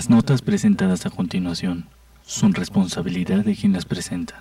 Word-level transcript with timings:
Las 0.00 0.08
notas 0.08 0.40
presentadas 0.40 1.04
a 1.04 1.10
continuación 1.10 1.86
son 2.22 2.54
responsabilidad 2.54 3.44
de 3.44 3.54
quien 3.54 3.74
las 3.74 3.84
presenta. 3.84 4.40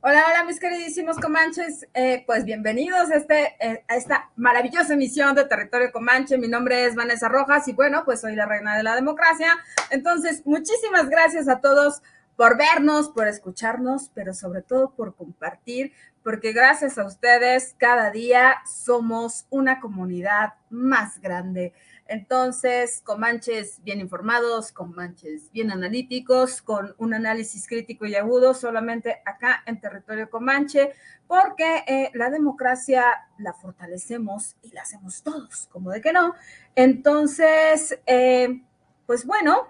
Hola, 0.00 0.24
hola 0.28 0.44
mis 0.44 0.58
queridísimos 0.58 1.16
comanches, 1.18 1.86
eh, 1.94 2.24
pues 2.26 2.44
bienvenidos 2.44 3.08
a, 3.12 3.14
este, 3.14 3.54
eh, 3.60 3.84
a 3.86 3.94
esta 3.94 4.30
maravillosa 4.34 4.94
emisión 4.94 5.36
de 5.36 5.44
Territorio 5.44 5.92
Comanche. 5.92 6.36
Mi 6.36 6.48
nombre 6.48 6.84
es 6.84 6.96
Vanessa 6.96 7.28
Rojas 7.28 7.68
y 7.68 7.74
bueno, 7.74 8.02
pues 8.04 8.22
soy 8.22 8.34
la 8.34 8.46
reina 8.46 8.76
de 8.76 8.82
la 8.82 8.96
democracia. 8.96 9.56
Entonces, 9.90 10.44
muchísimas 10.44 11.08
gracias 11.08 11.48
a 11.48 11.60
todos 11.60 12.02
por 12.34 12.58
vernos, 12.58 13.10
por 13.10 13.28
escucharnos, 13.28 14.10
pero 14.14 14.34
sobre 14.34 14.62
todo 14.62 14.90
por 14.96 15.14
compartir, 15.14 15.92
porque 16.24 16.52
gracias 16.52 16.98
a 16.98 17.06
ustedes 17.06 17.76
cada 17.78 18.10
día 18.10 18.56
somos 18.66 19.46
una 19.48 19.78
comunidad 19.78 20.54
más 20.70 21.20
grande. 21.20 21.72
Entonces, 22.10 23.02
Comanches 23.04 23.80
bien 23.84 24.00
informados, 24.00 24.72
Comanches 24.72 25.52
bien 25.52 25.70
analíticos, 25.70 26.60
con 26.60 26.92
un 26.98 27.14
análisis 27.14 27.68
crítico 27.68 28.04
y 28.04 28.16
agudo 28.16 28.52
solamente 28.52 29.22
acá 29.24 29.62
en 29.64 29.80
territorio 29.80 30.28
Comanche, 30.28 30.90
porque 31.28 31.84
eh, 31.86 32.10
la 32.14 32.28
democracia 32.28 33.04
la 33.38 33.52
fortalecemos 33.52 34.56
y 34.60 34.72
la 34.72 34.82
hacemos 34.82 35.22
todos, 35.22 35.68
como 35.70 35.92
de 35.92 36.00
que 36.00 36.12
no. 36.12 36.34
Entonces, 36.74 37.96
eh, 38.06 38.60
pues 39.06 39.24
bueno, 39.24 39.68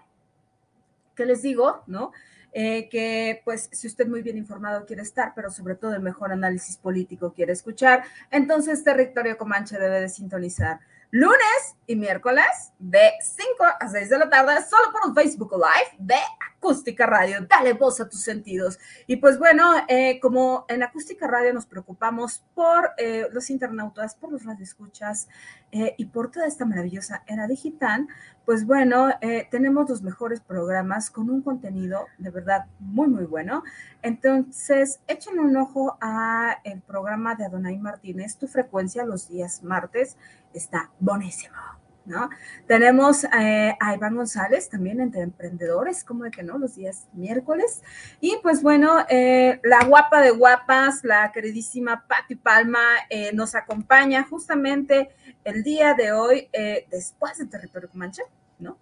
¿qué 1.15 1.27
les 1.27 1.43
digo? 1.43 1.83
¿No? 1.87 2.11
Eh, 2.53 2.89
que 2.89 3.43
pues 3.45 3.69
si 3.71 3.87
usted 3.87 4.09
muy 4.09 4.23
bien 4.23 4.39
informado 4.39 4.87
quiere 4.87 5.03
estar, 5.03 5.35
pero 5.37 5.51
sobre 5.51 5.75
todo 5.75 5.93
el 5.93 6.01
mejor 6.01 6.33
análisis 6.33 6.79
político 6.79 7.35
quiere 7.35 7.53
escuchar, 7.53 8.03
entonces 8.31 8.83
Territorio 8.83 9.37
Comanche 9.37 9.79
debe 9.79 10.01
de 10.01 10.09
sintonizar 10.09 10.81
lunes 11.11 11.77
y 11.87 11.97
miércoles 11.97 12.73
de 12.79 13.13
5 13.21 13.65
a 13.81 13.89
6 13.89 14.11
de 14.11 14.19
la 14.19 14.31
tarde, 14.31 14.55
solo 14.69 14.93
por 14.93 15.09
un 15.09 15.15
Facebook 15.15 15.53
Live 15.53 15.97
de 15.99 16.17
Acústica 16.61 17.07
Radio. 17.07 17.39
Dale 17.49 17.73
voz 17.73 18.03
a 18.03 18.09
tus 18.09 18.21
sentidos. 18.21 18.79
Y 19.07 19.17
pues 19.17 19.39
bueno, 19.39 19.73
eh, 19.89 20.21
como 20.21 20.67
en 20.69 20.83
Acústica 20.83 21.27
Radio 21.27 21.55
nos 21.55 21.65
preocupamos 21.65 22.45
por 22.55 22.91
eh, 22.99 23.29
los 23.33 23.49
internautas, 23.49 24.15
por 24.15 24.31
los 24.31 24.45
radioescuchas 24.45 25.29
eh, 25.73 25.95
y 25.97 26.05
por 26.05 26.31
toda 26.31 26.47
esta 26.47 26.67
maravillosa 26.67 27.25
era 27.27 27.47
digital, 27.47 28.07
pues 28.45 28.67
bueno, 28.67 29.11
tenemos 29.51 29.89
los 29.89 30.03
mejores 30.03 30.41
programas 30.41 31.11
con 31.11 31.31
un 31.31 31.41
contenido 31.41 32.07
de 32.19 32.31
verdad 32.31 32.67
muy, 32.81 33.07
muy 33.07 33.25
bueno. 33.25 33.63
Entonces, 34.03 35.01
echen 35.07 35.39
un 35.39 35.57
ojo 35.57 35.97
a 36.01 36.59
el 36.65 36.81
programa 36.81 37.37
de 37.37 37.45
Adonai 37.45 37.79
Martínez, 37.79 38.37
tu 38.37 38.49
frecuencia 38.49 39.05
los 39.05 39.29
días 39.29 39.63
martes 39.63 40.17
está 40.53 40.91
buenísimo. 40.99 41.80
¿No? 42.11 42.29
Tenemos 42.67 43.23
eh, 43.23 43.77
a 43.79 43.95
Iván 43.95 44.17
González 44.17 44.69
también 44.69 45.01
entre 45.01 45.21
emprendedores, 45.21 46.03
como 46.03 46.25
de 46.25 46.33
que 46.33 46.43
no, 46.43 46.59
los 46.59 46.75
días 46.75 47.07
miércoles. 47.13 47.83
Y 48.21 48.37
pues 48.43 48.65
bueno, 48.65 49.07
eh, 49.09 49.61
la 49.63 49.85
guapa 49.85 50.21
de 50.21 50.33
guapas, 50.33 51.05
la 51.05 51.31
queridísima 51.31 52.05
Patti 52.09 52.35
Palma, 52.35 52.81
eh, 53.11 53.31
nos 53.33 53.55
acompaña 53.55 54.25
justamente 54.25 55.11
el 55.45 55.63
día 55.63 55.95
de 55.95 56.11
hoy, 56.11 56.49
después 56.91 57.39
de 57.39 57.47
Territorio 57.47 57.89
Comanche, 57.89 58.25
¿no? 58.59 58.77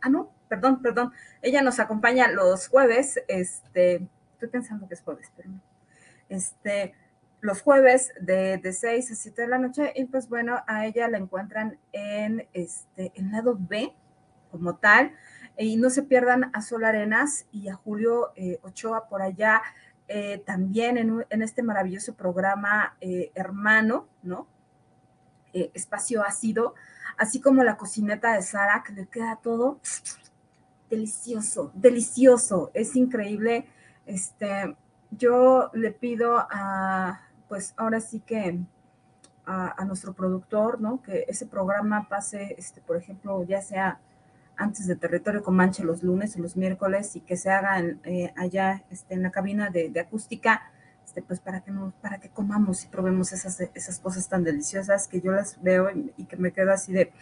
ah, 0.00 0.08
no, 0.08 0.30
perdón, 0.48 0.80
perdón. 0.80 1.12
Ella 1.42 1.60
nos 1.60 1.78
acompaña 1.78 2.26
los 2.28 2.68
jueves, 2.68 3.20
este, 3.28 4.08
estoy 4.32 4.48
pensando 4.48 4.88
que 4.88 4.94
es 4.94 5.02
jueves, 5.02 5.30
pero 5.36 5.50
no. 5.50 5.60
Este, 6.30 6.94
los 7.40 7.62
jueves 7.62 8.12
de, 8.20 8.58
de 8.58 8.72
6 8.72 9.12
a 9.12 9.14
7 9.14 9.42
de 9.42 9.48
la 9.48 9.58
noche 9.58 9.92
y 9.94 10.06
pues 10.06 10.28
bueno, 10.28 10.62
a 10.66 10.86
ella 10.86 11.08
la 11.08 11.18
encuentran 11.18 11.78
en 11.92 12.46
este 12.52 13.12
en 13.14 13.32
lado 13.32 13.56
B 13.58 13.92
como 14.50 14.76
tal 14.76 15.12
y 15.58 15.76
no 15.76 15.90
se 15.90 16.02
pierdan 16.02 16.50
a 16.52 16.62
Sol 16.62 16.84
Arenas 16.84 17.46
y 17.52 17.68
a 17.68 17.74
Julio 17.74 18.32
eh, 18.36 18.58
Ochoa 18.62 19.08
por 19.08 19.22
allá 19.22 19.62
eh, 20.08 20.42
también 20.46 20.98
en, 20.98 21.26
en, 21.30 21.42
este 21.42 21.62
maravilloso 21.62 22.14
programa 22.14 22.96
eh, 23.00 23.32
hermano, 23.34 24.08
¿no? 24.22 24.46
espacio 25.52 26.22
ácido, 26.22 26.74
así 27.16 27.40
como 27.40 27.64
la 27.64 27.78
cocineta 27.78 28.34
de 28.34 28.42
Sara, 28.42 28.84
que 28.86 28.92
le 28.92 29.06
queda 29.06 29.40
todo 29.42 29.80
delicioso, 30.90 31.72
delicioso, 31.74 32.70
es 32.74 32.94
increíble. 32.94 33.66
Este, 34.04 34.76
yo 35.10 35.70
le 35.72 35.92
pido 35.92 36.38
a, 36.38 37.25
pues 37.48 37.74
ahora 37.76 38.00
sí 38.00 38.20
que 38.20 38.58
a, 39.46 39.84
nuestro 39.84 40.12
productor, 40.12 40.80
¿no? 40.80 41.02
Que 41.02 41.24
ese 41.28 41.46
programa 41.46 42.08
pase, 42.08 42.56
este, 42.58 42.80
por 42.80 42.96
ejemplo, 42.96 43.44
ya 43.44 43.62
sea 43.62 44.00
antes 44.56 44.86
de 44.86 44.96
Territorio 44.96 45.42
Comanche 45.42 45.84
los 45.84 46.02
lunes 46.02 46.36
o 46.36 46.40
los 46.40 46.56
miércoles 46.56 47.14
y 47.14 47.20
que 47.20 47.36
se 47.36 47.50
haga 47.50 47.78
eh, 47.80 48.32
allá 48.36 48.84
este, 48.90 49.14
en 49.14 49.22
la 49.22 49.30
cabina 49.30 49.70
de, 49.70 49.92
acústica, 50.00 50.62
este, 51.04 51.22
pues 51.22 51.40
para 51.40 51.60
que, 51.60 51.72
para 52.00 52.18
que 52.18 52.30
comamos 52.30 52.84
y 52.84 52.88
probemos 52.88 53.32
esas, 53.32 53.60
esas 53.74 54.00
cosas 54.00 54.28
tan 54.28 54.42
deliciosas 54.42 55.06
que 55.06 55.20
yo 55.20 55.30
las 55.30 55.62
veo 55.62 55.90
y, 55.90 56.24
que 56.24 56.36
me 56.36 56.52
quedo 56.52 56.72
así 56.72 56.92
de, 56.92 57.12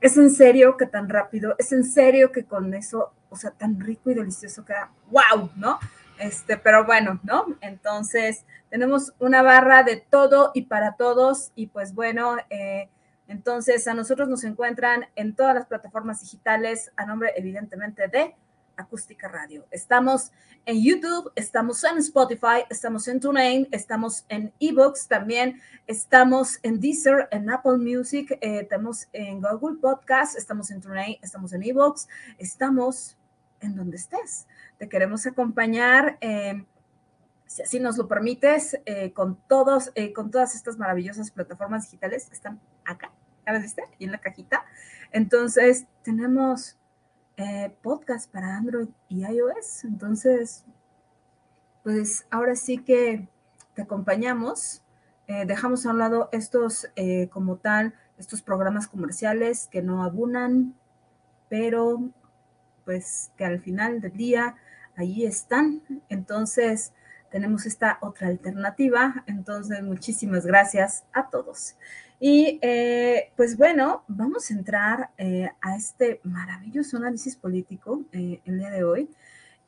es 0.00 0.16
en 0.16 0.30
serio 0.30 0.76
que 0.76 0.86
tan 0.86 1.08
rápido, 1.08 1.54
es 1.58 1.70
en 1.72 1.84
serio 1.84 2.32
que 2.32 2.44
con 2.44 2.74
eso, 2.74 3.12
o 3.28 3.36
sea, 3.36 3.50
tan 3.50 3.78
rico 3.78 4.10
y 4.10 4.14
delicioso 4.14 4.64
queda, 4.64 4.90
wow, 5.10 5.50
¿no? 5.54 5.78
Este, 6.20 6.58
pero 6.58 6.84
bueno, 6.84 7.18
¿no? 7.22 7.46
Entonces, 7.62 8.44
tenemos 8.68 9.14
una 9.18 9.40
barra 9.40 9.82
de 9.82 9.96
todo 9.96 10.50
y 10.52 10.62
para 10.62 10.96
todos 10.96 11.50
y 11.54 11.68
pues 11.68 11.94
bueno, 11.94 12.36
eh, 12.50 12.90
entonces 13.26 13.88
a 13.88 13.94
nosotros 13.94 14.28
nos 14.28 14.44
encuentran 14.44 15.06
en 15.16 15.34
todas 15.34 15.54
las 15.54 15.66
plataformas 15.66 16.20
digitales 16.20 16.92
a 16.96 17.06
nombre 17.06 17.32
evidentemente 17.36 18.08
de 18.08 18.34
Acústica 18.76 19.28
Radio. 19.28 19.64
Estamos 19.70 20.30
en 20.66 20.82
YouTube, 20.82 21.32
estamos 21.36 21.82
en 21.84 21.96
Spotify, 21.98 22.64
estamos 22.68 23.08
en 23.08 23.18
TuneIn, 23.18 23.68
estamos 23.70 24.26
en 24.28 24.52
eBooks 24.60 25.08
también, 25.08 25.60
estamos 25.86 26.58
en 26.62 26.80
Deezer, 26.80 27.28
en 27.30 27.48
Apple 27.48 27.78
Music, 27.78 28.30
eh, 28.42 28.60
estamos 28.60 29.08
en 29.14 29.40
Google 29.40 29.78
Podcast, 29.80 30.36
estamos 30.36 30.70
en 30.70 30.82
TuneIn, 30.82 31.16
estamos 31.22 31.54
en 31.54 31.62
eBooks, 31.62 32.08
estamos 32.36 33.16
en 33.60 33.76
donde 33.76 33.96
estés 33.96 34.46
te 34.80 34.88
queremos 34.88 35.26
acompañar, 35.26 36.16
eh, 36.22 36.64
si 37.44 37.62
así 37.62 37.80
nos 37.80 37.98
lo 37.98 38.08
permites, 38.08 38.80
eh, 38.86 39.12
con, 39.12 39.36
todos, 39.46 39.92
eh, 39.94 40.14
con 40.14 40.30
todas 40.30 40.54
estas 40.54 40.78
maravillosas 40.78 41.30
plataformas 41.30 41.84
digitales 41.84 42.30
que 42.30 42.34
están 42.34 42.58
acá, 42.86 43.12
¿ya 43.46 43.58
viste? 43.58 43.82
Y 43.98 44.06
en 44.06 44.12
la 44.12 44.18
cajita. 44.18 44.64
Entonces, 45.12 45.86
tenemos 46.02 46.76
podcast 47.80 48.30
para 48.30 48.54
Android 48.54 48.88
y 49.08 49.24
iOS. 49.24 49.84
Entonces, 49.84 50.66
pues 51.82 52.26
ahora 52.30 52.54
sí 52.54 52.78
que 52.78 53.28
te 53.74 53.82
acompañamos. 53.82 54.82
dejamos 55.26 55.86
a 55.86 55.90
un 55.90 55.98
lado 55.98 56.28
estos, 56.32 56.86
como 57.30 57.56
tal, 57.56 57.94
estos 58.18 58.42
programas 58.42 58.88
comerciales 58.88 59.68
que 59.70 59.80
no 59.80 60.04
abunan, 60.04 60.74
pero 61.48 62.10
pues 62.90 63.30
que 63.36 63.44
al 63.44 63.60
final 63.60 64.00
del 64.00 64.16
día 64.16 64.56
ahí 64.96 65.24
están. 65.24 65.80
Entonces, 66.08 66.92
tenemos 67.30 67.64
esta 67.64 67.98
otra 68.00 68.26
alternativa. 68.26 69.22
Entonces, 69.28 69.80
muchísimas 69.80 70.44
gracias 70.44 71.04
a 71.12 71.30
todos. 71.30 71.76
Y 72.18 72.58
eh, 72.62 73.30
pues 73.36 73.56
bueno, 73.56 74.02
vamos 74.08 74.50
a 74.50 74.54
entrar 74.54 75.10
eh, 75.18 75.48
a 75.60 75.76
este 75.76 76.20
maravilloso 76.24 76.96
análisis 76.96 77.36
político 77.36 78.02
eh, 78.10 78.40
el 78.44 78.58
día 78.58 78.70
de 78.70 78.82
hoy. 78.82 79.08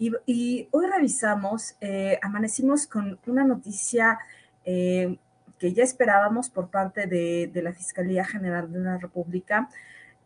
Y, 0.01 0.69
hoy 0.73 0.87
revisamos, 0.89 1.77
amanecimos 2.23 2.89
con 2.89 3.21
una 3.29 3.45
noticia 3.45 4.19
que 4.65 5.73
ya 5.73 5.85
esperábamos 5.85 6.51
por 6.51 6.71
parte 6.71 7.07
de 7.07 7.63
la 7.63 7.73
Fiscalía 7.73 8.25
General 8.25 8.73
de 8.73 8.81
la 8.81 8.99
República 8.99 9.69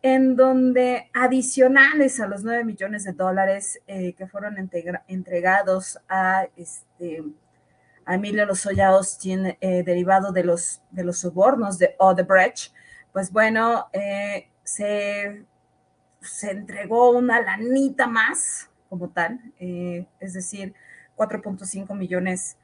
en 0.06 0.36
donde 0.36 1.10
adicionales 1.12 2.20
a 2.20 2.28
los 2.28 2.44
9 2.44 2.62
millones 2.62 3.02
de 3.02 3.12
dólares 3.12 3.80
eh, 3.88 4.12
que 4.12 4.28
fueron 4.28 4.56
entregados 5.08 5.98
a, 6.08 6.46
este, 6.54 7.24
a 8.04 8.14
Emilio 8.14 8.46
Lozoya 8.46 8.90
Austin, 8.90 9.56
eh, 9.60 9.82
derivado 9.82 10.30
de 10.30 10.44
los, 10.44 10.80
de 10.92 11.02
los 11.02 11.18
sobornos 11.18 11.76
de 11.78 11.96
Odebrecht, 11.98 12.72
pues 13.12 13.32
bueno, 13.32 13.88
eh, 13.92 14.48
se, 14.62 15.44
se, 16.20 16.52
entregó 16.52 17.10
una 17.10 17.40
lanita 17.42 18.06
más 18.06 18.70
como 18.88 19.08
tal, 19.08 19.40
eh, 19.58 20.06
es 20.20 20.34
decir, 20.34 20.72
4.5 21.16 21.96
millones 21.96 22.56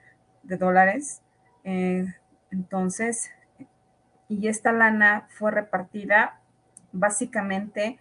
de 0.44 0.56
dólares. 0.58 1.22
entonces, 1.64 3.32
y 4.28 4.46
esta 4.46 4.70
lana 4.70 5.26
fue 5.28 5.50
repartida 5.50 6.38
básicamente 6.92 7.98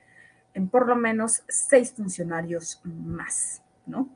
en 0.53 0.69
por 0.69 0.87
lo 0.87 0.95
menos 0.95 1.43
seis 1.47 1.93
funcionarios 1.93 2.81
más, 2.83 3.61
¿no? 3.85 4.09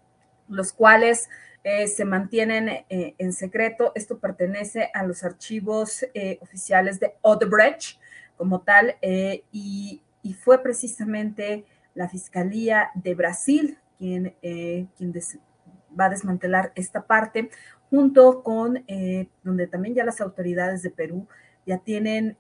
Los 0.48 0.74
cuales 0.74 1.30
eh, 1.64 1.88
se 1.88 2.06
mantienen 2.06 2.70
eh, 2.70 3.16
en 3.18 3.34
secreto. 3.34 3.92
Esto 3.96 4.20
pertenece 4.20 4.92
a 4.94 5.04
los 5.04 5.24
archivos 5.24 6.06
eh, 6.14 6.38
oficiales 6.42 7.00
de 7.00 7.16
Odebrecht 7.22 8.00
como 8.38 8.62
tal, 8.62 8.98
y, 9.02 10.02
fue 10.44 10.62
precisamente 10.62 11.66
la 11.94 12.10
Fiscalía 12.10 12.90
de 12.96 13.16
Brasil 13.16 13.80
quien, 13.98 14.36
quien 14.42 15.14
va 15.98 16.06
a 16.06 16.10
desmantelar 16.10 16.74
esta 16.76 17.08
parte, 17.08 17.50
junto 17.90 18.44
con 18.44 18.84
donde 19.44 19.68
también 19.68 19.96
ya 19.96 20.04
las 20.04 20.20
autoridades 20.20 20.82
de 20.82 20.90
Perú 20.90 21.28
ya 21.66 21.80
tienen 21.80 22.38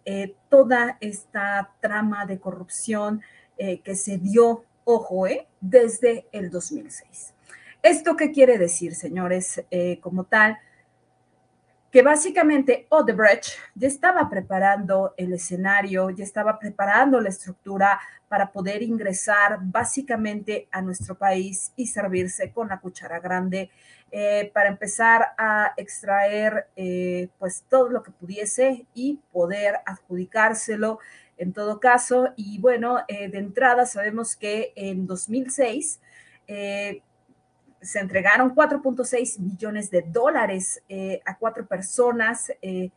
toda 0.49 0.97
esta 1.01 1.73
trama 1.81 2.25
de 2.25 2.39
corrupción 2.39 3.21
que 3.57 3.95
se 3.95 4.17
dio, 4.17 4.63
ojo, 4.83 5.27
desde 5.61 6.27
el 6.31 6.49
2006. 6.49 7.35
¿Esto 7.85 8.15
qué 8.17 8.31
quiere 8.31 8.57
decir, 8.57 8.95
señores? 8.95 9.63
Eh, 9.69 9.99
como 10.01 10.23
tal, 10.23 10.57
que 11.95 12.01
básicamente 12.01 12.87
Odebrecht 12.89 13.51
ya 13.73 13.87
estaba 13.87 14.29
preparando 14.29 15.13
el 15.15 15.31
escenario, 15.31 16.09
ya 16.09 16.25
estaba 16.25 16.59
preparando 16.59 17.21
la 17.21 17.29
estructura 17.29 18.01
para 18.27 18.51
poder 18.51 18.83
ingresar 18.83 19.59
básicamente 19.61 20.67
a 20.73 20.81
nuestro 20.81 21.17
país 21.17 21.71
y 21.77 21.87
servirse 21.87 22.51
con 22.51 22.67
la 22.67 22.81
cuchara 22.81 23.21
grande 23.21 23.69
eh, 24.11 24.51
para 24.53 24.67
empezar 24.67 25.35
a 25.37 25.71
extraer 25.77 26.67
eh, 26.75 27.29
pues 27.39 27.63
todo 27.69 27.87
lo 27.87 28.03
que 28.03 28.11
pudiese 28.11 28.85
y 28.93 29.21
poder 29.31 29.75
adjudicárselo 29.85 30.99
en 31.37 31.53
todo 31.53 31.79
caso. 31.79 32.33
Y 32.35 32.59
bueno, 32.59 32.97
de 33.07 33.37
entrada 33.37 33.85
sabemos 33.85 34.35
que 34.35 34.73
en 34.75 35.07
2006 35.07 36.01
se 37.85 37.99
entregaron 37.99 38.55
4.6 38.55 39.39
millones 39.39 39.91
de 39.91 40.01
dólares 40.01 40.81
eh, 40.89 41.21
a 41.25 41.37
cuatro 41.37 41.65
personas 41.65 42.51
eh, 42.61 42.89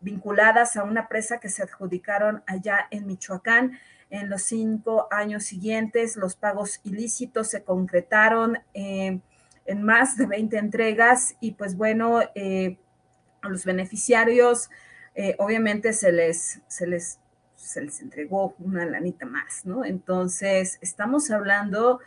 vinculadas 0.00 0.76
a 0.76 0.84
una 0.84 1.08
presa 1.08 1.40
que 1.40 1.48
se 1.48 1.62
adjudicaron 1.62 2.42
allá 2.46 2.86
en 2.90 3.06
Michoacán. 3.06 3.78
En 4.10 4.28
los 4.28 4.42
cinco 4.42 5.08
años 5.10 5.44
siguientes, 5.44 6.16
los 6.16 6.36
pagos 6.36 6.80
ilícitos 6.84 7.48
se 7.48 7.64
concretaron 7.64 8.58
eh, 8.74 9.20
en 9.64 9.82
más 9.82 10.18
de 10.18 10.26
20 10.26 10.58
entregas 10.58 11.36
y 11.40 11.52
pues 11.52 11.76
bueno, 11.76 12.18
a 12.18 13.48
los 13.48 13.64
beneficiarios 13.64 14.70
obviamente 15.38 15.92
se 15.92 16.10
les, 16.10 16.60
se 16.66 16.86
les 16.86 17.18
se 17.62 17.80
les 17.80 18.00
entregó 18.00 18.54
una 18.58 18.84
lanita 18.84 19.24
más, 19.24 19.64
¿no? 19.64 19.84
Entonces, 19.84 20.78
estamos 20.80 21.30
hablando 21.30 22.00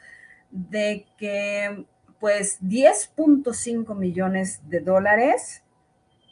de 0.55 1.05
que 1.17 1.85
pues 2.19 2.59
10.5 2.61 3.93
millones 3.93 4.61
de 4.69 4.79
dólares, 4.79 5.63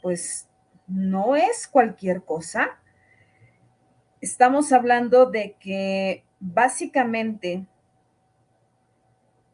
pues 0.02 0.48
no 0.88 1.36
es 1.36 1.68
cualquier 1.68 2.24
cosa. 2.24 2.80
Estamos 4.22 4.72
hablando 4.72 5.26
de 5.26 5.58
que 5.60 6.24
básicamente 6.40 7.68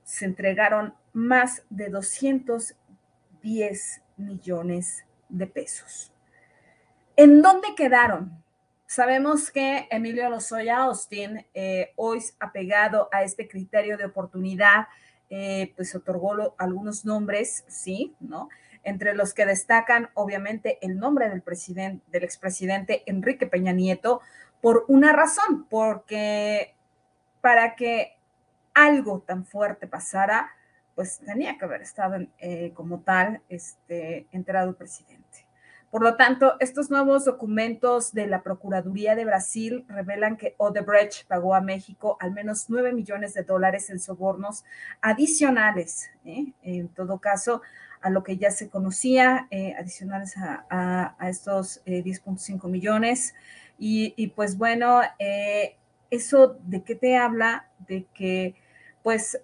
se 0.03 0.25
entregaron 0.25 0.93
más 1.13 1.63
de 1.71 1.89
210 1.89 4.03
millones 4.17 5.03
de 5.29 5.47
pesos. 5.47 6.13
¿En 7.15 7.41
dónde 7.41 7.69
quedaron? 7.75 8.43
Sabemos 8.89 9.51
que 9.51 9.87
Emilio 9.91 10.27
Lozoya 10.31 10.79
Austin, 10.79 11.45
eh, 11.53 11.93
hoy 11.95 12.23
apegado 12.39 13.07
a 13.11 13.21
este 13.21 13.47
criterio 13.47 13.97
de 13.97 14.05
oportunidad, 14.05 14.87
eh, 15.29 15.73
pues 15.75 15.93
otorgó 15.93 16.55
algunos 16.57 17.05
nombres, 17.05 17.63
sí, 17.67 18.15
¿no? 18.19 18.49
Entre 18.83 19.13
los 19.13 19.35
que 19.35 19.45
destacan, 19.45 20.09
obviamente, 20.15 20.79
el 20.81 20.97
nombre 20.97 21.29
del 21.29 21.43
presidente, 21.43 22.03
del 22.09 22.23
expresidente 22.23 23.03
Enrique 23.05 23.45
Peña 23.45 23.73
Nieto, 23.73 24.21
por 24.59 24.85
una 24.87 25.13
razón, 25.13 25.67
porque 25.69 26.73
para 27.41 27.75
que 27.75 28.17
algo 28.73 29.19
tan 29.19 29.45
fuerte 29.45 29.85
pasara, 29.85 30.49
pues 30.95 31.19
tenía 31.19 31.59
que 31.59 31.65
haber 31.65 31.83
estado 31.83 32.25
eh, 32.39 32.71
como 32.73 33.01
tal 33.01 33.43
este, 33.49 34.25
enterado 34.31 34.69
el 34.69 34.75
presidente. 34.75 35.45
Por 35.91 36.03
lo 36.03 36.15
tanto, 36.15 36.55
estos 36.59 36.91
nuevos 36.91 37.25
documentos 37.25 38.13
de 38.13 38.27
la 38.27 38.43
Procuraduría 38.43 39.15
de 39.15 39.25
Brasil 39.25 39.85
revelan 39.87 40.37
que 40.37 40.53
Odebrecht 40.57 41.25
pagó 41.25 41.55
a 41.55 41.61
México 41.61 42.15
al 42.19 42.31
menos 42.31 42.65
9 42.69 42.93
millones 42.93 43.33
de 43.33 43.43
dólares 43.43 43.89
en 43.89 43.99
sobornos 43.99 44.65
adicionales, 45.01 46.11
¿eh? 46.25 46.53
en 46.61 46.89
todo 46.89 47.17
caso, 47.17 47.63
a 48.01 48.11
lo 48.11 48.23
que 48.23 48.37
ya 48.37 48.51
se 48.51 48.69
conocía, 48.69 49.47
eh, 49.49 49.73
adicionales 49.79 50.35
a, 50.37 51.15
estos 51.27 51.83
10.5 51.85 52.65
eh, 52.65 52.67
millones. 52.67 53.33
Y, 53.79 54.13
y, 54.15 54.27
pues 54.27 54.57
bueno, 54.57 55.01
eso 56.11 56.59
de 56.65 56.83
qué 56.83 56.95
te 56.95 57.17
habla, 57.17 57.67
de 57.87 58.05
que 58.13 58.55
pues 59.01 59.41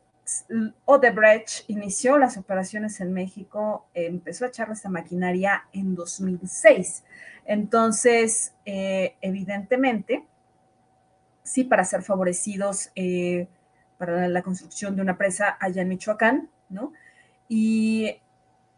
Odebrecht 0.86 1.69
inició 1.69 2.18
las 2.18 2.38
operaciones 2.38 3.00
en 3.00 3.13
México, 3.13 3.88
empezó 3.94 4.45
a 4.45 4.48
echar 4.48 4.72
esta 4.72 4.89
maquinaria 4.89 5.66
en 5.72 5.95
2006. 5.95 7.04
Entonces, 7.45 8.54
eh, 8.66 9.16
evidentemente, 9.22 10.25
sí, 11.44 11.63
para 11.63 11.83
ser 11.83 12.01
favorecidos 12.01 12.92
eh, 12.95 13.48
para 13.98 14.27
la 14.27 14.42
construcción 14.42 14.95
de 14.95 15.01
una 15.01 15.18
presa 15.18 15.57
allá 15.60 15.83
en 15.83 15.89
Michoacán, 15.89 16.50
¿no? 16.69 16.92
Y 17.48 18.19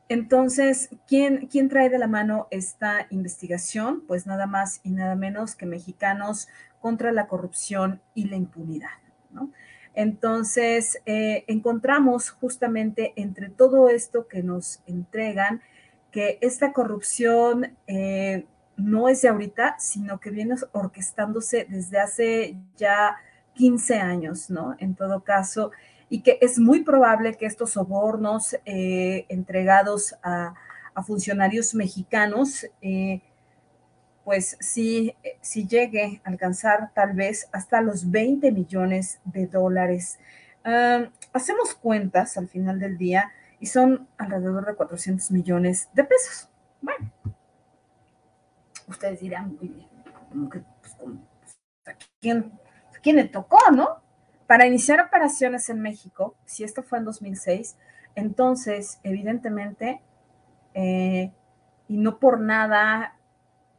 entonces, 0.10 0.90
¿quién, 1.08 1.48
¿quién 1.48 1.70
trae 1.70 1.90
de 1.90 1.98
la 1.98 2.08
mano 2.08 2.48
esta 2.52 3.08
investigación? 3.10 4.04
Pues 4.08 4.28
nada 4.28 4.46
más 4.46 4.80
y 4.84 4.92
nada 4.92 5.16
menos 5.16 5.56
que 5.56 5.66
mexicanos 5.66 6.48
contra 6.80 7.12
la 7.12 7.28
corrupción 7.28 8.02
y 8.14 8.26
la 8.26 8.36
impunidad, 8.36 8.90
¿no? 9.32 9.52
Entonces, 9.98 11.02
eh, 11.08 11.44
encontramos 11.48 12.30
justamente 12.30 13.14
entre 13.16 13.50
todo 13.50 13.90
esto 13.90 14.28
que 14.28 14.44
nos 14.44 14.80
entregan 14.86 15.64
que 16.12 16.38
esta 16.42 16.72
corrupción 16.72 17.76
eh, 17.88 18.46
no 18.76 19.10
es 19.10 19.24
de 19.24 19.30
ahorita, 19.30 19.78
sino 19.80 20.20
que 20.20 20.30
viene 20.30 20.54
orquestándose 20.72 21.66
desde 21.68 22.00
hace 22.00 22.58
ya 22.76 23.16
15 23.56 23.96
años, 23.96 24.52
¿no? 24.52 24.76
En 24.78 24.94
todo 24.94 25.24
caso, 25.24 25.72
y 26.10 26.22
que 26.22 26.38
es 26.42 26.60
muy 26.60 26.84
probable 26.84 27.34
que 27.34 27.48
estos 27.48 27.72
sobornos 27.72 28.56
eh, 28.66 29.26
entregados 29.30 30.14
a, 30.22 30.54
a, 30.94 31.02
funcionarios 31.02 31.74
mexicanos 31.74 32.68
pues 34.28 34.58
sí, 34.60 35.16
sí 35.40 35.66
llegue 35.66 36.22
a 36.26 36.30
alcanzar 36.30 36.92
tal 36.94 37.14
vez 37.14 37.48
hasta 37.54 37.80
los 37.80 38.12
20 38.12 38.52
millones 38.52 39.22
de 39.24 39.48
dólares. 39.48 40.20
hacemos 41.32 41.74
cuentas 41.76 42.38
al 42.38 42.50
final 42.50 42.78
del 42.78 42.98
día 42.98 43.32
y 43.62 43.68
son 43.68 44.06
alrededor 44.18 44.66
de 44.66 44.76
400 44.76 45.32
millones 45.32 45.88
de 45.94 46.04
pesos. 46.04 46.50
Bueno, 46.82 47.10
ustedes 48.90 49.22
dirán, 49.22 49.56
muy 49.56 49.70
bien, 49.70 49.88
pues, 50.82 50.98
¿a, 51.86 51.94
quién, 52.20 52.52
quién 53.02 53.16
le 53.16 53.30
tocó, 53.30 53.60
no? 53.72 54.02
Para 54.46 54.68
iniciar 54.68 55.00
operaciones 55.00 55.70
en 55.70 55.80
México, 55.80 56.36
si 56.44 56.66
esto 56.66 56.84
fue 56.84 56.98
en 56.98 57.06
2006, 57.06 57.78
entonces, 58.16 59.00
evidentemente, 59.04 60.02
eh, 60.74 61.32
y 61.88 61.96
no 61.96 62.20
por 62.20 62.42
nada 62.42 63.17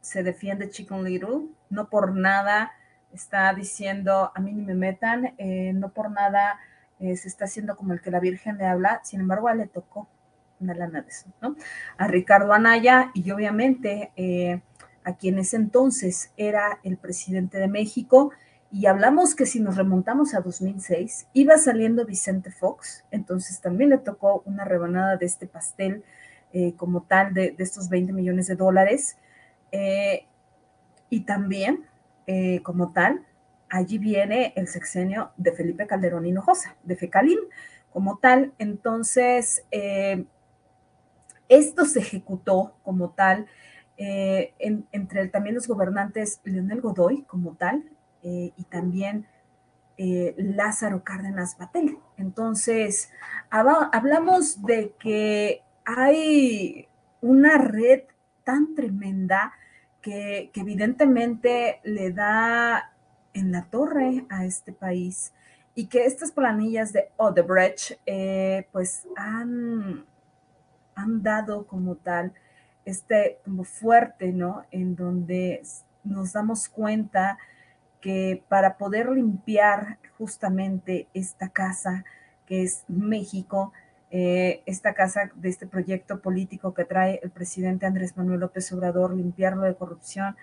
se 0.01 0.23
defiende 0.23 0.69
Chicken 0.69 1.03
Little, 1.03 1.47
no 1.69 1.89
por 1.89 2.15
nada 2.15 2.71
está 3.13 3.53
diciendo 3.53 4.31
a 4.33 4.39
mí 4.39 4.53
ni 4.53 4.63
me 4.63 4.75
metan, 4.75 5.33
eh, 5.37 5.73
no 5.73 5.89
por 5.89 6.11
nada 6.11 6.59
eh, 6.99 7.15
se 7.15 7.27
está 7.27 7.45
haciendo 7.45 7.75
como 7.75 7.93
el 7.93 8.01
que 8.01 8.11
la 8.11 8.19
Virgen 8.19 8.57
le 8.57 8.65
habla, 8.65 9.01
sin 9.03 9.21
embargo 9.21 9.51
le 9.53 9.67
tocó 9.67 10.07
una 10.59 10.73
lana 10.73 11.01
de 11.01 11.09
eso, 11.09 11.27
¿no? 11.41 11.55
A 11.97 12.07
Ricardo 12.07 12.53
Anaya 12.53 13.11
y 13.13 13.31
obviamente 13.31 14.11
eh, 14.15 14.61
a 15.03 15.15
quien 15.15 15.39
ese 15.39 15.55
entonces 15.55 16.31
era 16.35 16.79
el 16.83 16.97
presidente 16.97 17.57
de 17.57 17.67
México, 17.67 18.31
y 18.71 18.85
hablamos 18.85 19.33
que 19.33 19.47
si 19.47 19.59
nos 19.59 19.77
remontamos 19.77 20.35
a 20.35 20.41
2006, 20.41 21.25
iba 21.33 21.57
saliendo 21.57 22.05
Vicente 22.05 22.51
Fox, 22.51 23.03
entonces 23.09 23.61
también 23.61 23.89
le 23.89 23.97
tocó 23.97 24.43
una 24.45 24.63
rebanada 24.63 25.17
de 25.17 25.25
este 25.25 25.47
pastel 25.47 26.03
como 26.77 27.01
tal 27.01 27.33
de, 27.33 27.49
de 27.49 27.63
estos 27.63 27.89
20 27.89 28.13
millones 28.13 28.45
de 28.45 28.55
dólares. 28.55 29.17
Eh, 29.71 30.25
y 31.09 31.21
también 31.21 31.85
eh, 32.27 32.61
como 32.61 32.91
tal, 32.91 33.25
allí 33.69 33.97
viene 33.97 34.53
el 34.55 34.67
sexenio 34.67 35.31
de 35.37 35.51
Felipe 35.51 35.87
Calderón 35.87 36.25
Hinojosa, 36.27 36.75
de 36.83 36.95
FECALIN, 36.95 37.39
como 37.91 38.19
tal. 38.19 38.53
Entonces, 38.59 39.65
eh, 39.71 40.25
esto 41.47 41.85
se 41.85 41.99
ejecutó 41.99 42.75
como 42.83 43.09
tal 43.09 43.47
eh, 43.97 44.53
entre 44.59 45.27
también 45.27 45.55
los 45.55 45.67
gobernantes 45.67 46.39
Leonel 46.43 46.81
Godoy 46.81 47.23
como 47.23 47.55
tal 47.55 47.83
y 48.21 48.63
también 48.69 49.25
Lázaro 49.97 51.03
Cárdenas 51.03 51.57
Batel. 51.57 51.97
Entonces, 52.17 53.11
hablamos 53.49 54.61
de 54.63 54.93
que 54.99 55.63
hay 55.83 56.87
una 57.21 57.57
red 57.57 58.03
tan 58.49 58.73
tremenda 58.73 59.53
que, 60.01 60.49
evidentemente 60.55 61.81
le 61.83 62.11
da 62.11 62.91
en 63.35 63.51
la 63.51 63.65
torre 63.65 64.25
a 64.29 64.43
este 64.43 64.71
país 64.73 65.33
y 65.75 65.85
que 65.85 66.05
estas 66.05 66.31
planillas 66.31 66.91
de 66.91 67.11
Odebrecht 67.17 67.99
eh, 68.07 68.67
pues 68.71 69.07
han, 69.15 70.03
han 70.95 71.21
dado 71.21 71.67
como 71.67 71.95
tal 71.95 72.33
este 72.85 73.37
como 73.45 73.65
fuerte, 73.65 74.31
¿no? 74.31 74.65
En 74.71 74.95
donde 74.95 75.61
nos 76.03 76.33
damos 76.33 76.69
cuenta 76.69 77.37
que 78.01 78.43
para 78.49 78.77
poder 78.79 79.11
limpiar 79.11 79.99
justamente 80.17 81.07
esta 81.13 81.49
casa 81.49 82.03
que 82.47 82.63
es 82.63 82.83
México, 82.87 83.73
eh, 84.11 84.63
esta 84.65 84.95
casa 84.95 85.31
de 85.35 85.49
este 85.49 85.67
proyecto 85.67 86.19
político 86.19 86.73
que 86.73 86.83
trae 86.83 87.19
el 87.21 87.29
presidente 87.29 87.85
Andrés 87.85 88.17
Manuel 88.17 88.39
López 88.39 88.71
Obrador, 88.71 89.15
limpiarlo 89.15 89.63
de 89.63 89.75
corrupción. 89.75 90.35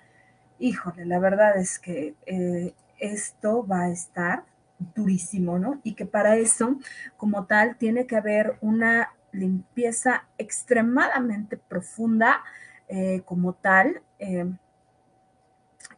Híjole, 0.60 1.04
la 1.04 1.18
verdad 1.18 1.56
es 1.56 1.80
que 1.80 2.14
eh, 2.26 2.74
esto 2.98 3.66
va 3.66 3.82
a 3.82 3.90
estar 3.90 4.44
durísimo, 4.94 5.58
¿no? 5.58 5.80
Y 5.82 5.94
que 5.94 6.06
para 6.06 6.36
eso, 6.36 6.78
como 7.16 7.46
tal, 7.46 7.76
tiene 7.76 8.06
que 8.06 8.16
haber 8.16 8.56
una 8.60 9.10
limpieza 9.32 10.26
extremadamente 10.38 11.56
profunda 11.56 12.42
eh, 12.88 13.22
como 13.24 13.54
tal. 13.54 14.00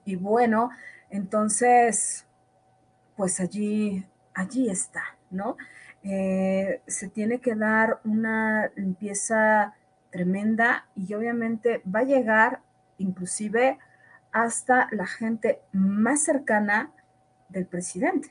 y 0.04 0.16
bueno, 0.16 0.70
entonces, 1.10 2.26
pues 3.16 3.40
allí, 3.40 4.06
allí 4.34 4.70
está, 4.70 5.02
¿no? 5.30 5.56
Eh, 6.04 6.80
se 6.86 7.08
tiene 7.08 7.40
que 7.40 7.54
dar 7.54 8.00
una 8.04 8.70
limpieza 8.76 9.74
tremenda 10.10 10.86
y 10.94 11.12
obviamente 11.14 11.82
va 11.84 12.00
a 12.00 12.04
llegar 12.04 12.60
inclusive 12.98 13.78
hasta 14.30 14.88
la 14.92 15.06
gente 15.06 15.60
más 15.72 16.22
cercana 16.22 16.92
del 17.48 17.66
presidente, 17.66 18.30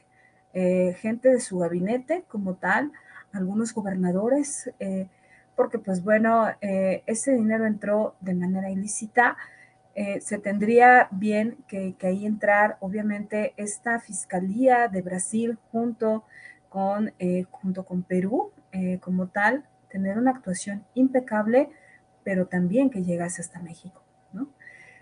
eh, 0.53 0.95
gente 0.99 1.29
de 1.29 1.41
su 1.41 1.59
gabinete 1.59 2.23
como 2.27 2.55
tal, 2.55 2.91
algunos 3.33 3.73
gobernadores, 3.73 4.71
eh, 4.79 5.07
porque 5.55 5.79
pues 5.79 6.03
bueno, 6.03 6.47
ese 6.61 7.33
dinero 7.33 7.65
entró 7.65 8.15
de 8.21 8.35
manera 8.35 8.69
ilícita. 8.69 9.37
se 10.21 10.37
tendría 10.37 11.07
bien 11.09 11.57
que, 11.67 11.95
que, 11.97 12.07
ahí 12.07 12.27
entrar, 12.27 12.77
obviamente, 12.79 13.53
esta 13.57 13.99
Fiscalía 13.99 14.87
de 14.87 15.01
Brasil 15.01 15.57
junto 15.71 16.23
eh, 17.17 17.45
junto 17.49 17.85
con 17.85 18.03
Perú 18.03 18.51
eh, 18.71 18.99
como 18.99 19.27
tal, 19.27 19.65
tener 19.89 20.17
una 20.17 20.31
actuación 20.31 20.85
impecable, 20.93 21.69
pero 22.23 22.45
también 22.45 22.91
que 22.91 23.03
llegase 23.03 23.41
hasta 23.41 23.59
México. 23.59 24.03
¿no? 24.31 24.49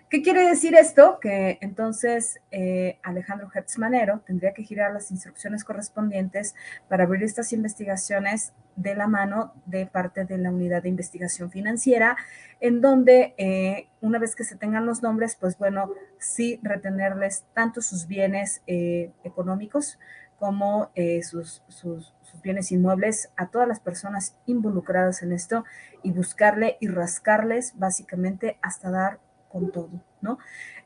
¿Qué 0.08 0.22
quiere 0.22 0.48
decir 0.48 0.74
esto? 0.74 1.18
Que 1.20 1.58
entonces 1.60 2.40
eh, 2.50 2.98
Alejandro 3.02 3.50
Hertz 3.54 3.76
Manero 3.76 4.20
tendría 4.26 4.54
que 4.54 4.62
girar 4.62 4.92
las 4.92 5.10
instrucciones 5.10 5.64
correspondientes 5.64 6.54
para 6.88 7.04
abrir 7.04 7.24
estas 7.24 7.52
investigaciones 7.52 8.54
de 8.76 8.94
la 8.94 9.06
mano 9.06 9.52
de 9.66 9.84
parte 9.84 10.24
de 10.24 10.38
la 10.38 10.50
unidad 10.50 10.82
de 10.82 10.88
investigación 10.88 11.50
financiera, 11.50 12.16
en 12.60 12.80
donde 12.80 13.86
una 14.00 14.18
vez 14.18 14.36
que 14.36 14.44
se 14.44 14.56
tengan 14.56 14.84
los 14.84 15.02
nombres, 15.02 15.34
pues 15.34 15.56
bueno, 15.56 15.90
sí 16.18 16.60
retenerles 16.62 17.44
tanto 17.54 17.80
sus 17.80 18.06
bienes 18.06 18.60
económicos 18.66 19.98
como 20.38 20.90
eh, 20.94 21.22
sus, 21.22 21.62
sus, 21.68 22.12
bienes 22.42 22.70
inmuebles 22.70 23.32
a 23.36 23.48
todas 23.48 23.66
las 23.66 23.80
personas 23.80 24.36
involucradas 24.46 25.22
en 25.22 25.32
esto 25.32 25.64
y 26.04 26.12
buscarle 26.12 26.76
y 26.80 26.86
rascarles 26.86 27.72
básicamente 27.76 28.58
hasta 28.62 28.90
dar 28.90 29.18
con 29.48 29.72
todo, 29.72 29.90
¿no? 30.20 30.38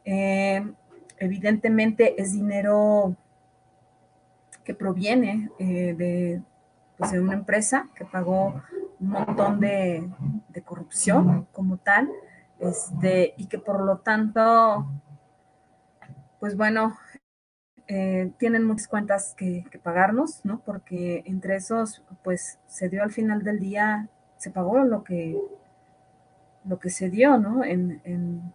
Eh, 0.06 0.64
evidentemente 1.18 2.22
es 2.22 2.32
dinero 2.32 3.14
que 4.64 4.74
proviene 4.74 5.50
eh, 5.58 6.40
pues, 6.96 7.10
de, 7.10 7.20
una 7.20 7.34
empresa 7.34 7.88
que 7.94 8.06
pagó 8.06 8.62
un 9.00 9.08
montón 9.08 9.60
de, 9.60 10.08
de 10.48 10.62
corrupción 10.62 11.46
como 11.52 11.76
tal, 11.76 12.08
este, 12.58 13.34
y 13.36 13.46
que 13.46 13.58
por 13.58 13.84
lo 13.84 13.98
tanto, 13.98 14.86
pues 16.38 16.56
bueno, 16.56 16.96
eh, 17.92 18.30
tienen 18.38 18.62
muchas 18.62 18.86
cuentas 18.86 19.34
que, 19.36 19.64
pagarnos, 19.82 20.44
¿no? 20.44 20.60
Porque 20.64 21.24
entre 21.26 21.56
esos, 21.56 22.04
pues 22.22 22.60
se 22.68 22.88
dio 22.88 23.02
al 23.02 23.10
final 23.10 23.42
del 23.42 23.58
día, 23.58 24.06
se 24.36 24.52
pagó 24.52 24.78
lo 24.84 25.02
que, 25.02 25.36
lo 26.64 26.78
que 26.78 26.88
se 26.88 27.10
dio, 27.10 27.36
¿no? 27.36 27.64
En, 27.64 28.00
en, 28.04 28.54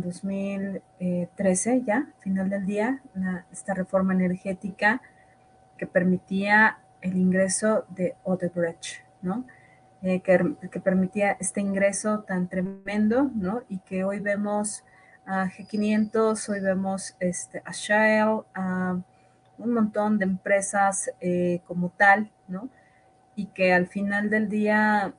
2013 0.00 1.82
ya, 1.82 2.08
final 2.20 2.48
del 2.48 2.64
día, 2.64 3.02
esta 3.52 3.74
reforma 3.74 4.14
energética 4.14 5.02
que 5.76 5.86
permitía 5.86 6.78
el 7.02 7.18
ingreso 7.18 7.84
de 7.90 8.16
Odebrecht, 8.24 9.04
¿no? 9.20 9.44
Eh, 10.00 10.20
que, 10.20 10.56
que, 10.70 10.80
permitía 10.80 11.36
este 11.40 11.60
ingreso 11.60 12.20
tan 12.20 12.48
tremendo, 12.48 13.30
¿no? 13.34 13.64
Y 13.68 13.80
que 13.80 14.02
hoy 14.02 14.20
vemos 14.20 14.82
a 15.26 15.48
G500, 15.48 16.48
hoy 16.48 16.60
vemos 16.60 17.16
este, 17.18 17.60
a 17.64 17.72
Shell, 17.72 18.44
a 18.54 18.96
un 19.58 19.74
montón 19.74 20.18
de 20.18 20.24
empresas 20.24 21.10
eh, 21.20 21.60
como 21.66 21.90
tal, 21.90 22.30
¿no? 22.46 22.68
Y 23.34 23.46
que 23.46 23.72
al 23.72 23.88
final 23.88 24.30
del 24.30 24.48
día, 24.48 25.14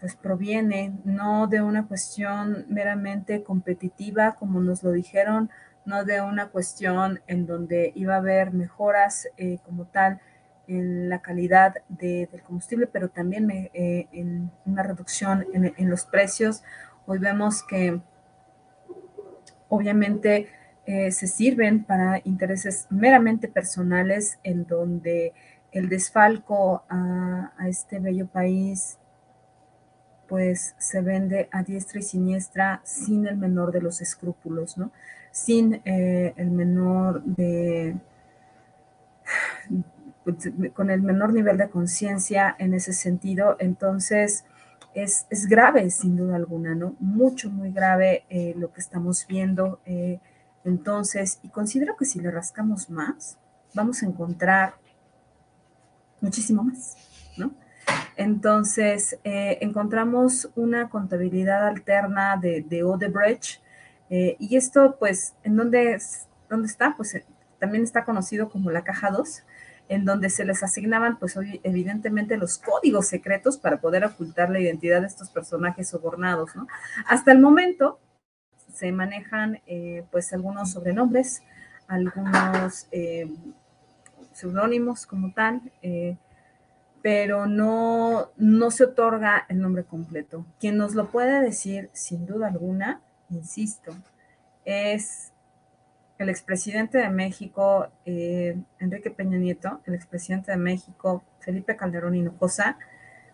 pues 0.00 0.14
proviene 0.14 0.96
no 1.04 1.48
de 1.48 1.60
una 1.60 1.86
cuestión 1.86 2.66
meramente 2.68 3.42
competitiva, 3.42 4.36
como 4.36 4.60
nos 4.60 4.82
lo 4.84 4.92
dijeron, 4.92 5.50
no 5.84 6.04
de 6.04 6.20
una 6.20 6.48
cuestión 6.48 7.20
en 7.26 7.46
donde 7.46 7.92
iba 7.96 8.14
a 8.14 8.18
haber 8.18 8.52
mejoras 8.52 9.26
eh, 9.36 9.58
como 9.64 9.86
tal 9.86 10.20
en 10.68 11.08
la 11.08 11.20
calidad 11.20 11.76
del 11.88 12.42
combustible, 12.46 12.86
pero 12.86 13.08
también 13.08 13.50
eh, 13.50 14.06
en 14.12 14.52
una 14.66 14.82
reducción 14.82 15.46
en, 15.52 15.74
en 15.76 15.90
los 15.90 16.04
precios. 16.04 16.62
Hoy 17.06 17.18
vemos 17.18 17.62
que 17.62 18.00
obviamente 19.68 20.48
eh, 20.86 21.12
se 21.12 21.26
sirven 21.26 21.84
para 21.84 22.20
intereses 22.24 22.86
meramente 22.90 23.48
personales 23.48 24.38
en 24.42 24.66
donde 24.66 25.34
el 25.72 25.88
desfalco 25.88 26.82
a, 26.88 27.52
este 27.68 27.98
bello 27.98 28.26
país 28.26 28.98
pues 30.28 30.74
se 30.78 31.00
vende 31.00 31.48
a 31.52 31.62
diestra 31.62 32.00
y 32.00 32.02
siniestra 32.02 32.80
sin 32.84 33.26
el 33.26 33.36
menor 33.36 33.72
de 33.72 33.80
los 33.80 34.00
escrúpulos, 34.00 34.76
¿no? 34.76 34.90
Sin 35.30 35.80
eh, 35.84 36.34
el 36.36 36.50
menor 36.50 37.22
de, 37.22 37.96
pues, 40.24 40.50
con 40.74 40.90
el 40.90 41.00
menor 41.00 41.32
nivel 41.32 41.56
de 41.56 41.70
conciencia 41.70 42.54
en 42.58 42.74
ese 42.74 42.92
sentido. 42.92 43.56
Entonces, 43.58 44.44
es, 45.02 45.46
grave, 45.48 45.90
sin 45.90 46.16
duda 46.16 46.36
alguna, 46.36 46.74
¿no? 46.74 46.96
Mucho, 46.98 47.50
muy 47.50 47.72
grave 47.72 48.24
eh, 48.28 48.54
lo 48.56 48.72
que 48.72 48.80
estamos 48.80 49.26
viendo. 49.26 49.80
Eh, 49.86 50.20
entonces, 50.64 51.38
y 51.42 51.48
considero 51.48 51.96
que 51.96 52.04
si 52.04 52.20
le 52.20 52.30
rascamos 52.30 52.90
más, 52.90 53.38
vamos 53.74 54.02
a 54.02 54.06
encontrar 54.06 54.74
muchísimo 56.20 56.64
más, 56.64 56.96
¿no? 57.36 57.52
Entonces, 58.16 59.18
eh, 59.24 59.58
encontramos 59.60 60.50
una 60.56 60.88
contabilidad 60.88 61.66
alterna 61.66 62.36
de, 62.36 62.62
de 62.62 62.82
Odebrecht, 62.82 63.62
y 64.10 64.56
esto, 64.56 64.96
pues, 64.98 65.34
¿en 65.44 65.54
dónde, 65.54 65.98
dónde 66.48 66.66
está? 66.66 66.94
Pues 66.96 67.14
también 67.58 67.84
está 67.84 68.06
conocido 68.06 68.48
como 68.48 68.70
la 68.70 68.82
caja 68.82 69.10
2, 69.10 69.42
en 69.88 70.04
donde 70.04 70.30
se 70.30 70.44
les 70.44 70.62
asignaban, 70.62 71.18
pues 71.18 71.38
evidentemente, 71.62 72.36
los 72.36 72.58
códigos 72.58 73.08
secretos 73.08 73.56
para 73.56 73.80
poder 73.80 74.04
ocultar 74.04 74.50
la 74.50 74.60
identidad 74.60 75.00
de 75.00 75.06
estos 75.06 75.30
personajes 75.30 75.88
sobornados. 75.88 76.50
Hasta 77.06 77.32
el 77.32 77.40
momento 77.40 77.98
se 78.72 78.92
manejan, 78.92 79.60
eh, 79.66 80.04
pues, 80.10 80.32
algunos 80.32 80.72
sobrenombres, 80.72 81.42
algunos 81.86 82.86
eh, 82.92 83.28
seudónimos 84.32 85.06
como 85.06 85.32
tal, 85.32 85.62
eh, 85.82 86.16
pero 87.02 87.46
no, 87.46 88.30
no 88.36 88.70
se 88.70 88.84
otorga 88.84 89.46
el 89.48 89.60
nombre 89.60 89.84
completo. 89.84 90.44
Quien 90.60 90.76
nos 90.76 90.94
lo 90.94 91.10
puede 91.10 91.40
decir, 91.40 91.88
sin 91.92 92.26
duda 92.26 92.48
alguna, 92.48 93.00
insisto, 93.30 93.92
es 94.64 95.32
el 96.18 96.28
expresidente 96.28 96.98
de 96.98 97.10
México, 97.10 97.88
eh, 98.04 98.56
Enrique 98.80 99.10
Peña 99.10 99.38
Nieto, 99.38 99.80
el 99.86 99.94
expresidente 99.94 100.50
de 100.50 100.58
México, 100.58 101.22
Felipe 101.38 101.76
Calderón 101.76 102.16
Hinojosa, 102.16 102.76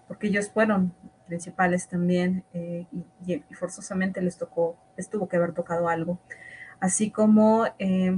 porque 0.06 0.26
ellos 0.26 0.50
fueron 0.50 0.94
principales 1.26 1.88
también 1.88 2.44
eh, 2.52 2.86
y, 3.26 3.42
forzosamente 3.54 4.20
les 4.20 4.36
tocó, 4.36 4.76
les 4.98 5.08
tuvo 5.08 5.28
que 5.28 5.36
haber 5.36 5.52
tocado 5.52 5.88
algo, 5.88 6.18
así 6.78 7.10
como 7.10 7.64
eh, 7.78 8.14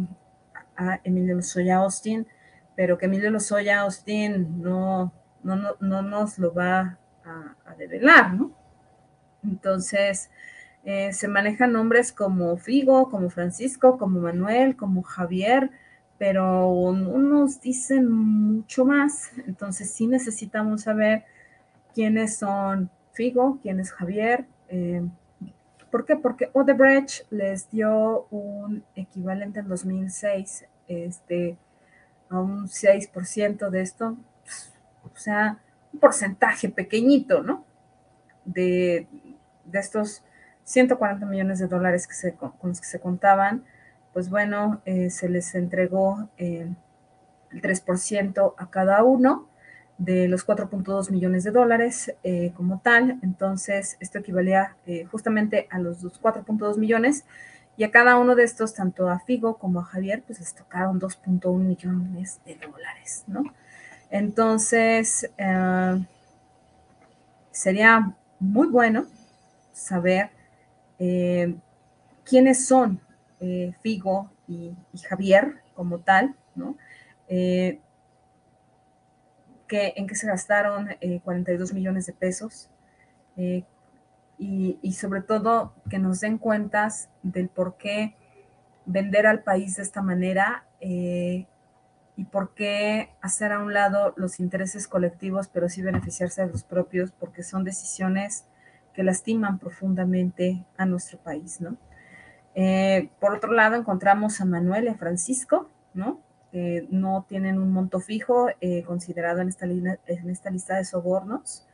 a 0.77 1.01
Emilio 1.05 1.37
Lozoya 1.37 1.77
Austin, 1.77 2.27
pero 2.75 2.99
que 2.99 3.07
Emilio 3.07 3.31
Lozoya 3.31 3.83
Austin 3.83 4.61
no, 4.61 5.13
no, 5.45 5.77
no, 5.79 6.03
nos 6.03 6.39
lo 6.39 6.53
va 6.53 6.99
a, 7.25 7.55
a 7.65 7.75
develar, 7.77 8.35
¿no? 8.35 8.51
Entonces, 9.45 10.29
eh, 10.89 11.13
se 11.13 11.27
manejan 11.27 11.73
nombres 11.73 12.13
como 12.13 12.57
Figo, 12.59 13.11
como 13.11 13.29
Francisco, 13.29 13.99
como 13.99 14.21
Manuel, 14.21 14.77
como 14.77 15.03
Javier, 15.03 15.73
pero 16.17 16.93
no 16.93 17.19
nos 17.19 17.61
dicen 17.61 18.09
mucho 18.09 18.85
más. 18.85 19.33
Entonces 19.49 19.91
sí 19.91 20.07
necesitamos 20.07 20.83
saber 20.83 21.25
quiénes 21.93 22.37
son 22.37 22.89
Figo, 23.15 23.59
quién 23.63 23.81
es 23.81 23.91
Javier. 23.91 24.47
Eh, 24.69 25.05
¿Por 25.91 26.07
qué? 26.07 26.15
Porque 26.15 26.51
Odebrecht 26.53 27.33
les 27.33 27.69
dio 27.69 28.29
un 28.31 28.85
equivalente 28.95 29.59
en 29.59 29.69
2006 29.69 30.67
este, 30.87 31.59
a 32.31 32.39
un 32.39 32.69
6% 32.69 33.71
de 33.71 33.81
esto, 33.81 34.17
o 35.03 35.17
sea, 35.17 35.59
un 35.93 35.99
porcentaje 35.99 36.69
pequeñito, 36.69 37.43
¿no? 37.43 37.65
De, 38.45 39.09
de 39.65 39.79
estos 39.81 40.23
140 40.67 41.25
millones 41.27 41.61
de 41.61 41.69
dólares 41.69 42.09
que 42.09 42.15
se, 42.15 42.35
con 42.35 42.53
los 42.65 42.81
que 42.81 42.87
se 42.87 42.99
contaban, 42.99 43.65
pues 44.13 44.29
bueno, 44.29 44.81
eh, 44.85 45.11
se 45.11 45.29
les 45.29 45.55
entregó 45.55 46.29
eh, 46.39 46.69
el 47.53 47.63
3% 47.63 48.55
a 48.59 48.71
cada 48.71 49.05
uno 49.05 49.47
de 49.97 50.27
los 50.27 50.45
4.2 50.45 51.11
millones 51.11 51.45
de 51.45 51.53
dólares 51.53 52.13
eh, 52.25 52.53
como 52.57 52.81
tal. 52.81 53.21
Entonces, 53.23 53.97
esto 54.01 54.19
equivalía 54.19 54.75
justamente 55.11 55.69
a 55.71 55.79
los 55.79 56.03
4.2 56.03 56.79
millones 56.79 57.25
y 57.77 57.85
a 57.85 57.93
cada 57.93 58.19
uno 58.19 58.35
de 58.35 58.43
estos, 58.43 58.75
tanto 58.75 59.09
a 59.09 59.21
Figo 59.21 59.59
como 59.59 59.81
a 59.81 59.85
Javier, 59.85 60.25
pues 60.27 60.41
les 60.41 60.53
tocaron 60.55 60.99
2.1 60.99 61.59
millones 61.59 62.41
de 62.45 62.57
dólares, 62.57 63.23
¿no? 63.29 63.45
Entonces, 64.11 65.31
sería 67.53 68.17
muy 68.41 68.69
bueno 68.69 69.07
saber 69.73 70.31
eh, 70.99 71.55
quiénes 72.25 72.67
son 72.67 73.01
eh, 73.41 73.75
Figo 73.81 74.31
y, 74.49 74.75
Javier 75.09 75.63
como 75.75 75.99
tal, 75.99 76.35
¿no? 76.55 76.77
Eh, 77.29 77.81
en 79.69 80.07
qué 80.07 80.15
se 80.15 80.29
gastaron 80.29 80.89
42 81.25 81.73
millones 81.73 82.07
de 82.07 82.13
pesos 82.13 82.71
y, 84.39 84.93
sobre 84.93 85.23
todo 85.23 85.75
que 85.91 85.99
nos 85.99 86.21
den 86.21 86.39
cuentas 86.39 87.09
del 87.25 87.49
por 87.49 87.77
qué 87.77 88.15
vender 88.85 89.27
al 89.27 89.43
país 89.43 89.75
de 89.75 89.83
esta 89.83 90.03
manera 90.03 90.65
y 90.81 91.47
por 92.31 92.55
qué 92.55 93.11
hacer 93.21 93.51
a 93.51 93.59
un 93.59 93.75
lado 93.75 94.15
los 94.17 94.39
intereses 94.39 94.87
colectivos, 94.87 95.49
pero 95.49 95.69
sí 95.69 95.83
beneficiarse 95.83 96.47
de 96.47 96.53
los 96.53 96.63
propios, 96.63 97.11
porque 97.11 97.43
son 97.43 97.65
decisiones 97.65 98.45
que 98.97 99.05
lastiman 99.05 99.59
profundamente 99.59 100.65
a 100.79 100.87
nuestro 100.87 101.19
país, 101.19 101.61
¿no? 101.61 101.77
Eh, 102.55 103.11
por 103.21 103.35
otro 103.35 103.53
lado, 103.53 103.77
encontramos 103.77 104.41
a 104.41 104.47
Manuel 104.47 104.85
y 104.87 104.89
a 104.89 104.95
Francisco, 104.95 105.69
¿no? 105.93 106.23
Que 106.51 106.87
no 106.91 107.27
tienen 107.29 107.59
un 107.59 107.71
monto 107.73 108.01
fijo 108.01 108.49
eh, 108.63 108.83
considerado 108.85 109.43
en 109.43 109.49
esta, 109.51 109.67
en 109.67 110.31
esta 110.31 110.49
lista 110.49 110.77
de 110.77 110.87
sobornos, 110.87 111.69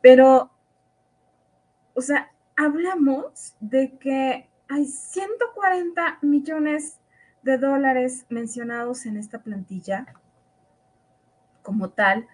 pero, 0.00 0.50
o 1.92 2.00
sea, 2.00 2.30
hablamos 2.56 3.54
de 3.60 3.98
que 3.98 4.48
hay 4.66 4.86
140 4.86 6.18
millones 6.22 6.98
de 7.42 7.58
dólares 7.58 8.24
mencionados 8.30 9.04
en 9.04 9.18
esta 9.18 9.42
plantilla 9.42 10.06
como 11.60 11.90
tal, 11.90 12.26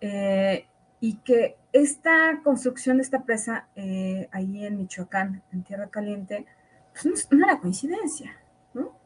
eh, 0.00 0.66
y 1.00 1.14
que 1.18 1.56
esta 1.72 2.40
construcción 2.42 2.96
de 2.96 3.02
esta 3.02 3.22
presa 3.22 3.68
eh, 3.76 4.28
ahí 4.32 4.64
en 4.64 4.78
Michoacán, 4.78 5.42
en 5.52 5.62
Tierra 5.62 5.88
Caliente, 5.88 6.46
pues 6.92 7.28
no, 7.30 7.44
era 7.44 7.60
coincidencia, 7.60 8.36
¿no? 8.74 8.96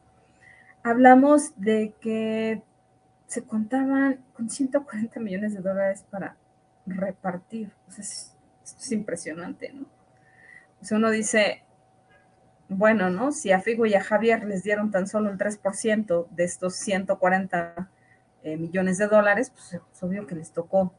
Hablamos 0.83 1.53
de 1.57 1.93
que 2.01 2.63
se 3.27 3.43
contaban 3.43 4.23
con 4.33 4.49
140 4.49 5.19
millones 5.19 5.53
de 5.53 5.61
dólares 5.61 6.05
para 6.09 6.35
repartir. 6.85 7.71
es, 7.89 8.35
esto 8.63 8.79
es 8.79 8.91
impresionante, 8.91 9.71
¿no? 9.73 9.85
O 10.81 10.95
uno 10.95 11.11
dice, 11.11 11.63
bueno, 12.67 13.09
¿no? 13.09 13.31
Si 13.31 13.51
a 13.51 13.61
Figo 13.61 13.85
y 13.85 13.93
a 13.93 14.03
Javier 14.03 14.43
les 14.45 14.63
dieron 14.63 14.91
tan 14.91 15.07
solo 15.07 15.29
el 15.29 15.37
3% 15.37 16.27
de 16.29 16.43
estos 16.43 16.75
140 16.75 17.89
eh, 18.43 18.57
millones 18.57 18.97
de 18.97 19.07
dólares, 19.07 19.51
pues 19.51 19.73
es 19.73 20.03
obvio 20.03 20.27
que 20.27 20.35
les 20.35 20.51
tocó 20.51 20.93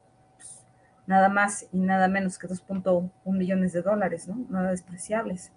nada 1.07 1.29
más 1.29 1.67
y 1.73 1.81
nada 1.81 2.09
menos 2.09 2.39
que 2.39 2.49
2.1 2.49 3.11
millones 3.25 3.73
de 3.73 3.83
dólares, 3.83 4.29
¿no? 4.29 4.47
Nada 4.49 4.71
despreciables. 4.71 5.53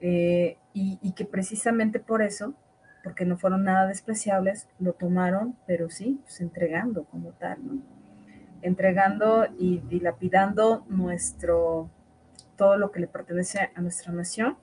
Eh, 0.00 0.58
y, 0.72 1.12
que 1.12 1.24
precisamente 1.24 1.98
por 1.98 2.22
eso, 2.22 2.54
porque 3.02 3.24
no 3.24 3.36
fueron 3.36 3.64
nada 3.64 3.88
despreciables, 3.88 4.68
lo 4.78 4.92
tomaron, 4.92 5.56
pero 5.66 5.90
sí, 5.90 6.20
pues 6.22 6.40
entregando 6.40 7.04
como 7.04 7.30
tal, 7.32 7.58
¿no? 7.66 7.82
Entregando 8.62 9.46
y 9.58 9.80
dilapidando 9.88 10.84
nuestro, 10.88 11.90
todo 12.56 12.76
lo 12.76 12.92
que 12.92 13.00
le 13.00 13.08
pertenece 13.08 13.70
a 13.74 13.80
nuestra 13.80 14.12
nación 14.12 14.56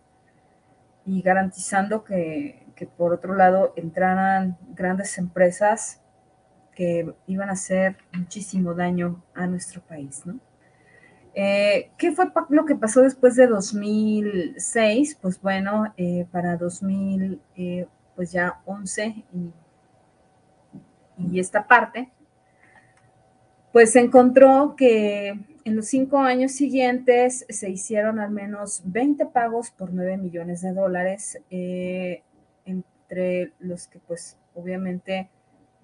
y 1.06 1.22
garantizando 1.22 2.06
que, 2.06 2.66
que 2.76 2.88
por 2.88 3.14
otro 3.14 3.36
lado 3.36 3.74
entraran 3.76 4.58
grandes 4.74 5.18
empresas 5.18 6.02
que 6.76 7.12
iban 7.26 7.50
a 7.50 7.54
hacer 7.54 7.98
muchísimo 8.14 8.74
daño 8.76 9.24
a 9.34 9.48
nuestro 9.48 9.82
país, 9.82 10.26
¿no? 10.26 10.40
Eh, 11.38 11.92
¿Qué 11.98 12.14
fue 12.14 12.32
lo 12.50 12.66
que 12.66 12.76
pasó 12.76 13.02
después 13.02 13.36
de 13.36 13.48
2006? 13.48 15.18
Pues 15.22 15.42
bueno, 15.42 15.94
eh, 15.98 16.26
para 16.32 16.56
2000, 16.56 17.42
eh, 17.58 17.88
pues 18.16 18.32
ya 18.32 18.62
11 18.66 19.26
y, 19.34 19.52
y, 21.18 21.40
esta 21.40 21.68
parte, 21.68 22.10
pues 23.74 23.92
se 23.92 24.00
encontró 24.00 24.76
que 24.78 25.38
en 25.66 25.76
los 25.76 25.88
cinco 25.88 26.20
años 26.20 26.54
siguientes 26.54 27.46
se 27.50 27.70
hicieron 27.70 28.20
al 28.20 28.32
menos 28.32 28.82
20 28.86 29.26
pagos 29.26 29.72
por 29.72 29.92
9 29.92 30.16
millones 30.18 30.62
de 30.62 30.72
dólares, 30.72 31.38
entre 32.66 33.52
los 33.60 33.88
que 33.88 34.00
pues 34.00 34.38
obviamente 34.54 35.30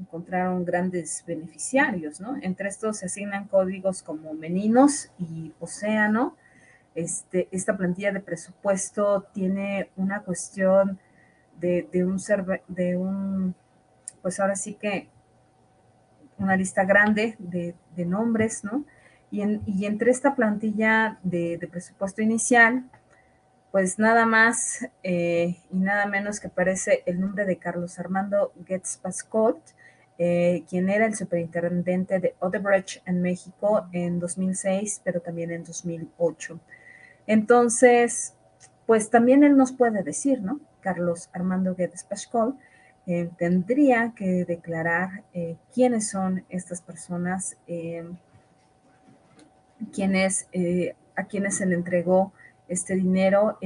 encontraron 0.01 0.65
grandes 0.65 1.23
beneficiarios, 1.25 2.19
¿no? 2.19 2.37
Entre 2.41 2.67
estos 2.67 2.97
se 2.97 3.05
asignan 3.05 3.47
códigos 3.47 4.03
como 4.03 4.33
Meninos 4.33 5.11
y 5.17 5.53
Océano. 5.59 6.35
Este, 6.95 7.47
esta 7.51 7.77
plantilla 7.77 8.11
de 8.11 8.19
presupuesto 8.19 9.27
tiene 9.33 9.89
una 9.95 10.23
cuestión 10.23 10.99
de, 11.59 11.87
un, 12.03 12.19
de 12.67 12.97
un, 12.97 13.55
pues 14.21 14.39
ahora 14.39 14.55
sí 14.55 14.73
que 14.73 15.07
una 16.37 16.55
lista 16.55 16.83
grande 16.83 17.35
de, 17.39 17.75
nombres, 18.05 18.63
¿no? 18.63 18.83
Y, 19.29 19.85
entre 19.85 20.11
esta 20.11 20.35
plantilla 20.35 21.19
de, 21.23 21.67
presupuesto 21.71 22.21
inicial, 22.21 22.89
pues 23.71 23.99
nada 23.99 24.25
más 24.25 24.89
eh, 25.03 25.55
y 25.71 25.77
nada 25.77 26.07
menos 26.07 26.39
que 26.39 26.47
aparece 26.47 27.03
el 27.05 27.21
nombre 27.21 27.45
de 27.45 27.57
Carlos 27.57 27.99
Armando 27.99 28.51
Getz 28.65 28.97
Pascot, 28.97 29.61
eh, 30.23 30.65
quien 30.69 30.87
era 30.87 31.07
el 31.07 31.15
superintendente 31.15 32.19
de 32.19 32.35
Odebrecht 32.37 33.01
en 33.07 33.23
México 33.23 33.87
en 33.91 34.19
2006, 34.19 35.01
pero 35.03 35.19
también 35.19 35.49
en 35.49 35.63
2008. 35.63 36.59
Entonces, 37.25 38.35
pues 38.85 39.09
también 39.09 39.43
él 39.43 39.57
nos 39.57 39.71
puede 39.71 40.03
decir, 40.03 40.39
¿no? 40.43 40.59
Carlos 40.79 41.31
Armando 41.33 41.73
Guedes 41.73 42.03
Pascual 42.03 42.53
eh, 43.07 43.31
tendría 43.39 44.13
que 44.15 44.45
declarar 44.45 45.23
eh, 45.33 45.57
quiénes 45.73 46.09
son 46.09 46.45
estas 46.49 46.81
personas, 46.81 47.57
quiénes, 49.91 50.47
a 51.15 51.23
quienes 51.23 51.55
se 51.55 51.65
le 51.65 51.73
entregó 51.73 52.31
este 52.67 52.93
dinero, 52.93 53.57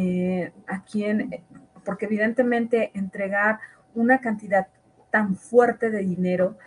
a 0.68 0.86
quién, 0.90 1.44
porque 1.84 2.06
evidentemente 2.06 2.92
entregar 2.94 3.60
una 3.94 4.22
cantidad 4.22 4.68
tan 5.16 5.38
fuerte 5.38 5.90
de 5.92 6.00
dinero, 6.00 6.58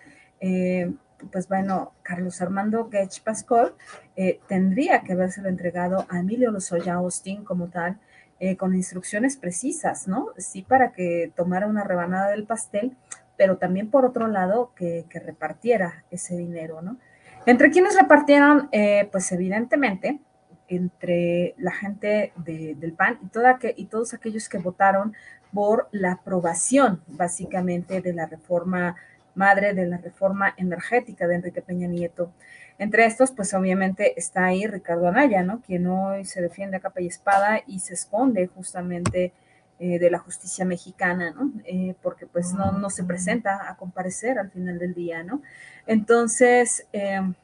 eh, 0.41 0.91
pues 1.31 1.49
bueno, 1.49 1.93
Carlos 2.01 2.41
Armando 2.41 2.89
Gech 2.91 3.23
Pascual 3.23 3.75
eh, 4.17 4.41
tendría 4.49 5.03
que 5.03 5.13
habérselo 5.13 5.51
entregado 5.51 6.07
a 6.09 6.21
Emilio 6.21 6.51
Lozoya 6.51 6.95
Austin 6.95 7.45
como 7.45 7.69
tal, 7.69 7.99
eh, 8.41 8.57
con 8.57 8.75
instrucciones 8.75 9.37
precisas, 9.37 10.09
¿no? 10.09 10.29
Sí, 10.39 10.63
para 10.63 10.93
que 10.93 11.31
tomara 11.37 11.67
una 11.67 11.85
rebanada 11.85 12.31
del 12.31 12.45
pastel, 12.45 12.97
pero 13.37 13.59
también 13.59 13.91
por 13.91 14.07
otro 14.07 14.29
lado 14.29 14.73
que, 14.75 15.05
repartiera 15.13 16.05
ese 16.11 16.35
dinero, 16.35 16.81
¿no? 16.81 16.97
Entre 17.45 17.71
quienes 17.71 18.01
repartieron, 18.01 18.71
pues 19.13 19.31
evidentemente, 19.31 20.21
entre 20.69 21.55
la 21.59 21.73
gente 21.73 22.33
del 22.37 22.95
PAN 22.97 23.19
y, 23.23 23.27
toda 23.27 23.59
que, 23.59 23.75
y 23.77 23.87
todos 23.87 24.15
aquellos 24.15 24.49
que 24.49 24.59
votaron 24.59 25.15
por 25.53 25.89
la 25.93 26.13
aprobación, 26.13 27.03
básicamente, 27.07 28.01
de 28.01 28.13
la 28.13 28.27
reforma 28.27 28.97
madre, 29.35 29.73
de 29.73 29.87
la 29.87 29.99
reforma 29.99 30.53
energética 30.57 31.27
de 31.27 31.37
Enrique 31.37 31.63
Peña 31.63 31.87
Nieto. 31.87 32.33
Entre 32.79 33.07
estos, 33.07 33.31
pues 33.31 33.55
obviamente 33.55 34.19
está 34.19 34.47
ahí 34.47 34.67
Ricardo 34.67 35.09
Anaya, 35.09 35.43
¿no? 35.43 35.63
Quien 35.63 35.87
hoy 35.87 36.25
se 36.25 36.43
defiende 36.43 36.77
a 36.77 36.81
capa 36.81 37.01
y 37.01 37.07
espada 37.07 37.63
y 37.67 37.81
se 37.81 37.95
esconde 37.95 38.49
justamente 38.49 39.33
eh, 39.81 39.99
de 40.01 40.11
la 40.11 40.19
justicia 40.19 40.65
mexicana, 40.65 41.31
¿no? 41.31 41.53
Eh, 41.65 41.95
porque 42.03 42.27
pues 42.27 42.53
no, 42.53 42.73
no, 42.73 42.91
se 42.91 43.05
presenta 43.05 43.71
a 43.71 43.77
comparecer 43.77 44.39
al 44.39 44.51
final 44.51 44.79
del 44.79 44.93
día, 44.93 45.23
¿no? 45.23 45.41
Entonces, 45.87 46.87
em, 46.93 47.35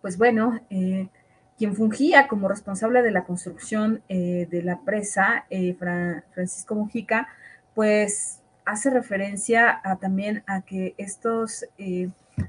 pues 0.00 0.16
bueno, 0.16 0.60
eh, 0.70 1.08
quien 1.58 1.74
fungía 1.74 2.28
como 2.28 2.48
responsable 2.48 3.02
de 3.02 3.10
la 3.10 3.24
construcción 3.24 4.02
de 4.08 4.60
la 4.62 4.80
presa, 4.80 5.46
Francisco 6.34 6.74
Mujica, 6.74 7.28
pues 7.74 8.42
hace 8.66 8.90
referencia 8.90 9.80
a, 9.82 9.96
también 9.96 10.42
a 10.46 10.60
que 10.60 10.94
estos 10.98 11.64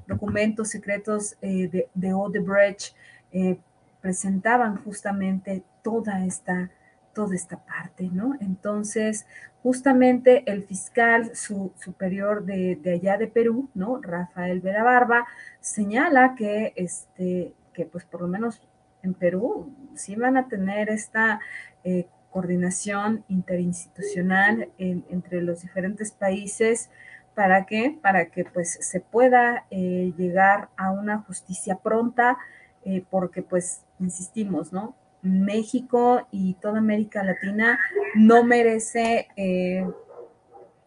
documentos 0.08 0.70
secretos 0.70 1.38
eh, 1.42 1.68
de, 1.68 1.90
de, 1.94 2.14
Odebrecht 2.14 2.96
eh, 3.32 3.58
presentaban 4.02 4.84
justamente 4.84 5.64
toda 5.84 6.26
esta, 6.26 6.70
toda 7.14 7.36
esta 7.36 7.58
parte, 7.58 8.10
¿no? 8.12 8.36
Entonces, 8.42 9.26
justamente 9.64 10.44
el 10.52 10.64
fiscal 10.64 11.32
superior 11.36 12.46
de, 12.46 12.80
allá 12.94 13.18
de 13.18 13.28
Perú, 13.28 13.70
¿no? 13.74 14.02
Rafael 14.02 14.62
Vera 14.62 14.84
Barba, 14.84 15.26
señala 15.60 16.36
que, 16.36 16.74
este, 16.76 17.54
que 17.74 17.86
pues 17.86 18.06
por 18.06 18.22
lo 18.22 18.28
menos 18.28 18.62
en 19.04 19.14
Perú 19.14 19.74
sí 19.96 20.16
van 20.16 20.38
a 20.38 20.48
tener 20.48 20.90
esta 20.90 21.40
eh, 21.84 22.08
coordinación 22.32 23.24
interinstitucional 23.30 24.70
entre 24.78 25.42
los 25.42 25.62
diferentes 25.62 26.12
países 26.12 26.90
¿Para 27.38 27.68
qué? 27.68 27.96
Para 28.02 28.32
que 28.32 28.46
pues 28.46 28.80
se 28.82 29.00
pueda 29.00 29.68
eh, 29.70 30.12
llegar 30.18 30.70
a 30.76 30.90
una 30.90 31.20
justicia 31.20 31.76
pronta, 31.76 32.36
eh, 32.84 33.06
porque 33.12 33.44
pues 33.44 33.84
insistimos, 34.00 34.74
¿no? 34.74 34.96
México 35.22 36.28
y 36.32 36.56
toda 36.56 36.80
América 36.80 37.24
Latina 37.24 37.78
no 38.16 38.44
merece, 38.44 39.28
eh, 39.36 39.86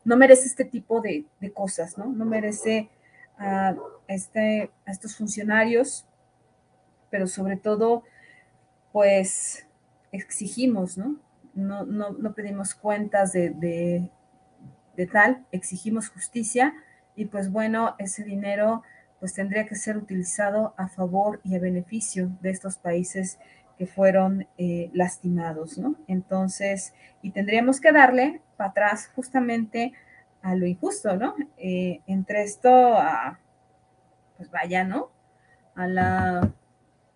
no 0.04 0.16
merece 0.16 0.48
este 0.48 0.64
tipo 0.64 1.00
de, 1.00 1.24
cosas, 1.54 1.96
¿no? 1.96 2.06
No 2.06 2.24
merece 2.24 2.90
a, 3.38 3.76
este, 4.08 4.72
a 4.86 4.90
estos 4.90 5.16
funcionarios, 5.16 6.04
pero 7.10 7.26
sobre 7.26 7.56
todo, 7.56 8.04
pues 8.92 9.66
exigimos, 10.12 10.98
¿no? 10.98 11.16
No, 11.54 11.84
no, 11.84 12.32
pedimos 12.34 12.74
cuentas 12.74 13.32
de, 13.32 13.50
de 14.96 15.06
tal, 15.06 15.44
exigimos 15.50 16.08
justicia 16.08 16.74
y 17.16 17.26
pues 17.26 17.50
bueno, 17.50 17.96
ese 17.98 18.24
dinero 18.24 18.82
pues 19.18 19.34
tendría 19.34 19.66
que 19.66 19.74
ser 19.74 19.98
utilizado 19.98 20.74
a 20.78 20.88
favor 20.88 21.40
y 21.44 21.54
a 21.54 21.58
beneficio 21.58 22.30
de 22.40 22.50
estos 22.50 22.78
países 22.78 23.38
que 23.78 23.86
fueron 23.86 24.46
eh, 24.58 24.90
lastimados, 24.92 25.78
¿no? 25.78 25.94
Entonces, 26.06 26.94
y 27.22 27.30
tendríamos 27.30 27.80
que 27.80 27.92
darle 27.92 28.40
para 28.56 28.70
atrás 28.70 29.10
justamente 29.14 29.92
a 30.42 30.54
lo 30.54 30.66
injusto, 30.66 31.16
¿no? 31.16 31.34
Eh, 31.58 32.00
entre 32.06 32.42
esto, 32.42 32.70
a, 32.70 33.38
pues 34.36 34.50
vaya, 34.50 34.84
¿no? 34.84 35.10
A 35.74 35.86
la, 35.86 36.50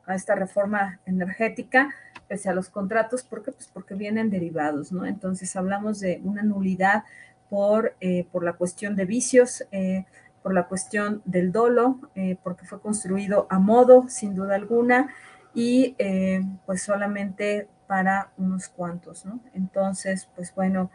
a 0.06 0.14
esta 0.14 0.34
reforma 0.34 1.00
energética, 1.06 1.94
pese 2.28 2.48
a 2.48 2.54
los 2.54 2.68
contratos, 2.68 3.22
¿por 3.22 3.42
qué? 3.42 3.52
Pues 3.52 3.68
porque 3.72 3.94
vienen 3.94 4.30
derivados, 4.30 4.92
¿no? 4.92 5.04
Entonces 5.06 5.54
hablamos 5.56 6.00
de 6.00 6.20
una 6.24 6.42
nulidad 6.42 7.04
por, 7.48 7.94
eh, 8.00 8.26
por 8.32 8.44
la 8.44 8.54
cuestión 8.54 8.96
de 8.96 9.04
vicios, 9.04 9.64
eh, 9.70 10.06
por 10.42 10.52
la 10.52 10.66
cuestión 10.66 11.22
del 11.24 11.52
dolo, 11.52 12.00
eh, 12.14 12.36
porque 12.42 12.66
fue 12.66 12.80
construido 12.80 13.46
a 13.48 13.58
modo, 13.58 14.06
sin 14.08 14.34
duda 14.34 14.56
alguna, 14.56 15.14
y 15.54 15.94
pues 16.66 16.82
solamente 16.82 17.68
para 17.86 18.32
unos 18.38 18.68
cuantos, 18.68 19.24
¿no? 19.24 19.38
Entonces, 19.54 20.28
pues 20.34 20.52
bueno, 20.52 20.90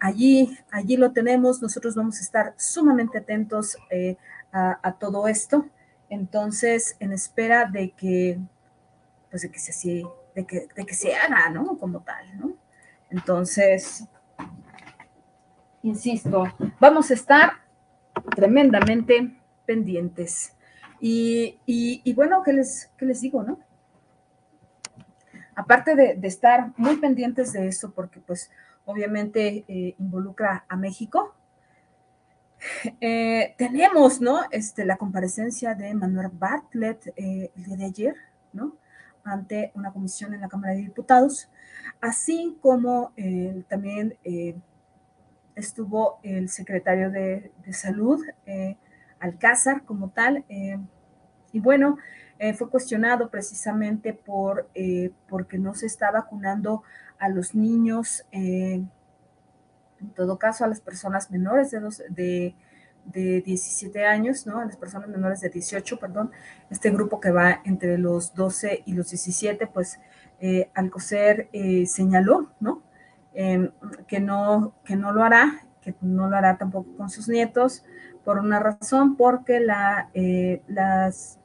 allí, 0.00 0.58
allí 0.72 0.96
lo 0.96 1.12
tenemos, 1.12 1.62
nosotros 1.62 1.94
vamos 1.94 2.18
a 2.18 2.22
estar 2.22 2.54
sumamente 2.56 3.18
atentos 3.18 3.76
a, 4.52 4.96
todo 4.98 5.28
esto, 5.28 5.66
entonces, 6.10 6.96
en 6.98 7.12
espera 7.12 7.66
de 7.66 7.92
que, 7.92 8.38
pues 9.30 9.42
de 9.42 9.50
que 9.50 9.60
se, 9.60 10.02
de 10.34 10.44
que, 10.44 10.68
de 10.74 10.84
que 10.84 10.94
se 10.94 11.14
haga, 11.14 11.48
¿no? 11.50 11.78
Como 11.78 12.00
tal, 12.02 12.38
¿no? 12.38 12.56
Entonces, 13.10 14.04
insisto, 15.82 16.44
vamos 16.80 17.10
a 17.10 17.14
estar 17.14 17.52
tremendamente 18.34 19.36
pendientes. 19.64 20.56
Y, 21.00 22.12
bueno, 22.14 22.42
¿qué 22.42 22.52
les, 22.52 22.90
les 22.98 23.20
digo, 23.20 23.42
no? 23.44 23.60
Aparte 25.54 25.94
de, 25.94 26.18
estar 26.26 26.72
muy 26.76 26.96
pendientes 26.96 27.52
de 27.52 27.68
eso, 27.68 27.92
porque 27.92 28.20
pues 28.20 28.50
obviamente 28.84 29.64
eh, 29.68 29.94
involucra 29.98 30.64
a 30.68 30.76
México, 30.76 31.34
eh, 33.00 33.54
tenemos, 33.58 34.20
¿no? 34.20 34.40
Este, 34.50 34.84
la 34.84 34.96
comparecencia 34.96 35.74
de 35.74 35.94
Manuel 35.94 36.28
Bartlett 36.32 37.08
eh, 37.16 37.50
el 37.56 37.64
día 37.64 37.76
de 37.76 37.84
ayer, 37.84 38.14
¿no? 38.52 38.76
Ante 39.24 39.72
una 39.74 39.92
comisión 39.92 40.34
en 40.34 40.40
la 40.40 40.48
Cámara 40.48 40.72
de 40.74 40.80
Diputados, 40.80 41.48
así 42.00 42.56
como 42.62 43.12
también 43.68 44.16
estuvo 45.60 46.18
el 46.22 46.48
secretario 46.48 47.10
de, 47.10 47.52
Salud, 47.72 48.20
eh, 48.46 48.76
Alcázar, 49.20 49.84
como 49.84 50.10
tal, 50.10 50.44
eh, 50.48 50.78
y 51.52 51.60
bueno, 51.60 51.98
eh, 52.38 52.54
fue 52.54 52.70
cuestionado 52.70 53.30
precisamente 53.30 54.12
por 54.12 54.68
porque 55.28 55.58
no 55.58 55.74
se 55.74 55.86
está 55.86 56.10
vacunando 56.10 56.82
a 57.18 57.28
los 57.28 57.54
niños, 57.54 58.24
en 60.00 60.10
todo 60.10 60.38
caso 60.38 60.64
a 60.64 60.68
las 60.68 60.80
personas 60.80 61.30
menores 61.30 61.70
de, 61.70 61.80
de, 62.08 62.54
de 63.04 63.40
17 63.42 64.04
años, 64.04 64.46
¿no? 64.46 64.58
A 64.58 64.64
las 64.64 64.76
personas 64.76 65.08
menores 65.08 65.40
de 65.40 65.48
18, 65.48 65.98
perdón, 65.98 66.30
este 66.70 66.90
grupo 66.90 67.20
que 67.20 67.30
va 67.30 67.60
entre 67.64 67.98
los 67.98 68.34
12 68.34 68.82
y 68.86 68.92
los 68.94 69.10
17, 69.10 69.66
pues 69.66 70.00
Alcocer 70.74 71.50
señaló, 71.86 72.50
¿no? 72.60 72.82
Em, 73.32 73.70
que, 74.08 74.20
no, 74.20 74.74
que 74.84 74.96
no 74.96 75.12
lo 75.12 75.22
hará, 75.22 75.62
que 75.80 75.94
no 76.00 76.28
lo 76.28 76.36
hará 76.36 76.58
tampoco 76.58 76.96
con 76.96 77.10
sus 77.10 77.28
nietos, 77.28 77.84
por 78.24 78.38
una 78.38 78.58
razón, 78.58 79.16
porque 79.16 79.60
la, 79.60 80.10
eh, 80.14 80.62
las, 80.66 81.38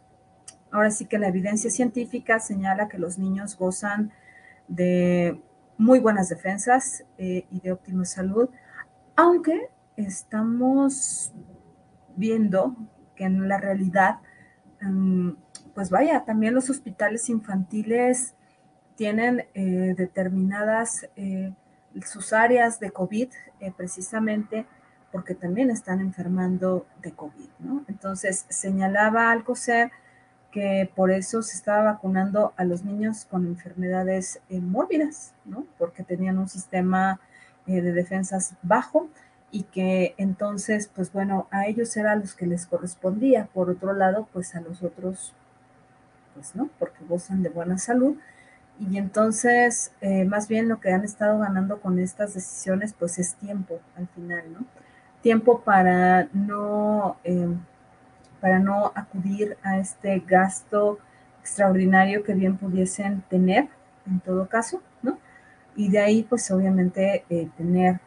ahora 0.72 0.89
sí 0.89 1.06
que 1.06 1.20
la 1.20 1.28
evidencia 1.28 1.70
científica 1.70 2.39
señala 2.39 2.89
que 2.89 2.98
los 2.98 3.20
niños 3.20 3.56
gozan 3.58 4.12
de 4.68 5.39
muy 5.78 6.00
buenas 6.00 6.30
defensas 6.30 7.04
eh, 7.18 7.46
y 7.52 7.60
de 7.60 7.72
óptima 7.72 8.06
salud, 8.06 8.50
aunque 9.16 9.70
estamos 9.98 11.32
viendo 12.16 12.76
que 13.16 13.26
en 13.26 13.48
la 13.48 13.58
realidad, 13.58 14.20
mm, 14.82 15.32
pues 15.74 15.90
vaya, 15.90 16.24
también 16.26 16.54
los 16.54 16.70
hospitales 16.70 17.30
infantiles 17.30 18.36
tienen 18.96 19.46
eh, 19.54 19.94
determinadas 19.98 21.08
sus 22.04 22.34
áreas 22.34 22.80
de 22.80 22.92
COVID 22.92 23.30
eh, 23.60 23.74
precisamente 23.76 24.66
porque 25.12 25.34
también 25.34 25.70
están 25.70 26.02
enfermando 26.02 26.86
de 27.02 27.14
COVID, 27.14 27.50
¿no? 27.60 27.86
Entonces, 27.88 28.46
señalaba 28.50 29.32
Alcocer 29.32 29.92
que 30.56 30.89
por 30.96 31.12
eso 31.12 31.41
se 31.41 31.58
estaba 31.58 31.91
vacunando 31.91 32.54
a 32.56 32.63
los 32.63 32.86
niños 32.86 33.26
con 33.30 33.46
enfermedades 33.46 34.39
eh, 34.50 34.62
mórbidas, 34.62 35.34
¿no? 35.44 35.65
Porque 35.78 36.02
tenían 36.02 36.38
un 36.38 36.48
sistema 36.48 37.20
eh, 37.68 37.82
de 37.82 37.91
defensas 37.91 38.54
bajo 38.62 39.10
y 39.52 39.63
que 39.63 40.15
entonces, 40.18 40.89
pues 40.96 41.12
bueno, 41.12 41.50
a 41.52 41.68
ellos 41.68 41.98
eran 41.98 42.22
los 42.22 42.36
que 42.36 42.48
les 42.48 42.68
correspondía. 42.68 43.50
Por 43.54 43.70
otro 43.70 43.91
lado, 43.91 44.30
pues 44.32 44.56
a 44.56 44.62
los 44.62 44.82
otros, 44.82 45.34
pues 46.36 46.56
no, 46.56 46.70
porque 46.80 47.04
gozan 47.04 47.44
de 47.44 47.50
buena 47.50 47.78
salud 47.78 48.15
y 48.80 48.98
entonces, 48.98 49.91
eh, 50.00 50.24
más 50.24 50.48
bien 50.48 50.70
lo 50.70 50.80
que 50.80 50.94
han 50.94 51.04
estado 51.04 51.38
ganando 51.39 51.82
con 51.82 52.00
estas 52.00 52.34
decisiones, 52.34 52.94
pues 52.98 53.20
es 53.20 53.36
tiempo 53.36 53.82
al 53.98 54.08
final, 54.08 54.54
¿no? 54.54 54.65
Tiempo 55.22 55.60
para 55.65 56.30
no, 56.32 57.18
em, 57.26 57.60
para 58.45 58.60
no 58.60 58.91
acudir 58.93 59.58
a 59.63 59.79
este 59.79 60.19
gasto 60.19 60.99
extraordinario 61.41 62.23
que 62.23 62.36
bien 62.36 62.58
pudiesen 62.58 63.23
tener, 63.23 63.69
en 64.05 64.19
todo 64.19 64.47
caso, 64.47 64.84
¿no? 65.01 65.17
y 65.75 65.89
de 65.89 65.97
ahí 65.97 66.21
pues 66.21 66.51
obviamente 66.51 67.25
eh, 67.27 67.49
tener 67.58 67.99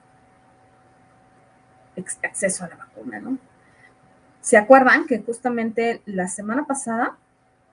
acceso 2.23 2.65
a 2.65 2.69
la 2.69 2.77
vacuna, 2.77 3.19
¿no? 3.19 3.37
¿Se 4.41 4.57
acuerdan 4.57 5.09
que 5.09 5.19
justamente 5.19 6.03
la 6.07 6.29
semana 6.29 6.67
pasada, 6.67 7.17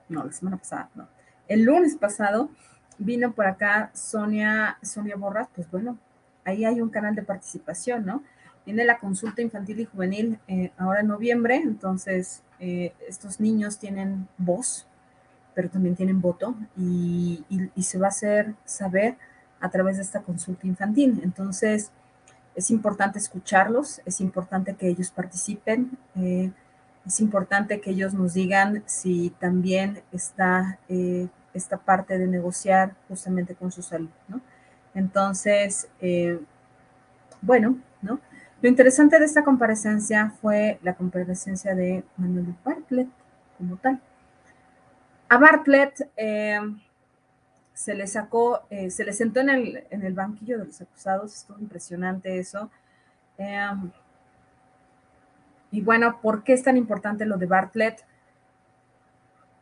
no, 0.08 0.24
la 0.24 0.32
semana 0.32 0.56
pasada, 0.56 0.90
no, 0.96 1.06
el 1.46 1.62
lunes 1.62 1.94
pasado 1.94 2.50
vino 2.98 3.30
por 3.30 3.46
acá 3.46 3.92
Sonia, 3.94 4.76
Sonia 4.82 5.14
Borras, 5.14 5.46
pues 5.54 5.70
bueno, 5.70 5.98
ahí 6.44 6.64
hay 6.64 6.80
un 6.80 6.90
canal 6.90 7.14
de 7.14 7.22
participación, 7.22 8.04
¿no? 8.04 8.24
Viene 8.66 8.84
la 8.84 8.98
consulta 8.98 9.42
infantil 9.42 9.78
y 9.78 9.84
juvenil 9.84 10.40
eh, 10.48 10.72
ahora 10.76 11.00
en 11.00 11.06
noviembre, 11.06 11.54
entonces 11.54 12.42
eh, 12.58 12.92
estos 13.08 13.38
niños 13.38 13.78
tienen 13.78 14.26
voz, 14.38 14.88
pero 15.54 15.70
también 15.70 15.94
tienen 15.94 16.20
voto 16.20 16.56
y, 16.76 17.44
se 17.80 17.96
va 17.96 18.06
a 18.06 18.08
hacer 18.08 18.56
saber 18.64 19.16
a 19.60 19.70
través 19.70 19.98
de 19.98 20.02
esta 20.02 20.22
consulta 20.22 20.66
infantil. 20.66 21.20
Entonces, 21.22 21.92
es 22.56 22.72
importante 22.72 23.20
escucharlos, 23.20 24.02
es 24.04 24.20
importante 24.20 24.74
que 24.74 24.88
ellos 24.88 25.12
participen, 25.12 25.96
eh, 26.16 26.50
es 27.06 27.20
importante 27.20 27.80
que 27.80 27.90
ellos 27.90 28.14
nos 28.14 28.34
digan 28.34 28.82
si 28.86 29.30
también 29.38 30.02
está 30.10 30.80
esta 31.54 31.76
parte 31.76 32.18
de 32.18 32.26
negociar 32.26 32.96
justamente 33.06 33.54
con 33.54 33.70
su 33.70 33.80
salud, 33.80 34.10
¿no? 34.26 34.40
Entonces, 34.92 35.88
bueno, 37.40 37.78
¿no? 38.02 38.18
Lo 38.66 38.70
interesante 38.70 39.20
de 39.20 39.26
esta 39.26 39.44
comparecencia 39.44 40.30
fue 40.42 40.80
la 40.82 40.94
comparecencia 40.94 41.72
de 41.76 42.02
Manuel 42.16 42.52
Bartlett 42.64 43.08
como 43.56 43.76
tal. 43.76 44.00
A 45.28 45.38
Bartlett 45.38 46.10
eh, 46.16 46.58
se 47.72 47.94
le 47.94 48.08
sacó, 48.08 48.62
eh, 48.68 48.90
se 48.90 49.04
le 49.04 49.12
sentó 49.12 49.38
en 49.38 49.50
el, 49.50 49.84
en 49.90 50.02
el, 50.02 50.14
banquillo 50.14 50.58
de 50.58 50.64
los 50.64 50.80
acusados, 50.80 51.32
estuvo 51.32 51.60
impresionante 51.60 52.40
eso. 52.40 52.68
Eh, 53.38 53.70
y 55.70 55.80
bueno, 55.80 56.20
¿por 56.20 56.42
qué 56.42 56.52
es 56.52 56.64
tan 56.64 56.76
importante 56.76 57.24
lo 57.24 57.36
de 57.36 57.46
Bartlett? 57.46 58.04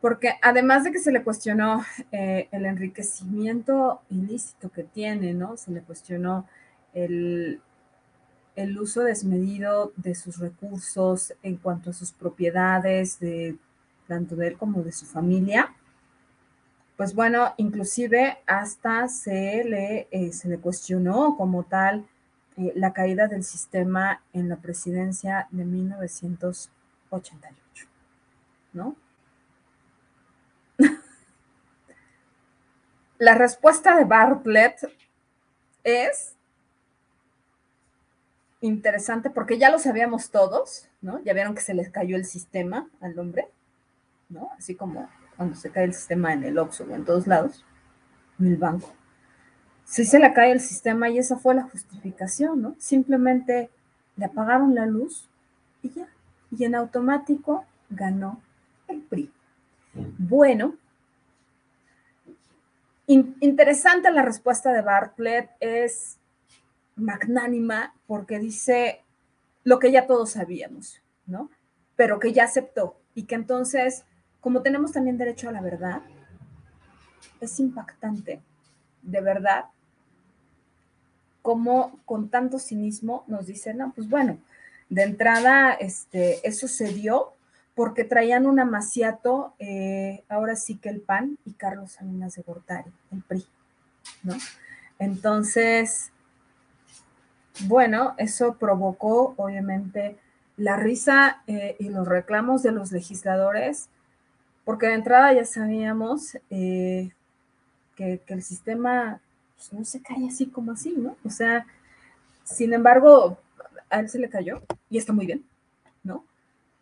Porque 0.01 0.33
además 0.41 0.83
de 0.83 0.91
que 0.91 0.97
se 0.97 1.11
le 1.11 1.23
cuestionó 1.23 1.83
el 2.09 2.65
enriquecimiento 2.65 4.01
ilícito 4.09 4.71
que 4.71 4.83
tiene, 4.83 5.35
¿no? 5.35 5.57
Se 5.57 5.69
le 5.69 5.81
cuestionó 5.81 6.47
el, 6.95 7.61
el 8.55 8.79
uso 8.79 9.03
desmedido 9.03 9.91
de 9.97 10.15
sus 10.15 10.39
recursos 10.39 11.33
en 11.43 11.57
cuanto 11.57 11.89
a 11.89 11.93
sus 11.93 12.11
propiedades, 12.11 13.19
de 13.19 13.57
tanto 14.07 14.35
de 14.35 14.47
él 14.47 14.57
como 14.57 14.83
de 14.83 14.91
su 14.91 15.05
familia, 15.05 15.73
pues 16.95 17.13
bueno, 17.13 17.53
inclusive 17.57 18.37
hasta 18.45 19.09
se 19.09 19.63
le, 19.65 20.07
eh, 20.11 20.31
se 20.31 20.47
le 20.47 20.59
cuestionó 20.59 21.35
como 21.35 21.63
tal 21.63 22.07
eh, 22.57 22.71
la 22.75 22.93
caída 22.93 23.27
del 23.27 23.43
sistema 23.43 24.21
en 24.31 24.47
la 24.47 24.55
presidencia 24.55 25.49
de 25.51 25.65
1988, 25.65 27.87
¿no? 28.71 28.95
la 33.17 33.35
respuesta 33.35 33.97
de 33.97 34.05
Bartlett 34.05 34.89
es 35.83 36.37
interesante 38.65 39.29
porque 39.29 39.57
ya 39.57 39.69
lo 39.69 39.79
sabíamos 39.79 40.29
todos, 40.31 40.89
¿no? 41.01 41.19
Ya 41.23 41.33
vieron 41.33 41.55
que 41.55 41.61
se 41.61 41.73
les 41.73 41.89
cayó 41.89 42.15
el 42.15 42.25
sistema 42.25 42.87
al 43.01 43.17
hombre, 43.17 43.47
¿no? 44.29 44.49
Así 44.57 44.75
como 44.75 45.09
cuando 45.37 45.55
se 45.55 45.69
cae 45.69 45.85
el 45.85 45.93
sistema 45.93 46.33
en 46.33 46.43
el 46.43 46.57
Oxxo 46.57 46.85
o 46.85 46.95
en 46.95 47.05
todos 47.05 47.27
lados, 47.27 47.65
en 48.39 48.47
el 48.47 48.57
banco. 48.57 48.93
Sí 49.85 50.05
se 50.05 50.19
le 50.19 50.33
cae 50.33 50.51
el 50.51 50.61
sistema 50.61 51.09
y 51.09 51.19
esa 51.19 51.37
fue 51.37 51.55
la 51.55 51.63
justificación, 51.63 52.61
¿no? 52.61 52.75
Simplemente 52.79 53.69
le 54.17 54.25
apagaron 54.25 54.73
la 54.73 54.85
luz 54.85 55.29
y 55.83 55.91
ya. 55.91 56.07
Y 56.57 56.63
en 56.63 56.75
automático 56.75 57.65
ganó 57.89 58.41
el 58.87 59.01
PRI. 59.01 59.31
Bueno, 60.17 60.75
interesante 63.07 64.11
la 64.11 64.23
respuesta 64.23 64.73
de 64.73 64.81
Bartlett 64.81 65.51
es 65.59 66.17
magnánima 66.95 67.93
porque 68.07 68.39
dice 68.39 69.03
lo 69.63 69.79
que 69.79 69.91
ya 69.91 70.07
todos 70.07 70.31
sabíamos, 70.31 71.01
¿no? 71.25 71.49
Pero 71.95 72.19
que 72.19 72.33
ya 72.33 72.43
aceptó 72.43 72.97
y 73.13 73.23
que 73.23 73.35
entonces, 73.35 74.03
como 74.41 74.61
tenemos 74.61 74.91
también 74.91 75.17
derecho 75.17 75.49
a 75.49 75.51
la 75.51 75.61
verdad, 75.61 76.01
es 77.41 77.59
impactante, 77.59 78.41
de 79.01 79.21
verdad, 79.21 79.65
como 81.41 81.99
con 82.05 82.29
tanto 82.29 82.59
cinismo 82.59 83.23
nos 83.27 83.47
dicen, 83.47 83.77
no, 83.77 83.93
pues 83.93 84.09
bueno, 84.09 84.39
de 84.89 85.03
entrada, 85.03 85.73
este, 85.73 86.47
eso 86.47 86.67
se 86.67 86.91
dio 86.93 87.33
porque 87.75 88.03
traían 88.03 88.45
un 88.45 88.59
amaciato, 88.59 89.53
eh, 89.59 90.23
ahora 90.29 90.55
sí 90.55 90.77
que 90.77 90.89
el 90.89 91.01
PAN 91.01 91.37
y 91.45 91.53
Carlos 91.53 91.91
Salinas 91.91 92.35
de 92.35 92.41
Gortari, 92.41 92.91
el 93.11 93.21
PRI, 93.21 93.45
¿no? 94.23 94.33
Entonces, 94.97 96.11
bueno, 97.61 98.15
eso 98.17 98.55
provocó 98.55 99.33
obviamente 99.37 100.17
la 100.57 100.77
risa 100.77 101.41
eh, 101.47 101.75
y 101.79 101.89
los 101.89 102.07
reclamos 102.07 102.63
de 102.63 102.71
los 102.71 102.91
legisladores, 102.91 103.89
porque 104.63 104.87
de 104.87 104.93
entrada 104.93 105.33
ya 105.33 105.45
sabíamos 105.45 106.37
eh, 106.49 107.11
que, 107.95 108.21
el 108.27 108.43
sistema 108.43 109.19
pues, 109.55 109.73
no 109.73 109.85
se 109.85 110.01
cae 110.01 110.27
así 110.27 110.47
como 110.47 110.73
así, 110.73 110.93
¿no? 110.97 111.15
O 111.23 111.29
sea, 111.29 111.65
sin 112.43 112.73
embargo, 112.73 113.37
a 113.89 113.99
él 113.99 114.09
se 114.09 114.19
le 114.19 114.29
cayó 114.29 114.61
y 114.89 114.97
está 114.97 115.13
muy 115.13 115.25
bien, 115.25 115.45
¿no? 116.03 116.23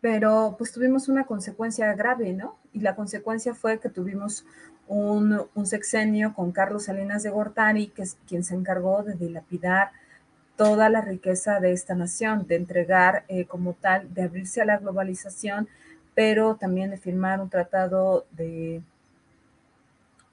Pero 0.00 0.54
pues 0.58 0.72
tuvimos 0.72 1.08
una 1.08 1.24
consecuencia 1.24 1.92
grave, 1.94 2.32
¿no? 2.32 2.56
Y 2.72 2.80
la 2.80 2.94
consecuencia 2.94 3.54
fue 3.54 3.80
que 3.80 3.88
tuvimos 3.88 4.44
un, 4.86 5.48
sexenio 5.64 6.34
con 6.34 6.52
Carlos 6.52 6.84
Salinas 6.84 7.22
de 7.22 7.30
Gortari, 7.30 7.88
que 7.88 8.02
es 8.02 8.16
quien 8.26 8.44
se 8.44 8.54
encargó 8.54 9.02
de 9.02 9.14
dilapidar 9.14 9.92
toda 10.56 10.88
la 10.88 11.00
riqueza 11.00 11.60
de 11.60 11.72
esta 11.72 11.94
nación, 11.94 12.46
de 12.46 12.56
entregar 12.56 13.24
eh, 13.28 13.44
como 13.44 13.74
tal, 13.74 14.12
de 14.14 14.22
abrirse 14.22 14.62
a 14.62 14.64
la 14.64 14.78
globalización, 14.78 15.68
pero 16.14 16.56
también 16.56 16.90
de 16.90 16.96
firmar 16.96 17.40
un 17.40 17.50
tratado 17.50 18.26
de, 18.32 18.82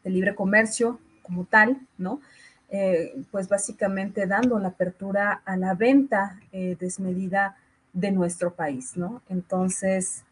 libre 0.03 0.35
comercio 0.35 0.99
como 1.21 1.45
tal, 1.45 1.79
¿no? 1.97 2.21
Eh, 2.69 3.23
pues 3.31 3.49
básicamente 3.49 4.25
dando 4.25 4.57
la 4.57 4.69
apertura 4.69 5.41
a 5.45 5.57
la 5.57 5.73
venta 5.75 6.39
eh, 6.51 6.75
desmedida 6.79 7.57
de 7.93 8.11
nuestro 8.11 8.53
país, 8.53 8.95
¿no? 8.95 9.21
Entonces, 9.29 10.23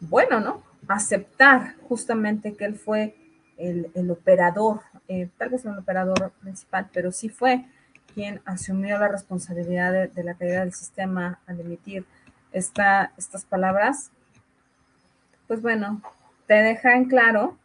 bueno, 0.00 0.40
¿no? 0.40 0.62
Aceptar 0.88 1.76
justamente 1.88 2.54
que 2.54 2.64
él 2.64 2.74
fue 2.74 3.14
el, 3.58 3.90
el 3.94 4.10
operador, 4.10 4.80
tal 5.36 5.50
vez 5.50 5.64
no 5.64 5.72
el 5.72 5.78
operador 5.78 6.32
principal, 6.40 6.88
pero 6.92 7.12
sí 7.12 7.28
fue 7.28 7.66
quien 8.12 8.40
asumió 8.44 8.98
la 8.98 9.08
responsabilidad 9.08 10.08
de, 10.08 10.24
la 10.24 10.34
caída 10.34 10.60
del 10.60 10.72
sistema 10.72 11.40
al 11.46 11.60
emitir 11.60 12.04
esta, 12.52 13.12
estas 13.16 13.44
palabras, 13.44 14.10
pues 15.46 15.62
bueno, 15.62 16.02
te 16.46 16.54
deja 16.54 16.96
en 16.96 17.06
claro 17.06 17.56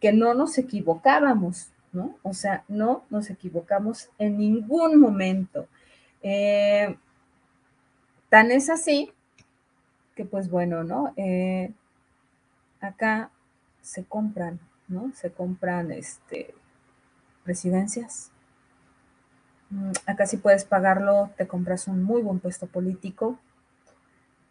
que 0.00 0.12
no 0.12 0.34
nos 0.34 0.58
equivocábamos, 0.58 1.70
¿no? 1.92 2.16
O 2.22 2.34
sea, 2.34 2.64
no 2.68 3.04
nos 3.10 3.30
equivocamos 3.30 4.08
en 4.18 4.38
ningún 4.38 5.00
momento. 5.00 5.66
Eh, 6.22 6.96
tan 8.28 8.50
es 8.50 8.68
así 8.68 9.12
que 10.16 10.24
pues 10.24 10.50
bueno, 10.50 10.82
¿no? 10.82 11.12
Eh, 11.16 11.72
acá 12.80 13.30
se 13.82 14.04
compran, 14.04 14.58
¿no? 14.88 15.12
Se 15.14 15.30
compran 15.30 15.92
este, 15.92 16.54
presidencias, 17.44 18.30
acá 20.06 20.26
si 20.26 20.36
puedes 20.36 20.64
pagarlo, 20.64 21.30
te 21.36 21.46
compras 21.46 21.88
un 21.88 22.02
muy 22.02 22.22
buen 22.22 22.38
puesto 22.38 22.66
político 22.66 23.38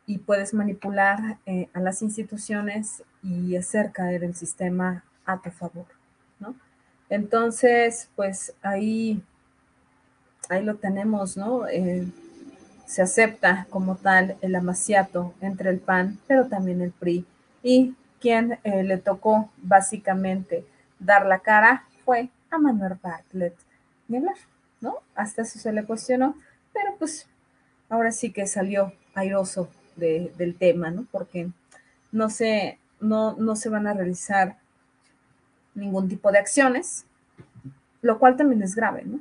y 0.06 0.20
puedes 0.20 0.54
manipular 0.54 1.38
eh, 1.46 1.70
a 1.74 1.80
las 1.80 2.02
instituciones 2.02 3.04
y 3.24 3.56
hacer 3.56 3.92
caer 3.92 4.24
el 4.24 4.36
sistema 4.36 5.04
a 5.26 5.42
tu 5.42 5.50
favor, 5.50 5.88
¿no? 6.40 6.56
Entonces, 7.10 8.10
pues 8.16 8.54
ahí, 8.62 9.24
ahí 10.50 10.64
lo 10.64 10.76
tenemos, 10.76 11.38
¿no? 11.38 11.68
Eh, 11.68 12.08
se 12.86 13.02
acepta 13.02 13.68
como 13.70 13.96
tal 13.96 14.38
el 14.42 14.56
amaciato 14.56 15.34
entre 15.42 15.70
el 15.72 15.80
PAN, 15.80 16.20
pero 16.28 16.48
también 16.48 16.82
el 16.82 16.92
PRI. 16.92 17.26
Y 17.64 17.96
quien 18.20 18.60
eh, 18.64 18.84
le 18.84 18.98
tocó 18.98 19.50
básicamente 19.58 20.66
dar 21.00 21.26
la 21.26 21.40
cara 21.40 21.86
fue 22.04 22.30
a 22.52 22.58
Manuel 22.58 22.98
Bartlett. 23.02 23.56
¿No? 24.82 25.00
Hasta 25.16 25.44
eso 25.44 25.60
se 25.60 25.72
le 25.74 25.86
cuestionó, 25.86 26.36
pero 26.74 26.96
pues 26.98 27.28
ahora 27.90 28.12
sí 28.12 28.32
que 28.32 28.48
salió 28.48 28.94
airoso 29.14 29.70
del 29.96 30.56
tema, 30.60 30.92
¿no? 30.92 31.08
Porque 31.12 31.50
no 32.12 32.30
se, 32.30 32.80
no, 33.00 33.36
no 33.38 33.56
se 33.56 33.70
van 33.70 33.88
a 33.88 33.94
realizar 33.94 34.58
ningún 35.74 36.08
tipo 36.08 36.32
de 36.32 36.40
acciones. 36.40 37.06
lo 38.02 38.20
cual 38.20 38.38
también 38.38 38.62
es 38.62 38.76
grave, 38.76 39.04
¿no? 39.06 39.20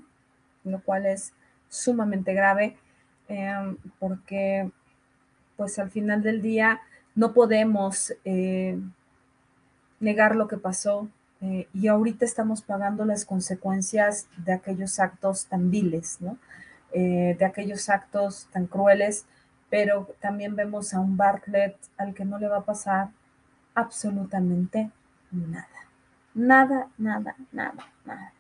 Lo 0.65 0.81
cual 0.83 1.07
es 1.07 1.33
sumamente 1.69 2.35
grave 2.35 2.77
em, 3.29 3.77
porque 3.99 4.71
pues 5.57 5.79
al 5.79 5.91
final 5.91 6.23
del 6.23 6.43
día 6.43 6.81
no 7.15 7.33
podemos 7.33 8.13
eh, 8.25 8.79
negar 10.01 10.37
lo 10.37 10.49
que 10.49 10.59
pasó 10.59 11.09
eh, 11.47 11.69
y 11.75 11.89
ahorita 11.89 12.25
estamos 12.25 12.63
pagando 12.63 13.05
las 13.05 13.27
consecuencias 13.27 14.29
de 14.39 14.55
aquellos 14.55 14.99
actos 14.99 15.45
tan 15.45 15.71
viles, 15.71 16.17
¿no? 16.21 16.39
Eh, 16.95 17.37
de 17.39 17.45
aquellos 17.45 17.91
actos 17.91 18.49
tan 18.51 18.67
crueles, 18.67 19.27
pero 19.69 20.09
también 20.21 20.57
vemos 20.57 20.95
a 20.95 21.01
un 21.01 21.19
Bartlett 21.19 21.77
al 21.99 22.15
que 22.15 22.25
no 22.25 22.39
le 22.39 22.49
va 22.49 22.59
a 22.59 22.65
pasar 22.65 23.09
absolutamente 23.75 24.91
nada. 25.33 25.69
Nada, 26.33 26.89
nada, 26.97 27.37
nada, 27.53 27.89
nada. 28.07 28.33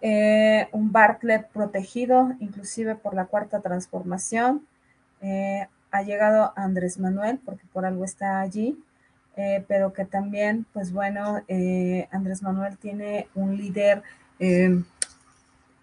Eh, 0.00 0.68
un 0.72 0.90
Bartlett 0.90 1.46
protegido, 1.50 2.32
inclusive 2.40 2.96
por 2.96 3.14
la 3.14 3.26
cuarta 3.26 3.60
transformación. 3.60 4.66
Ha 5.92 6.02
llegado 6.02 6.52
Andrés 6.56 6.98
Manuel, 6.98 7.38
porque 7.44 7.66
por 7.72 7.84
algo 7.84 8.04
está 8.04 8.40
allí, 8.40 8.82
eh, 9.40 9.64
pero 9.66 9.92
que 9.92 10.04
también, 10.04 10.66
pues 10.72 10.92
bueno, 10.92 11.42
Andrés 12.10 12.42
Manuel 12.42 12.76
tiene 12.76 13.28
un 13.34 13.56
líder 13.56 14.02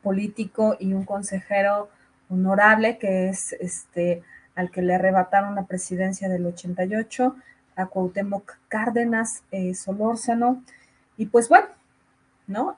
político 0.02 0.76
y 0.80 0.94
un 0.94 1.06
consejero 1.06 1.90
honorable, 2.30 2.98
que 2.98 3.30
es 3.30 3.54
este 3.54 4.24
al 4.56 4.72
que 4.72 4.82
le 4.82 4.96
arrebataron 4.96 5.56
la 5.56 5.66
presidencia 5.66 6.30
del 6.30 6.46
88, 6.46 7.36
a 7.76 7.86
Cuauhtémoc 7.86 8.58
Cárdenas 8.68 9.44
Solórzano, 9.76 10.64
y 11.16 11.28
pues 11.28 11.48
bueno, 11.48 11.68
¿no? 12.48 12.76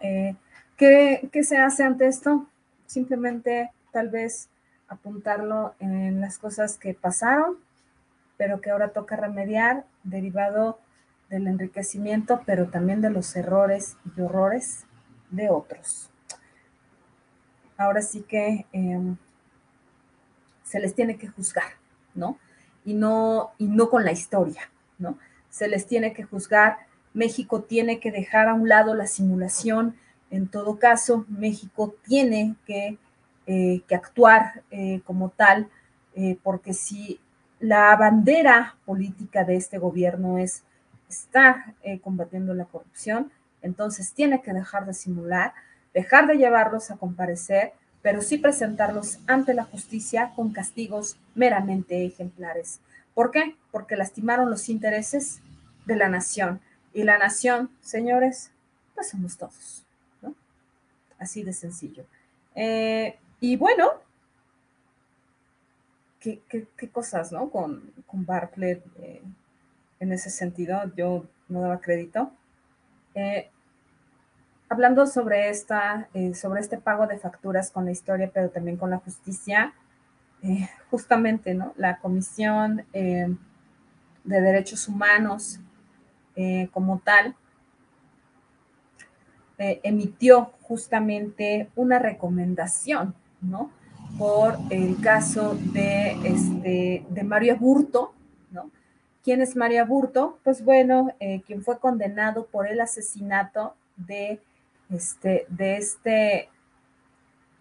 ¿Qué, 0.80 1.44
se 1.44 1.58
hace 1.58 1.84
ante 1.84 2.08
esto? 2.08 2.48
Simplemente 2.86 3.70
tal 3.92 4.08
vez 4.08 4.48
apuntarlo 4.88 5.76
en 5.80 6.22
las 6.22 6.38
cosas 6.38 6.78
que 6.78 6.94
pasaron, 6.94 7.58
pero 8.40 8.62
que 8.62 8.70
ahora 8.70 8.94
toca 8.94 9.18
remediar 9.18 9.84
derivado 10.06 10.80
del 11.30 11.46
enriquecimiento, 11.46 12.42
pero 12.46 12.70
también 12.70 13.02
de 13.02 13.10
los 13.10 13.36
errores 13.36 13.98
y 14.16 14.22
horrores 14.22 14.86
de 15.30 15.50
otros. 15.50 16.10
Ahora 17.76 18.02
sí 18.02 18.22
que 18.22 18.66
em, 18.72 19.18
se 20.64 20.80
les 20.80 20.96
tiene 20.96 21.18
que 21.18 21.28
juzgar, 21.28 21.74
¿no? 22.16 22.40
Y 22.86 22.94
no, 22.94 23.52
y 23.58 23.68
no 23.68 23.90
con 23.90 24.06
la 24.06 24.14
historia, 24.14 24.72
¿no? 25.00 25.18
Se 25.50 25.68
les 25.68 25.86
tiene 25.86 26.14
que 26.14 26.24
juzgar. 26.24 26.78
México 27.14 27.64
tiene 27.64 28.00
que 28.00 28.10
dejar 28.10 28.48
a 28.48 28.54
un 28.54 28.70
lado 28.70 28.96
la 28.96 29.08
simulación 29.08 29.96
en 30.32 30.48
todo 30.48 30.80
caso, 30.80 31.26
México 31.28 31.96
tiene 32.06 32.56
que, 32.66 32.98
eh, 33.48 33.82
actuar 33.92 34.62
eh, 34.70 35.02
como 35.04 35.30
tal, 35.30 35.68
eh, 36.14 36.38
porque 36.44 36.74
si 36.74 37.20
la 37.60 37.96
bandera 37.96 38.76
política 38.86 39.44
de 39.44 39.56
este 39.56 39.78
gobierno 39.78 40.38
es 40.38 40.64
estar 41.10 41.74
combatiendo 42.04 42.54
la 42.54 42.66
corrupción, 42.66 43.32
entonces 43.62 44.14
tiene 44.14 44.42
que 44.42 44.54
dejar 44.54 44.86
de 44.86 44.94
simular, 44.94 45.54
dejar 45.94 46.28
de 46.28 46.38
llevarlos 46.38 46.92
a 46.92 46.98
comparecer, 46.98 47.74
pero 48.02 48.22
sí 48.22 48.38
presentarlos 48.38 49.20
ante 49.28 49.54
la 49.54 49.66
justicia 49.66 50.32
con 50.36 50.52
castigos 50.52 51.18
meramente 51.36 52.06
ejemplares. 52.06 52.80
¿Por 53.14 53.32
qué? 53.32 53.56
Porque 53.72 53.98
lastimaron 53.98 54.50
los 54.50 54.70
intereses 54.70 55.42
de 55.86 55.96
la 55.96 56.08
nación. 56.08 56.62
Y 56.94 57.04
la 57.04 57.18
nación, 57.18 57.70
señores, 57.82 58.52
pues 58.96 59.10
somos 59.10 59.38
todos. 59.38 59.84
Así 61.18 61.44
de 61.44 61.52
sencillo. 61.52 62.06
Eh, 62.56 63.18
y 63.42 63.58
bueno, 63.58 63.92
¿qué, 66.20 66.90
cosas, 66.92 67.32
¿no? 67.32 67.50
Con, 67.50 67.92
con 68.06 68.26
Bartlett 68.26 68.84
eh, 68.98 69.22
en 70.00 70.12
ese 70.12 70.30
sentido, 70.30 70.82
yo 70.96 71.26
no 71.48 71.62
daba 71.62 71.82
crédito. 71.82 72.32
Eh, 73.16 73.50
hablando 74.70 75.08
sobre, 75.08 75.50
esta, 75.50 76.10
sobre 76.34 76.62
este 76.62 76.78
pago 76.78 77.08
de 77.08 77.18
facturas 77.18 77.72
con 77.72 77.86
la 77.86 77.92
historia, 77.92 78.30
pero 78.34 78.50
también 78.50 78.78
con 78.78 78.92
la 78.92 78.98
justicia, 79.00 79.74
justamente, 80.90 81.54
¿no? 81.54 81.74
La 81.76 81.98
Comisión 81.98 82.86
de 82.94 83.36
Derechos 84.24 84.88
Humanos 84.88 85.60
como 86.72 87.00
tal, 87.00 87.36
eh, 89.62 89.82
emitió 89.84 90.54
justamente 90.62 91.70
una 91.76 92.00
recomendación, 92.00 93.14
¿no? 93.42 93.70
Por 94.20 94.58
el 94.70 95.00
caso 95.00 95.58
de, 95.72 96.12
este, 96.26 97.06
de 97.10 97.24
Mario 97.24 97.56
Burto, 97.56 98.14
¿no? 98.52 98.70
¿Quién 99.24 99.42
es 99.42 99.56
María 99.56 99.86
Burto? 99.86 100.38
Pues 100.44 100.64
bueno, 100.64 101.16
eh, 101.22 101.42
quien 101.48 101.64
fue 101.64 101.80
condenado 101.80 102.46
por 102.48 102.68
el 102.68 102.82
asesinato 102.82 103.76
de 103.96 104.42
este, 104.90 105.46
de 105.48 105.78
este 105.78 106.50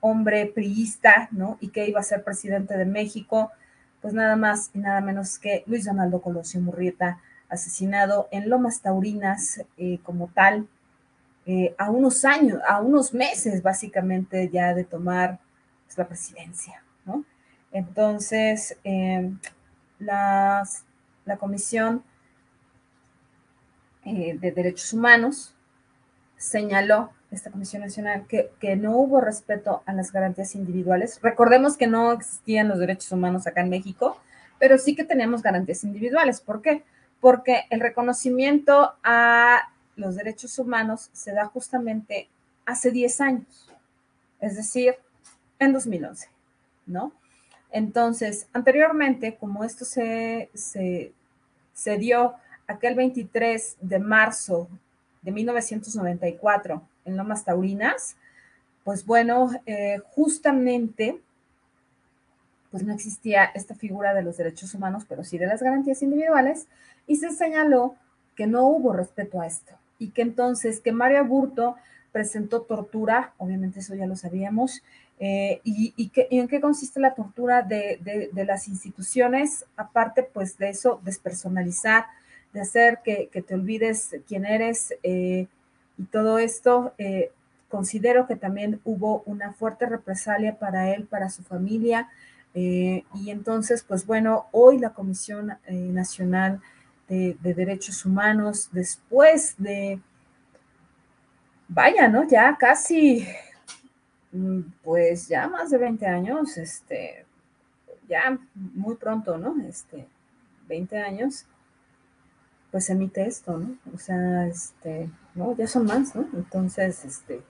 hombre 0.01 0.47
priista, 0.47 1.29
¿no? 1.31 1.59
Y 1.61 1.69
que 1.69 1.89
iba 1.89 2.01
a 2.01 2.03
ser 2.03 2.25
presidente 2.25 2.77
de 2.77 2.87
México, 2.87 3.53
pues 4.03 4.13
nada 4.13 4.35
más 4.35 4.71
y 4.75 4.81
nada 4.81 5.01
menos 5.01 5.39
que 5.39 5.63
Luis 5.67 5.85
Donaldo 5.85 6.21
Colosio 6.21 6.61
Murrieta, 6.61 7.21
asesinado 7.49 8.27
en 8.33 8.51
Lomas 8.51 8.81
Taurinas 8.83 9.63
eh, 9.77 10.01
como 10.03 10.27
tal, 10.35 10.67
eh, 11.47 11.77
a 11.79 11.89
unos 11.91 12.25
años, 12.25 12.61
a 12.69 12.81
unos 12.81 13.15
meses 13.15 13.63
básicamente 13.63 14.51
ya 14.51 14.75
de 14.75 14.83
tomar 14.83 15.39
pues, 15.89 15.97
la 15.97 16.07
presidencia, 16.07 16.83
¿no? 17.07 17.25
Entonces, 17.73 18.77
em, 18.85 19.39
la 19.99 20.63
Comisión 21.39 22.03
eh, 24.05 24.39
de 24.39 24.53
Derechos 24.53 24.93
Humanos 24.93 25.55
señaló, 26.37 27.11
esta 27.31 27.51
Comisión 27.51 27.83
Nacional, 27.83 28.27
que, 28.27 28.51
que, 28.61 28.77
no 28.77 28.97
hubo 28.97 29.21
respeto 29.21 29.83
a 29.87 29.93
las 29.93 30.13
garantías 30.13 30.55
individuales. 30.55 31.19
Recordemos 31.23 31.77
que 31.77 31.87
no 31.87 32.13
existían 32.13 32.69
los 32.69 32.79
derechos 32.79 33.13
humanos 33.13 33.47
acá 33.47 33.61
en 33.61 33.69
México, 33.69 34.19
pero 34.59 34.79
sí 34.79 34.95
que 34.95 35.05
teníamos 35.05 35.43
garantías 35.43 35.85
individuales. 35.85 36.41
¿Por 36.41 36.63
qué? 36.63 36.85
Porque 37.21 37.65
el 37.71 37.81
reconocimiento 37.81 38.95
a 39.03 39.69
los 39.97 40.17
derechos 40.17 40.59
humanos 40.59 41.11
se 41.13 41.33
da 41.33 41.47
justamente 41.47 42.29
hace 42.65 42.91
10 42.91 43.21
años, 43.21 43.71
es 44.41 44.57
decir, 44.57 44.95
en 45.59 45.73
2011, 45.73 46.29
¿no? 46.87 47.13
Entonces, 47.71 48.49
anteriormente, 48.53 49.37
como 49.37 49.65
esto 49.65 49.85
se, 49.85 50.51
se, 50.55 51.99
dio 51.99 52.35
aquel 52.67 52.95
23 52.95 53.77
de 53.81 53.99
marzo 53.99 54.69
de 55.23 55.33
1994 55.33 56.83
en 57.05 57.17
Lomas 57.17 57.45
Taurinas, 57.45 58.17
pues 58.85 59.05
bueno, 59.05 59.51
eh, 59.67 60.01
justamente, 60.15 61.21
pues 62.71 62.83
no 62.85 62.95
existía 62.95 63.45
esta 63.45 63.75
figura 63.75 64.15
de 64.15 64.23
los 64.23 64.39
derechos 64.39 64.75
humanos, 64.75 65.05
pero 65.07 65.25
sí 65.25 65.37
de 65.37 65.47
las 65.47 65.63
garantías 65.63 66.03
individuales, 66.03 66.69
y 67.07 67.17
se 67.17 67.31
señaló 67.31 67.97
que 68.35 68.47
no 68.47 68.67
hubo 68.67 68.93
respeto 68.93 69.41
a 69.41 69.47
esto 69.47 69.75
y 69.99 70.11
que 70.11 70.23
entonces 70.23 70.81
que 70.81 70.93
María 70.93 71.23
Burto 71.23 71.77
presentó 72.13 72.63
tortura, 72.63 73.35
obviamente 73.37 73.81
eso 73.81 73.95
ya 73.95 74.07
lo 74.07 74.17
sabíamos, 74.17 74.83
eh, 75.21 75.61
y, 75.65 76.11
en 76.15 76.47
qué 76.47 76.61
consiste 76.61 77.01
la 77.01 77.15
tortura 77.15 77.63
de, 77.63 78.31
las 78.35 78.69
instituciones, 78.69 79.65
aparte 79.77 80.23
pues 80.23 80.59
de 80.59 80.71
eso, 80.71 81.01
despersonalizar, 81.05 82.07
de 82.53 82.61
hacer 82.61 83.01
que, 83.05 83.29
te 83.47 83.55
olvides 83.55 84.17
quién 84.27 84.47
eres 84.47 84.95
eh, 85.03 85.47
y 85.97 86.05
todo 86.05 86.39
esto, 86.39 86.95
eh, 86.99 87.33
considero 87.69 88.27
que 88.27 88.37
también 88.37 88.81
hubo 88.85 89.23
una 89.27 89.53
fuerte 89.53 89.87
represalia 89.87 90.59
para 90.59 90.91
él, 90.95 91.05
para 91.05 91.31
su 91.31 91.43
familia, 91.43 92.09
y 92.55 93.31
entonces 93.31 93.85
pues 93.87 94.05
bueno, 94.05 94.47
hoy 94.51 94.79
la 94.79 94.91
Comisión 94.91 95.59
Nacional 95.69 96.61
de, 97.09 97.37
derechos 97.41 98.05
humanos 98.05 98.69
después 98.73 99.55
de, 99.59 100.01
vaya, 101.69 102.09
¿no? 102.09 102.27
Ya 102.27 102.57
casi, 102.59 103.29
pues 104.83 105.29
ya 105.29 105.49
más 105.49 105.71
de 105.71 105.79
20 105.79 106.07
años, 106.07 106.57
este, 106.59 107.25
ya 108.09 108.39
muy 108.55 108.97
pronto, 108.97 109.39
¿no? 109.39 109.57
Este, 109.67 110.07
20 110.69 110.99
años, 110.99 111.47
pues 112.71 112.91
emite 112.91 113.27
esto, 113.27 113.59
¿no? 113.59 113.77
O 113.95 113.99
sea, 113.99 114.47
este, 114.47 115.11
¿no? 115.35 115.57
Ya 115.57 115.67
son 115.67 115.87
más, 115.87 116.15
¿no? 116.15 116.29
Entonces, 116.35 117.05
este, 117.05 117.43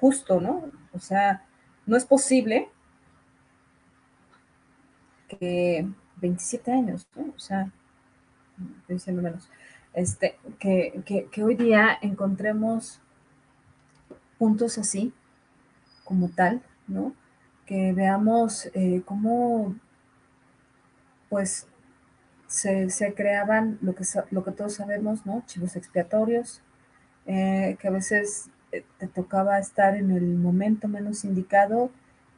justo, 0.00 0.40
¿no? 0.40 0.70
O 0.92 0.98
sea, 0.98 1.44
no 1.86 1.96
es 1.96 2.04
posible 2.04 2.68
que 5.28 5.86
27 6.16 6.72
años, 6.72 7.06
¿no? 7.14 7.32
O 7.36 7.38
sea, 7.38 7.70
estoy 8.88 9.14
menos, 9.14 9.48
este, 9.94 10.38
que, 10.58 11.28
hoy 11.42 11.54
día 11.54 11.98
encontremos 12.00 13.00
puntos 14.38 14.78
así, 14.78 15.12
como 16.10 16.28
tal, 16.28 16.60
¿no? 16.88 17.14
Que 17.66 17.92
veamos 17.92 18.68
eh, 18.74 19.00
cómo, 19.04 19.76
pues, 21.28 21.68
se, 22.48 23.14
creaban 23.14 23.78
lo 23.80 23.94
que, 23.94 24.02
lo 24.32 24.42
que 24.42 24.50
todos 24.50 24.74
sabemos, 24.74 25.24
¿no? 25.24 25.44
Chivos 25.46 25.76
expiatorios, 25.76 26.62
eh, 27.26 27.76
que 27.78 27.86
a 27.86 27.92
veces 27.92 28.50
eh, 28.72 28.84
te 28.98 29.06
tocaba 29.06 29.60
estar 29.60 29.94
en 29.94 30.10
el 30.10 30.34
momento 30.34 30.88
menos 30.88 31.24
indicado 31.24 31.92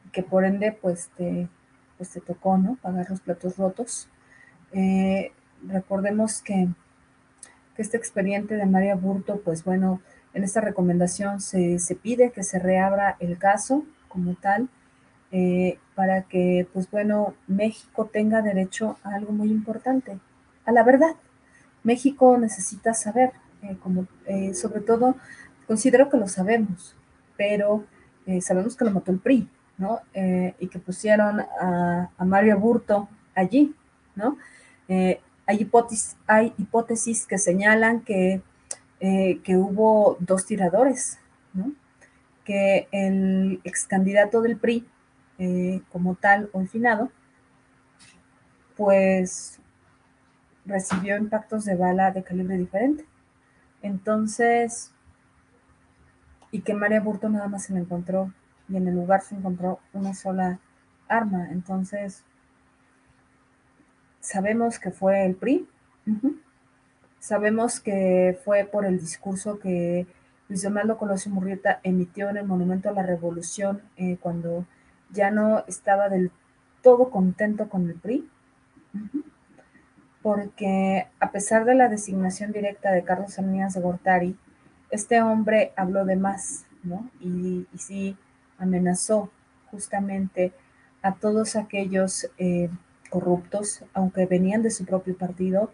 y 0.05 0.09
que 0.09 0.21
por 0.21 0.45
ende, 0.45 0.71
pues, 0.71 1.09
te, 1.17 1.49
pues, 1.97 2.11
te 2.11 2.21
tocó, 2.21 2.59
¿no? 2.59 2.75
Pagar 2.75 3.09
los 3.09 3.21
platos 3.21 3.57
rotos. 3.57 4.07
recordemos 5.67 6.43
que, 6.43 6.67
que 7.75 7.81
este 7.81 7.97
expediente 7.97 8.55
de 8.55 8.67
María 8.67 8.93
Burto, 8.93 9.41
pues 9.41 9.63
bueno, 9.63 9.99
en 10.33 10.43
esta 10.43 10.61
recomendación 10.61 11.41
se, 11.41 11.77
pide 12.01 12.31
que 12.31 12.43
se 12.43 12.59
reabra 12.59 13.17
el 13.19 13.37
caso 13.37 13.83
como 14.07 14.33
tal 14.35 14.67
eh, 15.31 15.77
para 15.95 16.23
que, 16.23 16.67
pues 16.73 16.89
bueno, 16.89 17.35
México 17.47 18.09
tenga 18.11 18.41
derecho 18.41 18.97
a 19.03 19.15
algo 19.15 19.31
muy 19.31 19.49
importante, 19.49 20.19
a 20.65 20.71
la 20.71 20.83
verdad. 20.83 21.15
México 21.83 22.37
necesita 22.37 22.93
saber, 22.93 23.31
eh, 23.61 23.77
como, 23.81 24.07
eh, 24.25 24.53
sobre 24.53 24.81
todo, 24.81 25.15
considero 25.67 26.09
que 26.09 26.17
lo 26.17 26.27
sabemos, 26.27 26.95
pero 27.37 27.85
sabemos 28.39 28.77
que 28.77 28.85
lo 28.85 28.91
mató 28.91 29.11
el 29.11 29.19
PRI, 29.19 29.49
¿no? 29.77 29.99
y 30.13 30.67
que 30.67 30.79
pusieron 30.79 31.41
a, 31.41 32.09
a 32.17 32.25
Mario 32.25 32.57
Burto 32.57 33.09
allí, 33.35 33.75
¿no? 34.15 34.37
hay, 34.87 35.57
hipótesis, 35.59 36.15
hay 36.25 36.53
hipótesis 36.57 37.25
que 37.25 37.37
señalan 37.37 37.99
que 37.99 38.41
eh, 39.05 39.41
que 39.43 39.57
hubo 39.57 40.15
dos 40.21 40.45
tiradores, 40.45 41.19
¿no? 41.53 41.73
que 42.45 42.87
el 42.93 43.59
ex 43.65 43.85
candidato 43.85 44.41
del 44.41 44.55
PRI, 44.55 44.87
eh, 45.39 45.81
como 45.91 46.15
tal, 46.15 46.49
o 46.53 46.63
finado, 46.63 47.11
pues 48.77 49.59
recibió 50.65 51.17
impactos 51.17 51.65
de 51.65 51.75
bala 51.75 52.11
de 52.11 52.23
calibre 52.23 52.55
diferente. 52.55 53.05
Entonces, 53.81 54.93
y 56.51 56.61
que 56.61 56.73
María 56.73 57.01
Burto 57.01 57.27
nada 57.27 57.49
más 57.49 57.63
se 57.63 57.73
le 57.73 57.81
encontró, 57.81 58.31
y 58.69 58.77
en 58.77 58.87
el 58.87 58.95
lugar 58.95 59.19
se 59.21 59.35
encontró 59.35 59.81
una 59.91 60.13
sola 60.13 60.59
arma. 61.09 61.49
Entonces, 61.51 62.23
sabemos 64.21 64.79
que 64.79 64.91
fue 64.91 65.25
el 65.25 65.35
PRI. 65.35 65.67
Sabemos 67.23 67.79
que 67.79 68.37
fue 68.43 68.65
por 68.65 68.83
el 68.85 68.99
discurso 68.99 69.57
que 69.57 70.05
Luis 70.49 70.61
Donaldo 70.61 70.97
Colosio 70.97 71.31
Murrieta 71.31 71.79
emitió 71.81 72.29
en 72.29 72.35
el 72.35 72.45
Monumento 72.45 72.89
a 72.89 72.91
la 72.91 73.01
Revolución 73.01 73.81
eh, 73.95 74.17
cuando 74.19 74.65
ya 75.09 75.31
no 75.31 75.63
estaba 75.65 76.09
del 76.09 76.31
todo 76.81 77.11
contento 77.11 77.69
con 77.69 77.89
el 77.89 77.95
PRI, 77.95 78.29
porque 80.21 81.07
a 81.21 81.31
pesar 81.31 81.63
de 81.63 81.75
la 81.75 81.87
designación 81.87 82.51
directa 82.51 82.91
de 82.91 83.05
Carlos 83.05 83.35
Salinas 83.35 83.73
de 83.73 83.79
Gortari, 83.79 84.37
este 84.91 85.21
hombre 85.21 85.71
habló 85.77 86.03
de 86.03 86.17
más, 86.17 86.65
¿no? 86.83 87.09
Y, 87.21 87.65
sí 87.77 88.17
amenazó 88.57 89.31
justamente 89.71 90.51
a 91.01 91.13
todos 91.13 91.55
aquellos 91.55 92.29
eh, 92.37 92.69
corruptos, 93.09 93.85
aunque 93.93 94.25
venían 94.25 94.61
de 94.61 94.71
su 94.71 94.83
propio 94.83 95.17
partido, 95.17 95.71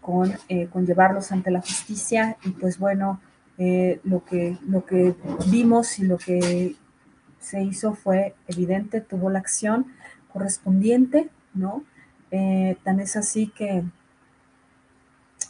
con, 0.00 0.32
eh, 0.48 0.68
con 0.68 0.86
llevarlos 0.86 1.32
ante 1.32 1.50
la 1.50 1.60
justicia 1.60 2.36
y 2.44 2.50
pues 2.50 2.78
bueno, 2.78 3.20
eh, 3.58 4.00
lo, 4.04 4.24
que, 4.24 4.56
lo 4.66 4.84
que 4.84 5.14
vimos 5.50 5.98
y 5.98 6.04
lo 6.04 6.16
que 6.18 6.76
se 7.38 7.62
hizo 7.62 7.94
fue 7.94 8.34
evidente, 8.48 9.00
tuvo 9.00 9.30
la 9.30 9.38
acción 9.38 9.86
correspondiente, 10.32 11.28
¿no? 11.54 11.84
Eh, 12.30 12.76
tan 12.84 13.00
es 13.00 13.16
así 13.16 13.48
que 13.48 13.82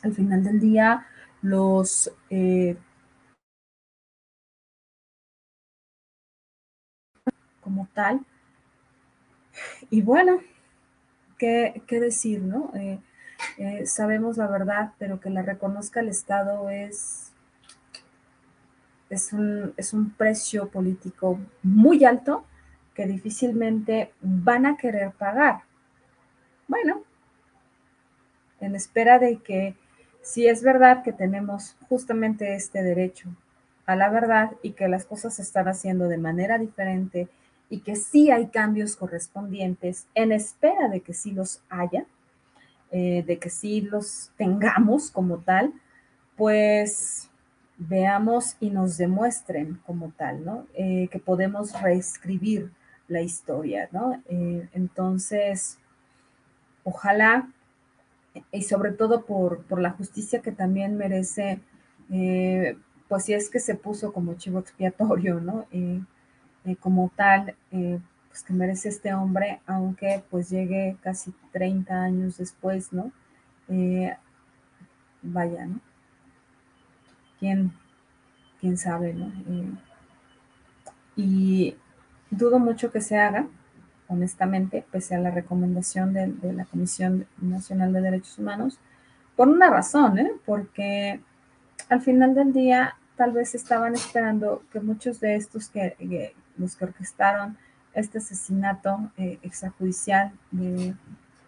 al 0.02 0.14
final 0.14 0.42
del 0.44 0.60
día 0.60 1.06
los 1.42 2.10
como 7.60 7.88
tal. 7.94 8.20
Y 9.90 10.02
bueno, 10.02 10.40
¿qué, 11.38 11.82
qué 11.86 12.00
decir, 12.00 12.42
no? 12.42 12.72
Sabemos 13.84 14.36
la 14.36 14.46
verdad, 14.46 14.92
pero 14.98 15.20
que 15.20 15.30
la 15.30 15.42
reconozca 15.42 16.00
el 16.00 16.08
Estado 16.08 16.70
es, 16.70 17.32
es, 19.08 19.32
un, 19.32 19.74
es 19.76 19.92
un 19.92 20.10
precio 20.10 20.68
político 20.68 21.38
muy 21.62 22.04
alto 22.04 22.44
que 22.94 23.06
difícilmente 23.06 24.12
van 24.20 24.66
a 24.66 24.76
querer 24.76 25.12
pagar. 25.12 25.62
Bueno, 26.68 27.02
en 28.60 28.74
espera 28.74 29.18
de 29.18 29.38
que 29.38 29.74
si 30.22 30.46
es 30.46 30.62
verdad 30.62 31.02
que 31.02 31.12
tenemos 31.12 31.76
justamente 31.88 32.54
este 32.54 32.82
derecho 32.82 33.28
a 33.86 33.96
la 33.96 34.08
verdad 34.08 34.52
y 34.62 34.72
que 34.72 34.88
las 34.88 35.04
cosas 35.04 35.34
se 35.34 35.42
están 35.42 35.66
haciendo 35.68 36.08
de 36.08 36.18
manera 36.18 36.58
diferente 36.58 37.28
y 37.68 37.80
que 37.80 37.96
sí 37.96 38.30
hay 38.30 38.48
cambios 38.48 38.96
correspondientes 38.96 40.06
en 40.14 40.32
espera 40.32 40.88
de 40.88 41.00
que 41.00 41.14
sí 41.14 41.32
los 41.32 41.62
haya, 41.70 42.04
eh, 42.92 43.22
de 43.24 43.38
que 43.38 43.50
sí 43.50 43.82
los 43.82 44.32
tengamos 44.36 45.10
como 45.10 45.38
tal, 45.38 45.72
pues 46.36 47.30
veamos 47.78 48.56
y 48.58 48.70
nos 48.70 48.96
demuestren 48.98 49.80
como 49.86 50.10
tal, 50.10 50.44
¿no? 50.44 50.66
Eh, 50.74 51.08
que 51.10 51.20
podemos 51.20 51.80
reescribir 51.80 52.72
la 53.06 53.20
historia, 53.20 53.88
¿no? 53.92 54.20
Eh, 54.28 54.68
entonces, 54.74 55.78
ojalá, 56.82 57.48
y 58.50 58.62
sobre 58.62 58.90
todo 58.90 59.24
por, 59.24 59.62
por, 59.62 59.80
la 59.80 59.90
justicia 59.90 60.42
que 60.42 60.52
también 60.52 60.96
merece, 60.96 61.60
pues 63.08 63.24
si 63.24 63.34
es 63.34 63.50
que 63.50 63.60
se 63.60 63.76
puso 63.76 64.12
como 64.12 64.34
chivo 64.34 64.58
expiatorio, 64.58 65.40
¿no? 65.40 65.66
como 66.80 67.10
tal, 67.16 67.54
pues, 68.30 68.44
que 68.44 68.52
merece 68.52 68.88
este 68.88 69.12
hombre, 69.12 69.60
aunque 69.66 70.22
pues 70.30 70.48
llegue 70.50 70.96
casi 71.02 71.34
30 71.52 72.02
años 72.02 72.38
después, 72.38 72.92
¿no? 72.92 73.10
Eh, 73.68 74.16
vaya, 75.22 75.66
¿no? 75.66 75.80
¿Quién, 77.40 77.72
quién 78.60 78.78
sabe, 78.78 79.14
¿no? 79.14 79.26
Eh, 79.26 79.72
y 81.16 81.76
dudo 82.30 82.60
mucho 82.60 82.92
que 82.92 83.00
se 83.00 83.18
haga, 83.18 83.46
honestamente, 84.06 84.84
pese 84.92 85.16
a 85.16 85.20
la 85.20 85.32
recomendación 85.32 86.12
de, 86.12 86.52
la 86.52 86.64
Comisión 86.66 87.26
Nacional 87.38 87.92
de 87.92 88.00
Derechos 88.00 88.38
Humanos, 88.38 88.78
por 89.34 89.48
una 89.48 89.70
razón, 89.70 90.18
¿eh? 90.20 90.30
Porque 90.46 91.20
al 91.88 92.00
final 92.00 92.34
del 92.36 92.52
día 92.52 92.94
tal 93.16 93.32
vez 93.32 93.56
estaban 93.56 93.94
esperando 93.94 94.62
que 94.72 94.78
muchos 94.80 95.18
de 95.18 95.34
estos 95.34 95.68
que 95.68 96.34
los 96.56 96.76
que 96.76 96.84
orquestaron 96.84 97.58
este 97.94 98.18
asesinato 98.18 99.10
eh, 99.16 99.38
extrajudicial 99.42 100.32
de, 100.50 100.94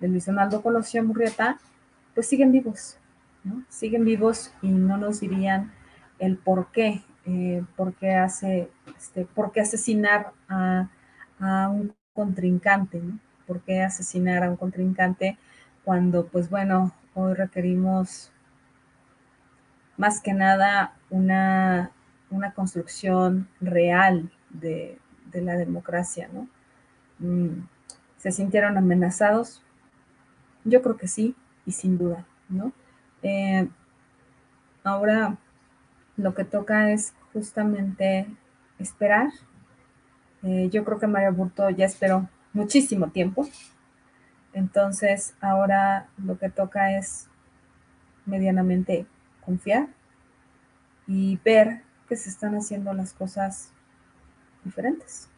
Luis 0.01 0.27
Donaldo 0.27 0.63
Colosio 0.63 1.05
Murrieta, 1.05 1.61
pues 2.15 2.27
siguen 2.27 2.51
vivos. 2.51 2.99
Siguen 3.69 4.05
vivos 4.05 4.53
y 4.61 4.69
no 4.69 4.97
nos 4.97 5.21
dirían 5.21 5.73
el 6.19 6.37
por 6.37 6.73
qué, 6.73 7.03
eh, 7.25 7.63
por 7.77 7.95
qué 7.95 8.15
hace, 8.15 8.69
este, 8.99 9.25
por 9.27 9.53
qué 9.53 9.61
asesinar 9.61 10.33
a, 10.49 10.89
un 11.69 11.95
contrincante, 12.15 13.01
¿no? 13.01 13.19
¿Por 13.47 13.61
qué 13.61 13.83
asesinar 13.83 14.43
a 14.43 14.51
un 14.51 14.57
contrincante 14.57 15.39
cuando, 15.85 16.27
pues 16.27 16.51
bueno, 16.51 16.93
hoy 17.15 17.35
requerimos 17.35 18.33
más 19.97 20.21
que 20.21 20.33
nada 20.33 20.97
una, 21.11 21.91
una 22.31 22.53
construcción 22.55 23.49
real 23.61 24.31
de, 24.51 24.99
de 25.33 25.43
la 25.43 25.57
democracia, 25.57 26.29
¿no? 26.33 26.49
Mm, 27.19 27.67
¿Se 28.19 28.31
sintieron 28.33 28.77
amenazados? 28.77 29.63
Yo 30.65 30.83
creo 30.83 30.97
que 30.97 31.09
sí, 31.09 31.35
y 31.67 31.73
sin 31.73 31.99
duda, 31.99 32.27
¿no? 32.49 32.73
Eh, 33.23 33.69
ahora 34.85 35.39
lo 36.17 36.35
que 36.35 36.45
toca 36.45 36.91
es 36.93 37.15
justamente 37.33 38.27
esperar. 38.79 39.31
Eh, 40.43 40.69
yo 40.71 40.85
creo 40.85 40.99
que 40.99 41.07
Mario 41.07 41.33
Burto 41.33 41.71
ya 41.71 41.87
esperó 41.87 42.29
muchísimo 42.53 43.09
tiempo. 43.09 43.49
Entonces, 44.53 45.35
ahora 45.41 46.09
lo 46.19 46.39
que 46.39 46.51
toca 46.51 46.97
es 46.99 47.29
medianamente 48.27 49.07
confiar 49.45 49.89
y 51.07 51.39
ver 51.45 51.83
que 52.09 52.17
se 52.17 52.29
están 52.29 52.55
haciendo 52.55 52.93
las 52.93 53.13
cosas 53.13 53.73
diferentes. 54.65 55.29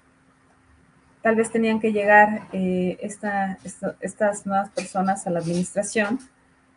Tal 1.22 1.36
vez 1.36 1.50
tenían 1.50 1.80
que 1.80 1.92
llegar 1.92 2.48
eh, 2.52 2.98
estas 3.00 4.46
nuevas 4.46 4.68
personas 4.70 5.26
a 5.26 5.30
la 5.30 5.38
administración 5.38 6.18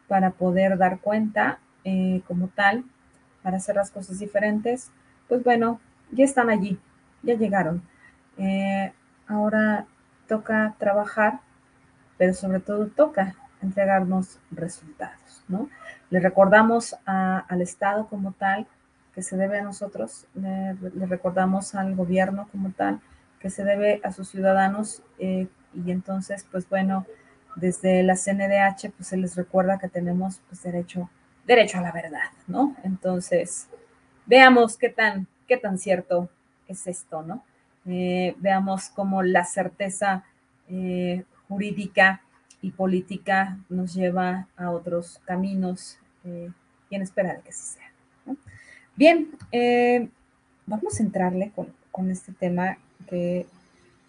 para 0.08 0.32
poder 0.32 0.78
dar 0.78 1.00
cuenta 1.00 1.60
eh, 1.84 2.22
como 2.28 2.48
tal, 2.48 2.86
para 3.44 3.58
hacer 3.58 3.76
las 3.76 3.92
cosas 3.92 4.20
diferentes. 4.20 4.90
Pues 5.28 5.44
bueno, 5.44 5.82
ya 6.12 6.24
están 6.24 6.50
allí, 6.50 6.80
ya 7.24 7.36
llegaron. 7.36 7.82
Eh, 8.38 8.94
ahora 9.28 9.86
toca 10.28 10.76
trabajar, 10.78 11.42
pero 12.18 12.34
sobre 12.34 12.62
todo 12.62 12.88
toca 12.88 13.36
entregarnos 13.62 14.40
resultados, 14.52 15.44
¿no? 15.50 15.70
Le 16.10 16.22
recordamos 16.22 16.96
al 17.06 17.62
Estado 17.62 18.08
como 18.08 18.32
tal 18.32 18.66
que 19.18 19.24
se 19.24 19.36
debe 19.36 19.58
a 19.58 19.64
nosotros, 19.64 20.28
le, 20.36 20.76
recordamos 21.08 21.74
al 21.74 21.96
gobierno 21.96 22.48
como 22.52 22.70
tal 22.70 23.02
que 23.40 23.50
se 23.50 23.64
debe 23.64 24.00
a 24.04 24.12
sus 24.12 24.30
ciudadanos 24.30 25.02
eh, 25.18 25.48
y 25.74 25.90
entonces, 25.90 26.46
pues 26.52 26.70
bueno, 26.70 27.04
desde 27.56 28.04
la 28.04 28.14
CNDH, 28.14 28.92
pues 28.96 29.08
se 29.08 29.18
les 29.18 29.36
recuerda 29.36 29.80
que 29.80 29.88
tenemos 29.88 30.40
pues 30.48 30.62
derecho, 30.62 31.10
derecho 31.48 31.80
a 31.80 31.82
la 31.82 31.92
verdad, 31.92 32.30
¿no? 32.46 32.76
Entonces, 32.84 33.68
veamos 34.28 34.78
qué 34.78 34.90
tan, 34.90 35.26
qué 35.48 35.58
tan 35.58 35.80
cierto 35.80 36.30
es 36.68 36.86
esto, 36.86 37.24
¿no? 37.24 37.44
Eh, 37.88 38.36
veamos 38.38 38.90
cómo 38.90 39.24
la 39.24 39.46
certeza 39.46 40.26
eh, 40.70 41.24
jurídica 41.48 42.22
y 42.62 42.70
política 42.70 43.58
nos 43.68 43.96
lleva 43.96 44.48
a 44.56 44.70
otros 44.70 45.20
caminos 45.26 45.98
y 46.24 46.96
en 46.96 47.02
esperar 47.02 47.42
que 47.42 47.50
así 47.50 47.64
sea. 47.64 47.87
Bien, 48.98 49.30
vamos 50.66 51.00
a 51.00 51.04
entrarle 51.04 51.54
con, 51.92 52.12
este 52.12 52.34
tema 52.34 52.78
que, 53.10 53.48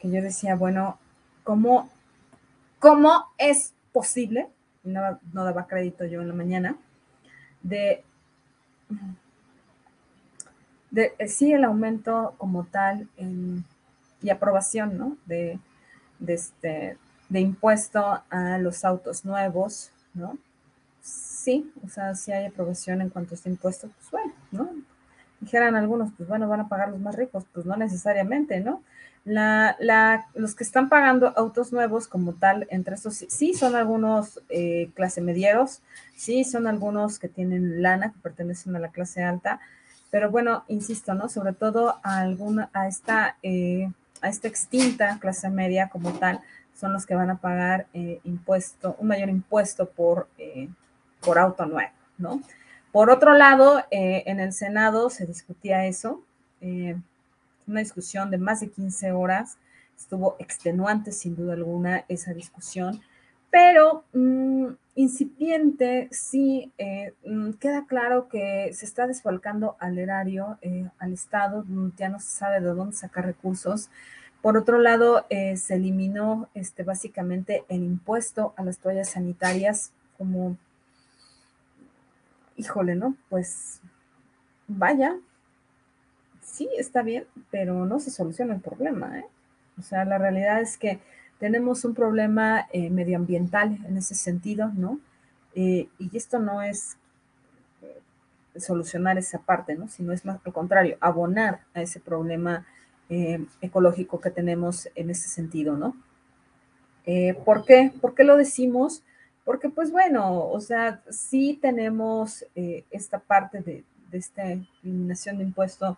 que, 0.01 0.11
yo 0.11 0.20
decía, 0.20 0.57
bueno, 0.57 0.99
¿cómo, 1.45 1.89
cómo 2.80 3.24
es 3.39 3.72
posible? 3.93 4.49
No, 4.82 5.20
no 5.32 5.45
daba 5.45 5.66
crédito 5.66 6.05
yo 6.05 6.20
en 6.20 6.28
la 6.28 6.34
mañana, 6.34 6.76
de 7.62 8.03
de, 10.91 11.12
eh, 11.18 11.28
sí 11.28 11.53
el 11.53 11.64
aumento 11.64 12.34
como 12.39 12.64
tal 12.64 13.09
y 14.22 14.30
aprobación 14.30 14.97
¿no? 14.97 15.16
de, 15.26 15.59
de, 16.18 16.34
este, 16.34 16.99
de 17.28 17.41
impuesto 17.41 18.22
a 18.30 18.59
los 18.59 18.84
autos 18.84 19.24
nuevos, 19.24 19.91
¿no? 20.14 20.39
Sí, 21.03 21.72
o 21.84 21.89
sea, 21.89 22.14
si 22.14 22.32
hay 22.32 22.47
aprobación 22.47 23.01
en 23.01 23.11
cuanto 23.11 23.34
a 23.34 23.36
este 23.36 23.49
impuesto, 23.49 23.89
pues 23.89 24.11
bueno, 24.11 24.32
¿no? 24.51 24.70
Dijeran 25.40 25.76
algunos, 25.76 26.11
pues 26.16 26.28
bueno, 26.28 26.49
van 26.49 26.61
a 26.61 26.68
pagar 26.68 26.90
los 26.90 27.01
más 27.01 27.14
ricos, 27.14 27.44
pues 27.53 27.66
no 27.66 27.76
necesariamente, 27.76 28.61
¿no? 28.61 28.82
La, 29.24 29.76
la, 29.78 30.26
los 30.34 30.55
que 30.55 30.64
están 30.64 30.88
pagando 30.88 31.32
autos 31.36 31.72
nuevos 31.72 32.09
como 32.09 32.32
tal, 32.32 32.66
entre 32.70 32.94
estos, 32.94 33.14
sí 33.14 33.55
son 33.55 33.76
algunos 33.76 34.40
eh, 34.49 34.90
clase 34.94 35.20
medieros, 35.20 35.82
sí 36.16 36.44
son 36.44 36.66
algunos 36.66 37.18
que 37.18 37.28
tienen 37.28 37.82
lana, 37.82 38.12
que 38.12 38.18
pertenecen 38.20 38.74
a 38.74 38.78
la 38.78 38.88
clase 38.88 39.22
alta, 39.22 39.61
pero 40.11 40.30
bueno, 40.30 40.64
insisto, 40.68 41.14
¿no? 41.14 41.28
Sobre 41.28 41.53
todo 41.53 42.01
a 42.03 42.18
alguna, 42.18 42.70
a 42.72 42.88
esta, 42.88 43.36
eh, 43.42 43.90
a 44.22 44.28
esta 44.28 44.49
extinta 44.49 45.18
clase 45.20 45.51
media 45.51 45.88
como 45.88 46.12
tal, 46.12 46.40
son 46.78 46.92
los 46.92 47.07
que 47.07 47.14
van 47.14 47.30
a 47.30 47.38
pagar 47.38 47.86
eh, 47.92 48.20
impuesto, 48.24 48.96
un 48.99 49.09
mayor 49.09 49.28
impuesto 49.28 49.88
por, 49.90 50.28
eh, 50.38 50.68
por 51.20 51.38
auto 51.38 51.66
nuevo, 51.66 51.90
¿no? 52.18 52.40
Por 52.99 53.11
otro 53.11 53.32
lado, 53.32 53.80
en 53.92 54.40
el 54.40 54.53
Senado 54.53 55.09
se 55.09 55.24
discutía 55.24 55.86
eso, 55.86 56.20
una 56.61 57.78
discusión 57.78 58.28
de 58.28 58.38
más 58.38 58.59
de 58.59 58.70
15 58.70 59.12
horas, 59.12 59.57
estuvo 59.96 60.34
extenuante 60.40 61.12
sin 61.12 61.36
duda 61.36 61.53
alguna 61.53 62.05
esa 62.09 62.34
discusión, 62.34 63.01
pero 63.51 64.03
mm, 64.14 64.66
incipiente, 64.96 66.09
sí, 66.11 66.72
eh, 66.76 67.14
mm, 67.24 67.53
queda 67.61 67.86
claro 67.86 68.28
que 68.28 68.72
se 68.74 68.84
está 68.84 69.07
desfalcando 69.07 69.76
al 69.78 69.96
erario, 69.96 70.59
eh, 70.61 70.90
al 70.99 71.12
Estado, 71.12 71.62
mm, 71.68 71.90
ya 71.96 72.09
no 72.09 72.18
se 72.18 72.30
sabe 72.30 72.61
de 72.61 72.66
dónde 72.66 72.96
sacar 72.96 73.24
recursos. 73.24 73.90
Por 74.42 74.57
otro 74.57 74.78
lado, 74.78 75.24
eh, 75.30 75.57
se 75.57 75.74
eliminó 75.74 76.49
este, 76.55 76.82
básicamente 76.82 77.62
el 77.68 77.84
impuesto 77.84 78.55
a 78.57 78.64
las 78.64 78.78
toallas 78.78 79.11
sanitarias 79.11 79.92
como, 80.16 80.57
híjole, 82.59 82.94
¿no? 82.96 83.14
Pues 83.30 83.80
vaya, 84.66 85.16
sí, 86.42 86.68
está 86.76 87.02
bien, 87.02 87.24
pero 87.50 87.86
no 87.86 88.00
se 88.00 88.11
soluciona 88.11 88.54
el 88.54 88.61
problema, 88.61 89.20
¿eh? 89.20 89.26
O 89.78 89.82
sea, 89.82 90.04
la 90.04 90.18
realidad 90.18 90.61
es 90.61 90.76
que 90.76 91.00
tenemos 91.38 91.84
un 91.84 91.94
problema 91.94 92.66
eh, 92.72 92.90
medioambiental 92.90 93.78
en 93.86 93.96
ese 93.96 94.14
sentido, 94.16 94.72
¿no? 94.74 94.98
Eh, 95.54 95.88
y 95.98 96.16
esto 96.16 96.40
no 96.40 96.62
es 96.62 96.96
eh, 97.80 98.00
solucionar 98.59 99.18
esa 99.18 99.38
parte, 99.38 99.76
¿no? 99.76 99.88
Sino 99.88 100.12
es 100.12 100.24
más 100.24 100.40
al 100.44 100.52
contrario, 100.52 100.98
abonar 101.00 101.61
a 101.74 101.80
ese 101.82 102.00
problema 102.00 102.66
ecológico 103.62 104.20
que 104.20 104.30
tenemos 104.30 104.90
en 104.94 105.09
ese 105.09 105.30
sentido, 105.30 105.78
¿no? 105.78 105.96
¿Por 107.46 107.64
qué? 107.64 107.90
¿Por 108.02 108.14
qué 108.14 108.22
lo 108.22 108.36
decimos? 108.36 109.02
Porque, 109.49 109.70
pues 109.70 109.90
bueno, 109.90 110.46
o 110.46 110.61
sea, 110.61 111.01
sí 111.09 111.59
tenemos 111.62 112.44
esta 112.55 113.18
parte 113.18 113.62
de, 113.62 113.82
esta 114.12 114.42
eliminación 114.82 115.38
de 115.38 115.44
impuesto 115.44 115.96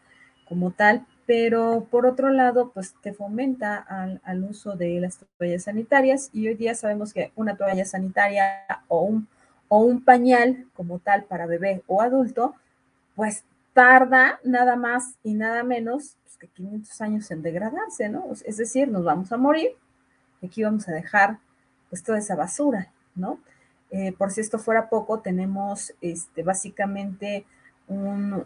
como 0.48 0.70
tal, 0.70 1.04
pero 1.26 1.84
por 1.90 2.06
otro 2.06 2.30
lado, 2.30 2.70
pues 2.72 2.94
te 3.02 3.12
fomenta 3.12 3.76
al, 4.22 4.44
uso 4.44 4.76
de 4.76 5.00
las 5.00 5.18
toallas 5.36 5.64
sanitarias 5.64 6.30
y 6.32 6.46
hoy 6.46 6.54
día 6.54 6.76
sabemos 6.76 7.12
que 7.12 7.32
una 7.34 7.56
toalla 7.56 7.84
sanitaria 7.84 8.44
o 8.86 9.00
un, 9.00 9.26
o 9.66 9.78
un 9.78 10.04
pañal 10.04 10.66
como 10.72 11.00
tal 11.00 11.24
para 11.24 11.46
bebé 11.46 11.82
o 11.88 12.02
adulto, 12.02 12.54
pues 13.16 13.42
tarda 13.72 14.38
nada 14.44 14.76
más 14.76 15.16
y 15.24 15.34
nada 15.34 15.64
menos 15.64 16.18
pues, 16.22 16.36
que 16.36 16.46
500 16.46 17.00
años 17.00 17.30
en 17.32 17.42
degradarse, 17.42 18.08
¿no? 18.08 18.26
Es 18.44 18.58
decir, 18.58 18.86
nos 18.86 19.02
vamos 19.02 19.32
a 19.32 19.36
morir 19.36 19.72
y 20.40 20.46
aquí 20.46 20.62
vamos 20.62 20.88
a 20.88 20.92
dejar 20.92 21.38
pues 21.88 22.04
toda 22.04 22.18
esa 22.18 22.36
basura, 22.36 22.92
¿no? 23.20 23.38
Eh, 23.90 24.12
por 24.12 24.30
si 24.30 24.40
esto 24.40 24.58
fuera 24.58 24.88
poco, 24.88 25.20
tenemos 25.20 25.92
este, 26.00 26.42
básicamente 26.42 27.44
un, 27.88 28.44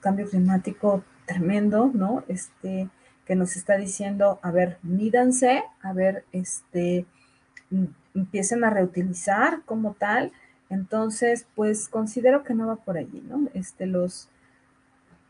cambio 0.00 0.28
climático 0.28 1.02
tremendo, 1.26 1.90
¿no? 1.94 2.22
Este, 2.28 2.88
que 3.24 3.34
nos 3.34 3.56
está 3.56 3.78
diciendo, 3.78 4.38
a 4.42 4.50
ver, 4.50 4.78
mídanse, 4.82 5.64
a 5.80 5.92
ver, 5.94 6.24
este, 6.32 7.06
empiecen 8.14 8.64
a 8.64 8.70
reutilizar 8.70 9.62
como 9.64 9.94
tal. 9.94 10.32
Entonces, 10.68 11.46
pues 11.54 11.88
considero 11.88 12.44
que 12.44 12.54
no 12.54 12.66
va 12.66 12.76
por 12.76 12.98
allí, 12.98 13.22
¿no? 13.26 13.48
Este, 13.54 13.86
los, 13.86 14.28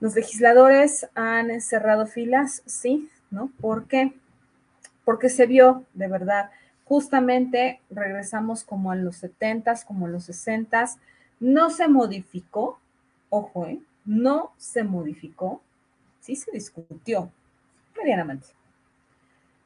los 0.01 0.17
legisladores 0.17 1.09
han 1.15 1.61
cerrado 1.61 2.07
filas, 2.07 2.63
sí, 2.67 3.09
¿no? 3.31 3.53
¿Por 3.61 3.87
qué? 3.87 4.15
Porque 5.05 5.29
se 5.29 5.47
vio, 5.47 5.85
de 5.95 6.09
verdad, 6.09 6.51
justamente 6.85 7.81
regresamos 7.91 8.65
como 8.65 8.91
a 8.91 8.97
los 8.97 9.23
70s, 9.23 9.85
como 9.85 10.07
a 10.07 10.09
los 10.09 10.29
60s, 10.29 10.99
no 11.41 11.71
se 11.71 11.89
modificó, 11.89 12.79
ojo, 13.31 13.67
¿eh? 13.67 13.81
no 14.05 14.53
se 14.57 14.85
modificó, 14.85 15.63
sí 16.21 16.37
se 16.37 16.51
discutió 16.51 17.31
medianamente, 17.97 18.49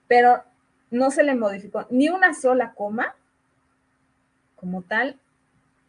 pero 0.08 0.42
no 0.90 1.10
se 1.10 1.22
le 1.22 1.34
modificó 1.34 1.86
ni 1.90 2.08
una 2.08 2.34
sola 2.34 2.72
coma 2.72 3.14
como 4.56 4.82
tal 4.82 5.18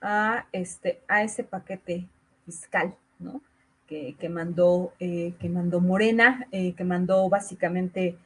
a, 0.01 0.45
este, 0.51 1.01
a 1.07 1.23
ese 1.23 1.43
paquete 1.43 2.07
fiscal, 2.45 2.95
¿no? 3.19 3.41
Que, 3.87 4.15
mandó, 4.29 4.93
eh, 4.99 5.33
que 5.39 5.47
mandó 5.47 5.79
Morena, 5.79 6.45
eh, 6.51 6.73
que 6.73 6.83
mandó 6.83 7.29
básicamente, 7.29 8.17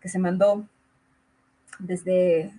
que 0.00 0.08
se 0.08 0.20
mandó 0.20 0.64
desde, 1.78 2.52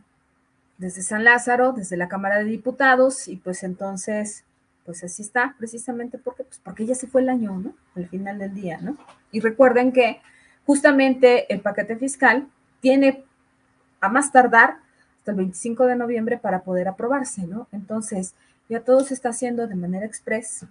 desde 0.78 1.02
San 1.02 1.24
Lázaro, 1.24 1.74
desde 1.74 1.98
la 1.98 2.08
Cámara 2.08 2.38
de 2.40 2.46
Diputados, 2.46 3.28
y 3.28 3.36
pues 3.38 3.64
entonces 3.64 4.44
pues 4.90 5.04
así 5.04 5.22
está, 5.22 5.54
precisamente 5.60 6.18
porque, 6.18 6.44
pues 6.44 6.60
porque 6.64 6.84
ya 6.84 6.96
se 6.96 7.06
fue 7.06 7.22
el 7.22 7.30
año, 7.30 7.60
¿no? 7.60 7.76
Al 7.96 8.08
final 8.08 8.40
del 8.40 8.56
día, 8.56 8.80
¿no? 8.82 8.98
Y 9.32 9.40
recuerden 9.40 9.92
que 9.92 10.20
justamente 10.66 11.54
el 11.54 11.62
paquete 11.62 11.96
fiscal 11.96 12.48
tiene 12.80 13.24
a 14.02 14.10
más 14.10 14.32
tardar 14.32 14.80
hasta 15.20 15.30
el 15.30 15.38
25 15.38 15.86
de 15.86 15.96
noviembre 15.96 16.40
para 16.40 16.64
poder 16.64 16.88
aprobarse, 16.88 17.46
¿no? 17.46 17.68
Entonces, 17.72 18.34
ya 18.68 18.80
todo 18.80 19.02
se 19.02 19.14
está 19.14 19.30
haciendo 19.30 19.68
de 19.68 19.76
manera 19.76 20.08
express, 20.08 20.66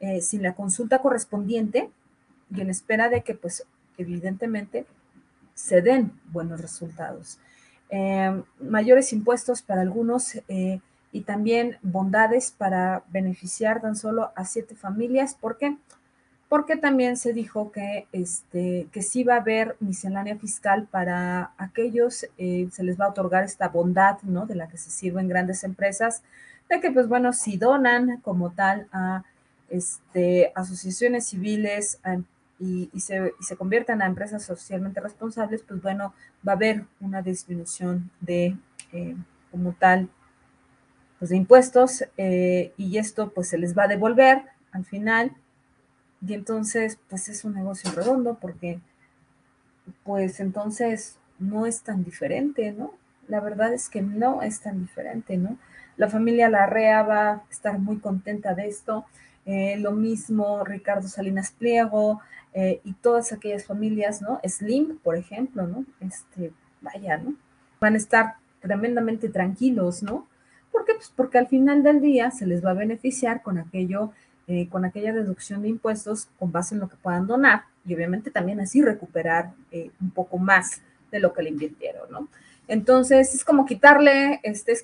eh, 0.00 0.20
sin 0.20 0.42
la 0.42 0.54
consulta 0.54 0.98
correspondiente 1.00 1.88
y 2.54 2.60
en 2.60 2.68
espera 2.68 3.08
de 3.08 3.22
que, 3.22 3.34
pues, 3.34 3.64
evidentemente, 3.96 4.84
se 5.54 5.80
den 5.80 6.12
buenos 6.30 6.60
resultados. 6.60 7.38
Eh, 7.90 8.42
mayores 8.60 9.12
impuestos 9.12 9.62
para 9.62 9.82
algunos. 9.82 10.36
Eh, 10.48 10.80
y 11.16 11.22
también 11.22 11.78
bondades 11.80 12.50
para 12.50 13.02
beneficiar 13.08 13.80
tan 13.80 13.96
solo 13.96 14.32
a 14.36 14.44
siete 14.44 14.74
familias. 14.74 15.34
¿Por 15.34 15.56
qué? 15.56 15.78
Porque 16.50 16.76
también 16.76 17.16
se 17.16 17.32
dijo 17.32 17.72
que, 17.72 18.06
este, 18.12 18.88
que 18.92 19.00
sí 19.00 19.24
va 19.24 19.36
a 19.36 19.40
haber 19.40 19.76
miscelánea 19.80 20.36
fiscal 20.36 20.86
para 20.90 21.52
aquellos, 21.56 22.26
eh, 22.36 22.68
se 22.70 22.84
les 22.84 23.00
va 23.00 23.06
a 23.06 23.08
otorgar 23.08 23.44
esta 23.44 23.68
bondad, 23.68 24.18
¿no? 24.24 24.44
De 24.44 24.56
la 24.56 24.68
que 24.68 24.76
se 24.76 24.90
sirven 24.90 25.26
grandes 25.26 25.64
empresas, 25.64 26.22
de 26.68 26.80
que, 26.80 26.90
pues 26.90 27.08
bueno, 27.08 27.32
si 27.32 27.56
donan 27.56 28.20
como 28.20 28.50
tal 28.50 28.86
a 28.92 29.24
este, 29.70 30.52
asociaciones 30.54 31.28
civiles, 31.28 31.98
a, 32.04 32.18
y, 32.58 32.88
se, 33.00 33.32
conviertan 33.56 34.00
a 34.02 34.06
empresas 34.06 34.44
socialmente 34.44 35.00
responsables, 35.00 35.62
pues 35.62 35.82
bueno, 35.82 36.14
va 36.46 36.52
a 36.52 36.56
haber 36.56 36.84
una 37.00 37.22
disminución 37.22 38.10
de, 38.20 38.56
eh, 38.92 39.16
como 39.50 39.72
tal, 39.72 40.08
pues 41.18 41.30
de 41.30 41.36
impuestos 41.36 42.04
eh, 42.16 42.72
y 42.76 42.98
esto 42.98 43.30
pues 43.30 43.48
se 43.48 43.58
les 43.58 43.76
va 43.76 43.84
a 43.84 43.88
devolver 43.88 44.42
al 44.72 44.84
final 44.84 45.32
y 46.26 46.34
entonces 46.34 46.98
pues 47.08 47.28
es 47.28 47.44
un 47.44 47.54
negocio 47.54 47.90
redondo 47.92 48.38
porque 48.40 48.80
pues 50.04 50.40
entonces 50.40 51.16
no 51.38 51.66
es 51.66 51.82
tan 51.82 52.04
diferente, 52.04 52.72
¿no? 52.72 52.94
La 53.28 53.40
verdad 53.40 53.72
es 53.72 53.88
que 53.88 54.02
no 54.02 54.42
es 54.42 54.60
tan 54.60 54.80
diferente, 54.80 55.36
¿no? 55.36 55.58
La 55.96 56.08
familia 56.08 56.48
Larrea 56.48 57.02
va 57.02 57.30
a 57.30 57.42
estar 57.50 57.78
muy 57.78 57.98
contenta 57.98 58.54
de 58.54 58.68
esto. 58.68 59.06
Eh, 59.46 59.76
lo 59.78 59.92
mismo 59.92 60.64
Ricardo 60.64 61.08
Salinas 61.08 61.52
Pliego 61.52 62.20
eh, 62.58 62.80
y 62.84 62.94
todas 62.94 63.34
aquellas 63.34 63.66
familias, 63.66 64.22
¿no? 64.22 64.40
Slim, 64.42 64.96
por 65.00 65.18
ejemplo, 65.18 65.66
¿no? 65.66 65.84
Este, 66.00 66.54
vaya, 66.80 67.18
¿no? 67.18 67.34
Van 67.80 67.92
a 67.92 67.98
estar 67.98 68.36
tremendamente 68.60 69.28
tranquilos, 69.28 70.02
¿no? 70.02 70.26
¿Por 70.72 70.86
qué? 70.86 70.94
Pues 70.94 71.12
porque 71.14 71.36
al 71.36 71.48
final 71.48 71.82
del 71.82 72.00
día 72.00 72.30
se 72.30 72.46
les 72.46 72.64
va 72.64 72.70
a 72.70 72.72
beneficiar 72.72 73.42
con 73.42 73.58
aquello, 73.58 74.12
eh, 74.46 74.70
con 74.70 74.86
aquella 74.86 75.12
deducción 75.12 75.60
de 75.60 75.68
impuestos 75.68 76.28
con 76.38 76.50
base 76.50 76.74
en 76.74 76.80
lo 76.80 76.88
que 76.88 76.96
puedan 76.96 77.26
donar 77.26 77.64
y 77.84 77.94
obviamente 77.94 78.30
también 78.30 78.58
así 78.58 78.80
recuperar 78.80 79.52
un 80.00 80.10
poco 80.12 80.38
más 80.38 80.80
de 81.12 81.20
lo 81.20 81.34
que 81.34 81.42
le 81.42 81.50
invirtieron, 81.50 82.10
¿no? 82.10 82.28
Entonces 82.68 83.34
es 83.34 83.44
como 83.44 83.66
quitarle, 83.66 84.40
este, 84.44 84.78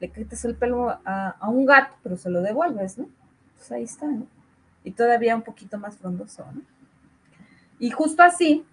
le 0.00 0.08
quitas 0.08 0.42
el 0.46 0.54
pelo 0.54 0.88
a, 1.04 1.36
un 1.48 1.66
gato, 1.66 1.96
pero 2.02 2.16
se 2.16 2.30
lo 2.30 2.40
devuelves, 2.40 2.96
¿no? 2.96 3.10
Pues 3.58 3.70
ahí 3.72 3.82
está, 3.82 4.06
¿no? 4.06 4.26
Y 4.84 4.92
todavía 4.92 5.36
un 5.36 5.42
poquito 5.42 5.78
más 5.78 5.96
frondoso, 5.96 6.44
¿no? 6.52 6.62
Y 7.78 7.90
justo 7.90 8.22
así, 8.22 8.64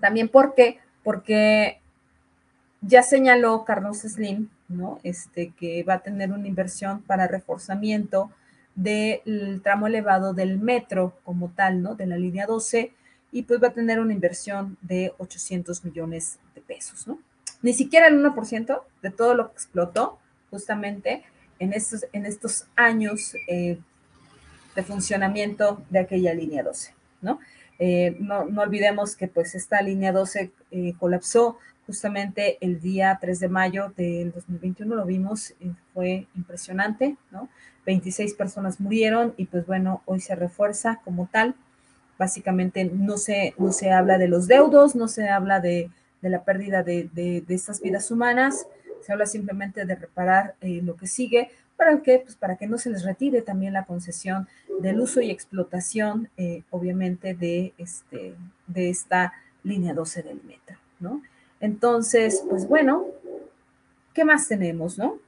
también 0.00 0.28
porque, 0.28 0.78
porque 1.02 1.80
ya 2.80 3.02
señaló 3.02 3.64
Carlos 3.64 3.98
Slim, 3.98 4.48
¿no? 4.68 4.98
Este, 5.02 5.52
que 5.52 5.82
va 5.84 5.94
a 5.94 6.02
tener 6.02 6.32
una 6.32 6.48
inversión 6.48 7.02
para 7.02 7.28
reforzamiento 7.28 8.30
del 8.74 9.60
tramo 9.62 9.86
elevado 9.86 10.34
del 10.34 10.58
metro 10.58 11.16
como 11.24 11.50
tal, 11.50 11.82
¿no? 11.82 11.94
De 11.94 12.06
la 12.06 12.16
línea 12.16 12.46
12, 12.46 12.92
y 13.30 13.42
pues 13.42 13.62
va 13.62 13.68
a 13.68 13.72
tener 13.72 14.00
una 14.00 14.12
inversión 14.12 14.76
de 14.80 15.12
800 15.18 15.84
millones 15.84 16.38
de 16.54 16.60
pesos, 16.60 17.06
¿no? 17.06 17.18
Ni 17.62 17.72
siquiera 17.72 18.08
el 18.08 18.22
1% 18.22 18.82
de 19.02 19.10
todo 19.10 19.34
lo 19.34 19.48
que 19.48 19.54
explotó 19.54 20.18
justamente 20.50 21.24
en 21.58 21.72
estos, 21.72 22.06
en 22.12 22.26
estos 22.26 22.66
años 22.76 23.34
eh, 23.48 23.78
de 24.74 24.82
funcionamiento 24.82 25.82
de 25.90 26.00
aquella 26.00 26.34
línea 26.34 26.62
12, 26.62 26.94
¿no? 27.22 27.38
Eh, 27.78 28.16
no, 28.20 28.44
no, 28.44 28.62
olvidemos 28.62 29.16
que 29.16 29.26
pues 29.26 29.54
esta 29.54 29.82
línea 29.82 30.12
12 30.12 30.52
eh, 30.70 30.94
colapsó 30.98 31.58
justamente 31.86 32.56
el 32.60 32.80
día 32.80 33.18
3 33.20 33.40
de 33.40 33.48
mayo 33.48 33.92
del 33.96 34.32
2021, 34.32 34.94
lo 34.94 35.04
vimos, 35.04 35.54
fue 35.92 36.26
impresionante, 36.34 37.16
¿no? 37.30 37.48
26 37.84 38.34
personas 38.34 38.80
murieron 38.80 39.34
y 39.36 39.46
pues 39.46 39.66
bueno, 39.66 40.02
hoy 40.06 40.20
se 40.20 40.34
refuerza 40.34 41.00
como 41.04 41.28
tal 41.30 41.54
básicamente 42.18 42.84
no 42.84 43.16
se, 43.16 43.54
no 43.58 43.72
se 43.72 43.90
habla 43.90 44.18
de 44.18 44.28
los 44.28 44.46
deudos, 44.46 44.94
no 44.94 45.08
se 45.08 45.28
habla 45.28 45.60
de, 45.60 45.90
la 46.22 46.44
pérdida 46.44 46.82
de, 46.82 47.10
de, 47.12 47.44
estas 47.48 47.80
vidas 47.80 48.10
humanas, 48.10 48.66
se 49.02 49.12
habla 49.12 49.26
simplemente 49.26 49.84
de 49.84 49.94
reparar 49.94 50.54
eh, 50.60 50.80
lo 50.82 50.96
que 50.96 51.06
sigue, 51.06 51.50
¿para 51.76 52.00
que 52.00 52.20
Pues 52.20 52.36
para 52.36 52.56
que 52.56 52.66
no 52.66 52.78
se 52.78 52.90
les 52.90 53.04
retire 53.04 53.42
también 53.42 53.72
la 53.72 53.84
concesión 53.84 54.48
del 54.80 55.00
uso 55.00 55.20
y 55.20 55.30
explotación, 55.30 56.28
eh, 56.36 56.62
obviamente, 56.70 57.34
de, 57.34 57.72
este, 57.78 58.34
de 58.66 58.90
esta 58.90 59.32
línea 59.62 59.94
12 59.94 60.22
del 60.22 60.42
metro, 60.42 60.76
¿no? 61.00 61.22
Entonces, 61.60 62.44
pues 62.48 62.68
bueno, 62.68 63.06
¿qué 64.12 64.24
más 64.24 64.48
tenemos, 64.48 64.98
no? 64.98 65.18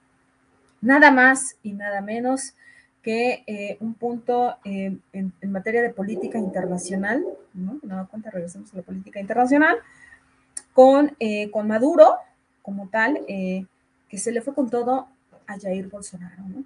Nada 0.81 1.11
más 1.11 1.57
y 1.63 1.73
nada 1.73 2.01
menos 2.01 2.55
que 3.07 3.45
eh, 3.47 3.77
un 3.81 3.95
punto 3.95 4.57
eh, 4.65 4.97
en, 5.13 5.33
materia 5.47 5.81
de 5.81 5.91
política 5.91 6.39
internacional, 6.39 7.25
¿no? 7.55 7.79
No 7.83 8.09
cuenta, 8.09 8.31
regresamos 8.31 8.75
a 8.75 8.79
la 8.79 8.83
política 8.83 9.21
internacional, 9.21 9.79
con, 10.73 11.15
eh, 11.21 11.49
con 11.53 11.69
Maduro 11.69 12.17
como 12.63 12.89
tal, 12.89 13.25
que 13.27 14.19
se 14.19 14.33
le 14.33 14.43
fue 14.43 14.55
con 14.55 14.69
todo 14.69 15.07
a 15.47 15.57
Jair 15.57 15.89
Bolsonaro, 15.89 16.43
¿no? 16.49 16.65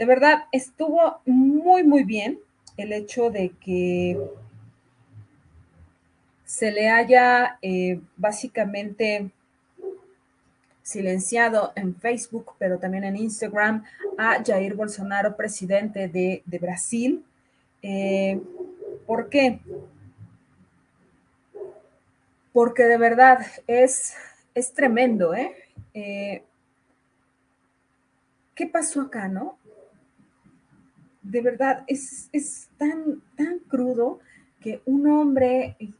De 0.00 0.06
verdad, 0.06 0.44
estuvo 0.50 1.20
muy, 1.26 1.82
muy 1.82 2.04
bien 2.04 2.40
el 2.78 2.90
hecho 2.94 3.28
de 3.28 3.50
que 3.62 4.18
se 6.46 6.72
le 6.72 6.88
haya 6.88 7.58
básicamente 8.16 9.30
silenciado 10.82 11.74
en 11.76 11.94
Facebook, 11.94 12.54
pero 12.58 12.78
también 12.78 13.04
en 13.04 13.18
Instagram, 13.18 13.84
a 14.16 14.42
Jair 14.42 14.74
Bolsonaro, 14.74 15.36
presidente 15.36 16.08
de, 16.08 16.58
Brasil. 16.58 17.22
Eh, 17.82 18.40
¿Por 19.06 19.28
qué? 19.28 19.60
Porque 22.54 22.84
de 22.84 22.96
verdad 22.96 23.44
es, 23.66 24.14
es 24.54 24.72
tremendo, 24.72 25.34
¿eh? 25.34 25.54
¿eh? 25.92 26.42
qué 28.54 28.66
pasó 28.66 29.02
acá, 29.02 29.28
no? 29.28 29.59
De 31.22 31.40
verdad, 31.42 31.84
es, 31.86 32.68
tan, 32.78 33.22
tan 33.36 33.58
crudo 33.60 34.20
que 34.60 34.80
un 34.86 35.06
hombre 35.08 35.76
y, 35.78 35.94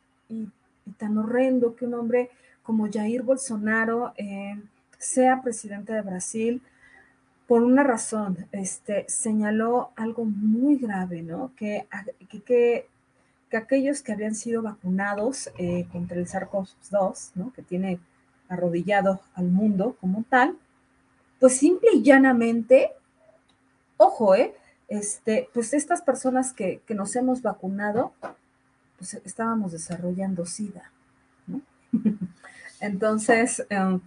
tan 0.99 1.19
horrendo 1.19 1.77
que 1.77 1.87
un 1.87 1.95
hombre 1.95 2.31
como 2.63 2.91
Jair 2.91 3.23
Bolsonaro 3.23 4.13
eh, 4.17 4.61
sea 4.99 5.41
presidente 5.41 5.93
de 5.93 6.03
Brasil 6.03 6.63
por 7.51 7.65
una 7.65 7.83
razón, 7.83 8.47
este, 8.53 9.07
señaló 9.09 9.91
algo 9.97 10.25
muy 10.25 10.77
grave, 10.77 11.21
¿no? 11.23 11.51
Que, 11.57 11.89
que, 12.29 12.87
que, 13.51 13.57
aquellos 13.57 14.03
que 14.03 14.13
habían 14.13 14.37
sido 14.37 14.63
vacunados 14.63 15.51
eh, 15.59 15.89
contra 15.91 16.17
el 16.17 16.29
SARS-CoV-2, 16.29 17.33
¿no? 17.35 17.53
Que 17.53 17.63
tiene 17.63 17.99
arrodillado 18.49 19.21
al 19.35 19.49
mundo 19.49 19.97
como 20.01 20.25
tal, 20.29 20.57
pues 21.41 21.57
simple 21.57 21.91
y 21.95 22.03
llanamente, 22.03 22.93
ojo, 23.97 24.37
¿eh? 24.37 24.55
Este, 24.91 25.49
pues 25.55 25.73
estas 25.73 26.03
personas 26.03 26.53
que, 26.53 26.83
que 26.87 26.95
nos 26.95 27.17
hemos 27.17 27.41
vacunado, 27.41 28.13
pues 28.99 29.15
estábamos 29.25 29.73
desarrollando 29.73 30.45
SIDA. 30.45 30.93
Entonces, 32.81 33.65
em, 33.71 34.01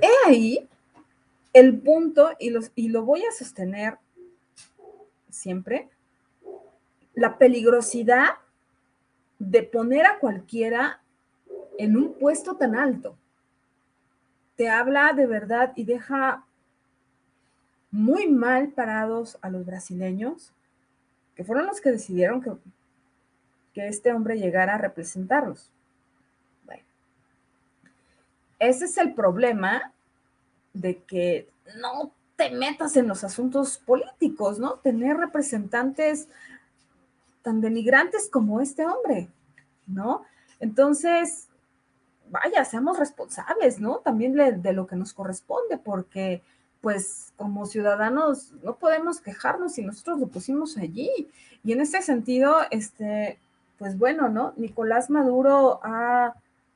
He 0.00 0.28
ahí 0.28 0.68
el 1.52 1.78
punto, 1.78 2.30
y, 2.38 2.50
los, 2.50 2.72
y 2.74 2.88
lo 2.88 3.04
voy 3.04 3.22
a 3.24 3.32
sostener 3.32 3.98
siempre, 5.30 5.88
la 7.14 7.38
peligrosidad 7.38 8.30
de 9.38 9.62
poner 9.62 10.06
a 10.06 10.18
cualquiera 10.18 11.00
en 11.78 11.96
un 11.96 12.14
puesto 12.14 12.56
tan 12.56 12.74
alto. 12.74 13.16
Te 14.56 14.68
habla 14.68 15.12
de 15.12 15.26
verdad 15.26 15.72
y 15.76 15.84
deja 15.84 16.44
muy 17.94 18.26
mal 18.26 18.70
parados 18.70 19.38
a 19.40 19.50
los 19.50 19.64
brasileños, 19.64 20.52
que 21.36 21.44
fueron 21.44 21.66
los 21.66 21.80
que 21.80 21.92
decidieron 21.92 22.42
que, 22.42 22.50
que 23.72 23.86
este 23.86 24.12
hombre 24.12 24.36
llegara 24.36 24.74
a 24.74 24.78
representarlos. 24.78 25.70
Ese 28.58 28.86
es 28.86 28.96
el 28.96 29.14
problema 29.14 29.92
de 30.72 31.02
que 31.02 31.48
no 31.80 32.12
te 32.36 32.50
metas 32.50 32.96
en 32.96 33.06
los 33.06 33.22
asuntos 33.22 33.78
políticos, 33.78 34.58
¿no? 34.58 34.74
Tener 34.78 35.16
representantes 35.16 36.28
tan 37.42 37.60
denigrantes 37.60 38.28
como 38.28 38.60
este 38.60 38.86
hombre, 38.86 39.28
¿no? 39.86 40.24
Entonces, 40.60 41.48
vaya, 42.30 42.64
seamos 42.64 42.98
responsables, 42.98 43.80
¿no? 43.80 43.98
También 43.98 44.32
de, 44.32 44.72
lo 44.72 44.86
que 44.86 44.96
nos 44.96 45.12
corresponde, 45.12 45.78
porque 45.78 46.42
pues 46.84 47.32
como 47.38 47.64
ciudadanos 47.64 48.52
no 48.62 48.76
podemos 48.76 49.18
quejarnos 49.18 49.72
si 49.72 49.82
nosotros 49.82 50.20
lo 50.20 50.26
pusimos 50.26 50.76
allí. 50.76 51.10
Y 51.64 51.72
en 51.72 51.80
ese 51.80 52.02
sentido, 52.02 52.56
este, 52.70 53.38
pues 53.78 53.96
bueno, 53.98 54.28
¿no? 54.28 54.52
Nicolás 54.58 55.08
Maduro 55.08 55.80
ha, 55.82 56.34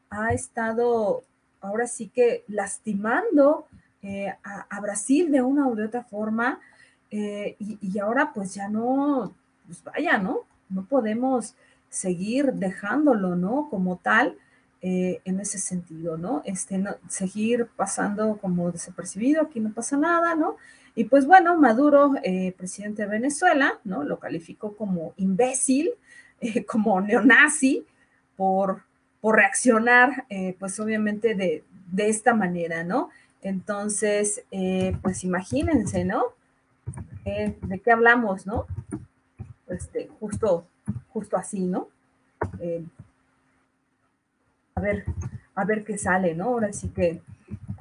ha 0.09 0.33
estado 0.33 1.25
ahora 1.61 1.87
sí 1.87 2.09
que 2.09 2.43
lastimando 2.49 3.67
eh, 4.03 4.33
a, 4.43 4.81
Brasil 4.81 5.31
de 5.31 5.43
una 5.43 5.67
u 5.67 5.79
otra 5.79 6.05
forma 6.05 6.59
eh, 7.11 7.57
y, 7.59 7.99
ahora 7.99 8.33
pues 8.33 8.55
ya 8.55 8.67
no, 8.67 9.35
pues 9.67 9.85
vaya, 9.85 10.17
¿no? 10.17 10.39
No 10.71 10.87
podemos 10.87 11.55
seguir 11.91 12.55
dejándolo, 12.55 13.37
¿no? 13.37 13.69
Como 13.69 13.97
tal. 13.97 14.39
Eh, 14.81 15.21
en 15.25 15.41
ese 15.41 15.59
sentido, 15.59 16.17
¿no? 16.17 16.41
Este, 16.45 16.79
no, 16.79 16.95
seguir 17.09 17.67
pasando 17.75 18.39
como 18.41 18.71
desapercibido, 18.71 19.43
aquí 19.43 19.59
no 19.59 19.73
pasa 19.73 19.97
nada, 19.97 20.37
¿no? 20.37 20.57
Y 20.95 21.05
pues 21.05 21.27
bueno, 21.27 21.57
Maduro, 21.57 22.13
eh, 22.23 22.55
presidente 22.57 23.03
de 23.03 23.09
Venezuela, 23.09 23.81
¿no? 23.83 24.05
Lo 24.05 24.21
calificó 24.21 24.77
como 24.77 25.15
imbécil, 25.17 25.91
eh, 26.41 26.65
como 26.65 27.01
neonazi, 27.01 27.85
por, 28.37 28.83
por 29.21 29.35
reaccionar, 29.35 30.27
pues 30.61 30.79
obviamente 30.79 31.35
de, 31.35 31.65
de, 31.91 32.09
esta 32.09 32.35
manera, 32.35 32.85
¿no? 32.85 33.11
Entonces, 33.43 34.45
pues 35.03 35.25
imagínense, 35.25 36.05
¿no? 36.05 36.23
¿De 37.25 37.81
qué 37.85 37.91
hablamos, 37.91 38.47
no? 38.47 38.67
Este, 39.67 40.09
justo, 40.21 40.69
justo 41.09 41.37
así, 41.37 41.65
¿no? 41.65 41.89
A 44.79 44.81
ver, 44.81 45.05
a 45.57 45.65
ver 45.65 45.85
qué 45.85 45.99
sale, 45.99 46.35
¿no? 46.35 46.45
Ahora 46.45 46.73
sí 46.73 46.89
que 46.91 47.21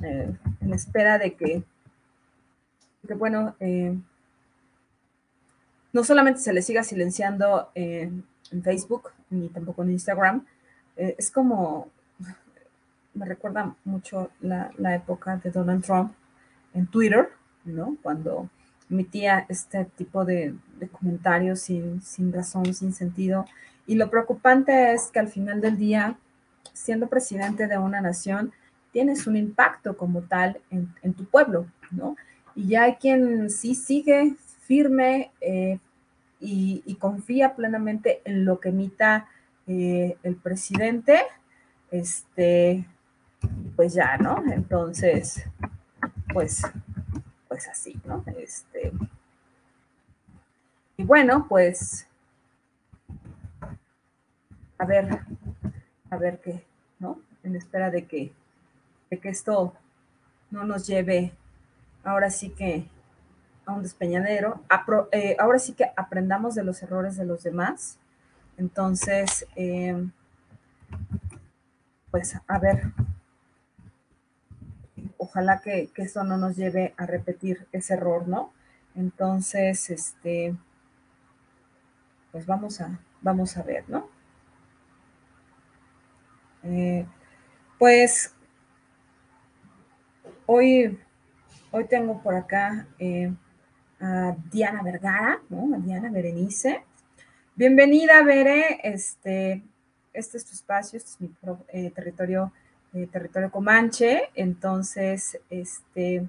eh, 0.03 0.35
en 0.61 0.73
espera 0.73 1.19
de 1.19 1.35
que, 1.35 1.63
que 3.07 3.13
bueno, 3.13 3.55
eh, 3.59 3.95
no 5.93 6.03
solamente 6.03 6.41
se 6.41 6.53
le 6.53 6.63
siga 6.63 6.83
silenciando 6.83 7.69
en 7.75 8.23
Facebook, 8.63 9.11
ni 9.29 9.49
tampoco 9.49 9.83
en 9.83 9.91
Instagram, 9.91 10.45
eh, 10.95 11.15
es 11.17 11.29
como, 11.29 11.89
me 13.13 13.25
recuerda 13.25 13.75
mucho 13.85 14.31
la, 14.41 14.71
época 14.95 15.37
de 15.37 15.51
Donald 15.51 15.83
Trump 15.85 16.13
en 16.73 16.87
Twitter, 16.87 17.29
¿no? 17.63 17.95
Cuando 18.01 18.49
emitía 18.89 19.45
este 19.49 19.85
tipo 19.85 20.25
de, 20.25 20.55
de 20.79 20.87
comentarios 20.87 21.59
sin, 21.59 22.01
sin 22.01 22.33
razón, 22.33 22.73
sin 22.73 22.93
sentido. 22.93 23.45
Y 23.85 23.95
lo 23.95 24.09
preocupante 24.09 24.93
es 24.93 25.09
que 25.11 25.19
al 25.19 25.27
final 25.27 25.61
del 25.61 25.77
día, 25.77 26.17
siendo 26.77 27.07
presidente 27.07 27.67
de 27.67 27.77
una 27.77 28.01
nación, 28.01 28.53
tienes 28.91 29.27
un 29.27 29.35
impacto 29.35 29.97
como 29.97 30.21
tal 30.21 30.59
en, 30.69 31.13
tu 31.13 31.25
pueblo, 31.25 31.67
¿no? 31.91 32.15
Y 32.55 32.69
ya 32.69 32.83
hay 32.83 32.95
quien 32.95 33.49
sí 33.49 33.75
sigue 33.75 34.35
firme 34.61 35.31
eh, 35.41 35.79
y, 36.39 36.95
confía 36.99 37.55
plenamente 37.55 38.21
en 38.25 38.45
lo 38.45 38.59
que 38.59 38.69
emita 38.69 39.27
eh, 39.67 40.17
el 40.23 40.35
presidente, 40.35 41.21
este, 41.91 42.85
pues 43.75 43.93
ya, 43.93 44.17
¿no? 44.17 44.43
Entonces, 44.51 45.43
pues, 46.33 46.61
pues 47.47 47.67
así, 47.67 47.99
¿no? 48.05 48.23
Este, 48.37 48.91
y 50.97 51.03
bueno, 51.03 51.45
pues, 51.47 52.07
a 54.79 54.85
ver, 54.85 55.19
a 56.09 56.17
ver 56.17 56.39
qué, 56.39 56.65
¿no? 56.99 57.19
En 57.43 57.55
espera 57.55 57.91
de 57.91 58.05
que, 58.05 58.31
de 59.09 59.19
que 59.19 59.29
esto 59.29 59.73
no 60.51 60.63
nos 60.63 60.87
lleve 60.87 61.33
ahora 62.03 62.29
sí 62.29 62.49
que 62.49 62.87
a 63.65 63.73
un 63.73 63.83
despeñadero. 63.83 64.61
Eh, 65.11 65.35
ahora 65.39 65.59
sí 65.59 65.73
que 65.73 65.91
aprendamos 65.95 66.55
de 66.55 66.63
los 66.63 66.81
errores 66.81 67.17
de 67.17 67.25
los 67.25 67.43
demás. 67.43 67.99
Entonces, 68.57 69.45
em, 69.55 70.11
pues 72.09 72.35
a 72.47 72.59
ver, 72.59 72.91
ojalá 75.17 75.61
que, 75.61 75.89
que, 75.93 76.03
eso 76.03 76.23
no 76.23 76.37
nos 76.37 76.55
lleve 76.55 76.93
a 76.97 77.05
repetir 77.05 77.67
ese 77.71 77.93
error, 77.93 78.27
¿no? 78.27 78.51
Entonces, 78.95 79.89
este, 79.89 80.55
pues 82.31 82.45
vamos 82.45 82.81
a, 82.81 82.99
vamos 83.21 83.57
a 83.57 83.63
ver, 83.63 83.83
¿no? 83.89 84.09
Eh, 86.63 87.05
pues 87.77 88.33
hoy, 90.45 90.97
hoy 91.71 91.85
tengo 91.85 92.21
por 92.21 92.35
acá 92.35 92.87
eh, 92.97 93.31
a 93.99 94.35
Diana 94.51 94.81
Vergara, 94.81 95.39
¿no? 95.49 95.75
A 95.75 95.79
Diana 95.79 96.09
Berenice. 96.09 96.83
Bienvenida, 97.55 98.23
Bere. 98.23 98.79
Este, 98.83 99.63
este 100.13 100.37
es 100.37 100.45
tu 100.45 100.53
espacio, 100.53 100.97
este 100.97 101.09
es 101.11 101.21
mi 101.21 101.31
eh, 101.69 101.91
territorio, 101.91 102.51
territorio 103.11 103.51
Comanche. 103.51 104.29
Entonces, 104.33 105.39
este, 105.49 106.27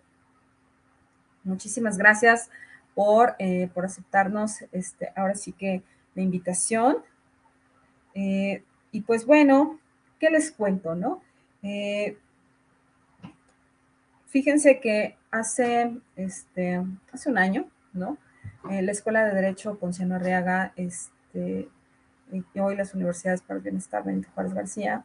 muchísimas 1.43 1.97
gracias 1.97 2.51
por, 2.95 3.37
por 3.73 3.85
aceptarnos, 3.85 4.65
este, 4.73 5.13
ahora 5.17 5.35
sí 5.35 5.53
que 5.53 5.83
la 6.15 6.23
invitación. 6.23 6.99
y 8.15 9.01
pues 9.07 9.25
bueno, 9.25 9.79
¿qué 10.19 10.31
les 10.31 10.53
cuento, 10.53 10.95
no? 10.95 11.23
Eh, 11.63 12.17
fíjense 14.27 14.81
que 14.81 15.17
hace, 15.31 15.93
este, 16.17 16.83
hace 17.13 17.31
un 17.31 17.39
año, 17.39 17.69
¿no? 17.93 18.19
Eh, 18.71 18.83
la 18.83 18.93
Escuela 18.93 19.25
de 19.25 19.35
Derecho 19.35 19.79
Ponciano 19.79 20.17
Arriaga, 20.17 20.73
este, 20.77 21.69
y 22.33 22.59
hoy 22.59 22.77
las 22.77 22.95
universidades 22.95 23.43
para 23.43 23.59
el 23.59 23.63
bienestar 23.63 24.05
Benito 24.05 24.29
Juárez 24.35 24.55
García, 24.55 25.05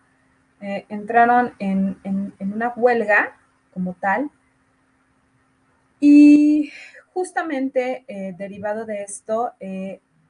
eh, 0.61 0.85
entraron 0.89 1.53
en, 1.59 1.97
una 2.39 2.69
huelga 2.75 3.37
como 3.73 3.93
tal. 3.93 4.29
Y 5.99 6.71
justamente 7.13 8.03
derivado 8.37 8.85
de 8.85 9.03
esto, 9.03 9.53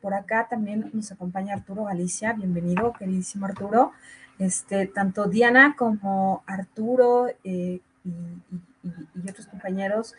por 0.02 0.14
acá 0.14 0.48
también 0.48 0.92
nos 0.94 1.12
acompaña 1.12 1.56
Arturo 1.56 1.86
Galicia. 1.86 2.34
Bienvenido, 2.34 2.94
queridísimo 2.94 3.48
Arturo. 3.48 3.92
Este, 4.40 4.88
tanto 4.88 5.28
Diana 5.28 5.76
como 5.78 6.44
Arturo 6.48 7.28
eh, 7.44 7.80
y, 8.04 9.30
otros 9.30 9.48
compañeros 9.48 10.16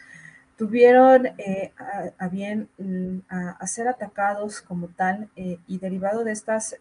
tuvieron 0.57 1.27
eh, 1.27 1.73
a, 2.19 2.29
bien 2.29 2.69
mm, 2.79 3.19
a, 3.29 3.67
ser 3.67 3.89
atacados 3.89 4.61
como 4.63 4.89
tal 4.89 5.29
eh, 5.37 5.59
y 5.67 5.79
derivado 5.79 6.25
de 6.25 6.33
estas, 6.33 6.77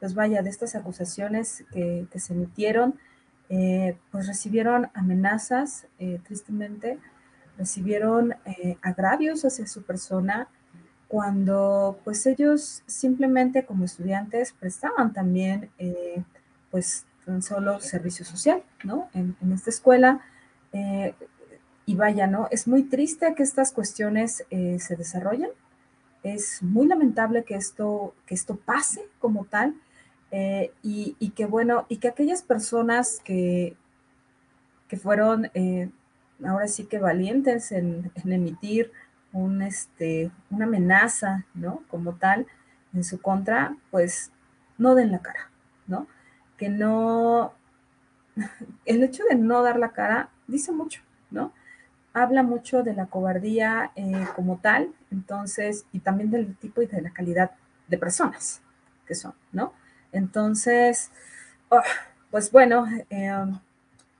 pues 0.00 0.14
vaya, 0.14 0.42
de 0.42 0.50
estas 0.50 0.74
acusaciones 0.74 1.64
que, 1.72 2.06
se 2.16 2.32
emitieron, 2.34 2.98
pues 4.10 4.26
recibieron 4.26 4.90
amenazas, 4.94 5.86
tristemente, 6.24 6.98
recibieron 7.56 8.34
agravios 8.80 9.44
hacia 9.44 9.66
su 9.66 9.82
persona, 9.82 10.48
cuando 11.12 12.00
pues 12.04 12.24
ellos 12.24 12.82
simplemente 12.86 13.66
como 13.66 13.84
estudiantes 13.84 14.54
prestaban 14.58 15.12
también 15.12 15.68
eh, 15.78 16.22
pues 16.70 17.04
tan 17.26 17.42
solo 17.42 17.80
servicio 17.80 18.24
social, 18.24 18.62
¿no? 18.82 19.10
En, 19.12 19.36
esta 19.52 19.68
escuela. 19.68 20.22
Eh, 20.72 21.12
y 21.84 21.96
vaya, 21.96 22.26
¿no? 22.26 22.48
Es 22.50 22.66
muy 22.66 22.84
triste 22.84 23.34
que 23.34 23.42
estas 23.42 23.72
cuestiones 23.72 24.46
eh, 24.48 24.78
se 24.80 24.96
desarrollen. 24.96 25.50
Es 26.22 26.62
muy 26.62 26.86
lamentable 26.86 27.44
que 27.44 27.56
esto, 27.56 28.14
que 28.24 28.34
esto 28.34 28.56
pase 28.56 29.02
como 29.18 29.44
tal. 29.44 29.74
y, 30.82 31.32
que 31.36 31.44
bueno, 31.44 31.84
y 31.90 31.98
que 31.98 32.08
aquellas 32.08 32.40
personas 32.40 33.20
que, 33.22 33.76
que 34.88 34.96
fueron 34.96 35.50
ahora 36.42 36.68
sí 36.68 36.84
que 36.84 36.98
valientes 36.98 37.70
en, 37.70 38.10
en 38.14 38.32
emitir 38.32 38.90
un, 39.32 39.62
este, 39.62 40.30
una 40.50 40.66
amenaza, 40.66 41.44
¿no? 41.54 41.82
Como 41.88 42.14
tal, 42.14 42.46
en 42.92 43.04
su 43.04 43.20
contra, 43.20 43.76
pues 43.90 44.30
no 44.78 44.94
den 44.94 45.12
la 45.12 45.20
cara, 45.20 45.50
¿no? 45.86 46.06
Que 46.56 46.68
no, 46.68 47.54
el 48.84 49.02
hecho 49.02 49.24
de 49.28 49.36
no 49.36 49.62
dar 49.62 49.78
la 49.78 49.92
cara 49.92 50.30
dice 50.46 50.72
mucho, 50.72 51.02
¿no? 51.30 51.52
Habla 52.14 52.42
mucho 52.42 52.82
de 52.82 52.94
la 52.94 53.06
cobardía 53.06 53.92
eh, 53.96 54.26
como 54.36 54.58
tal, 54.58 54.92
entonces, 55.10 55.86
y 55.92 56.00
también 56.00 56.30
del 56.30 56.54
tipo 56.56 56.82
y 56.82 56.86
de 56.86 57.00
la 57.00 57.10
calidad 57.10 57.52
de 57.88 57.98
personas 57.98 58.60
que 59.06 59.14
son, 59.14 59.34
¿no? 59.52 59.72
Entonces, 60.12 61.10
oh, 61.70 61.80
pues 62.30 62.50
bueno, 62.50 62.86
eh, 63.08 63.32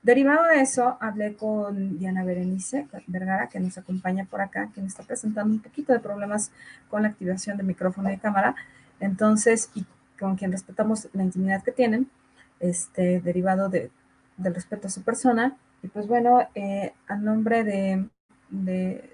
Derivado 0.03 0.44
de 0.48 0.61
eso, 0.61 0.96
hablé 1.00 1.36
con 1.36 1.96
Diana 1.96 2.24
Berenice 2.24 2.88
Vergara, 3.07 3.48
que 3.48 3.61
nos 3.61 3.78
acompaña 3.78 4.24
por 4.24 4.40
acá, 4.40 4.68
que 4.74 4.80
me 4.80 4.88
está 4.88 5.05
presentando 5.05 5.55
un 5.55 5.61
poquito 5.61 5.92
de 5.92 6.00
problemas 6.00 6.50
con 6.90 7.03
la 7.03 7.09
activación 7.09 7.57
de 7.57 7.62
micrófono 7.62 8.12
y 8.12 8.18
cámara. 8.18 8.57
Entonces, 8.98 9.70
y 9.76 9.86
con 10.18 10.34
quien 10.34 10.50
respetamos 10.50 11.09
la 11.12 11.22
intimidad 11.22 11.62
que 11.62 11.70
tienen, 11.70 12.11
este, 12.59 13.20
derivado 13.20 13.68
de, 13.68 13.92
del 14.38 14.55
respeto 14.55 14.88
a 14.88 14.90
su 14.90 15.03
persona. 15.03 15.57
Y 15.84 15.88
pues 15.88 16.09
bueno, 16.09 16.48
eh, 16.57 16.94
a 17.07 17.14
nombre 17.14 17.62
de, 17.62 18.09
de, 18.50 19.09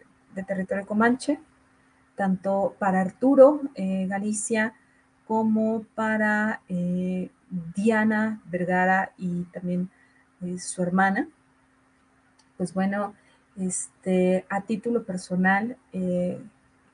Territorio 0.46 0.86
Comanche, 0.86 1.38
tanto 2.14 2.76
para 2.78 3.00
Arturo 3.00 3.60
eh, 3.74 4.06
Galicia 4.06 4.72
como 5.26 5.82
para 5.94 6.60
eh, 6.68 7.30
Diana 7.74 8.40
Vergara 8.46 9.12
y 9.18 9.42
también 9.52 9.90
su 10.58 10.82
hermana. 10.82 11.28
Pues 12.56 12.74
bueno, 12.74 13.14
este, 13.56 14.44
a 14.48 14.62
título 14.62 15.04
personal, 15.04 15.76
eh, 15.92 16.40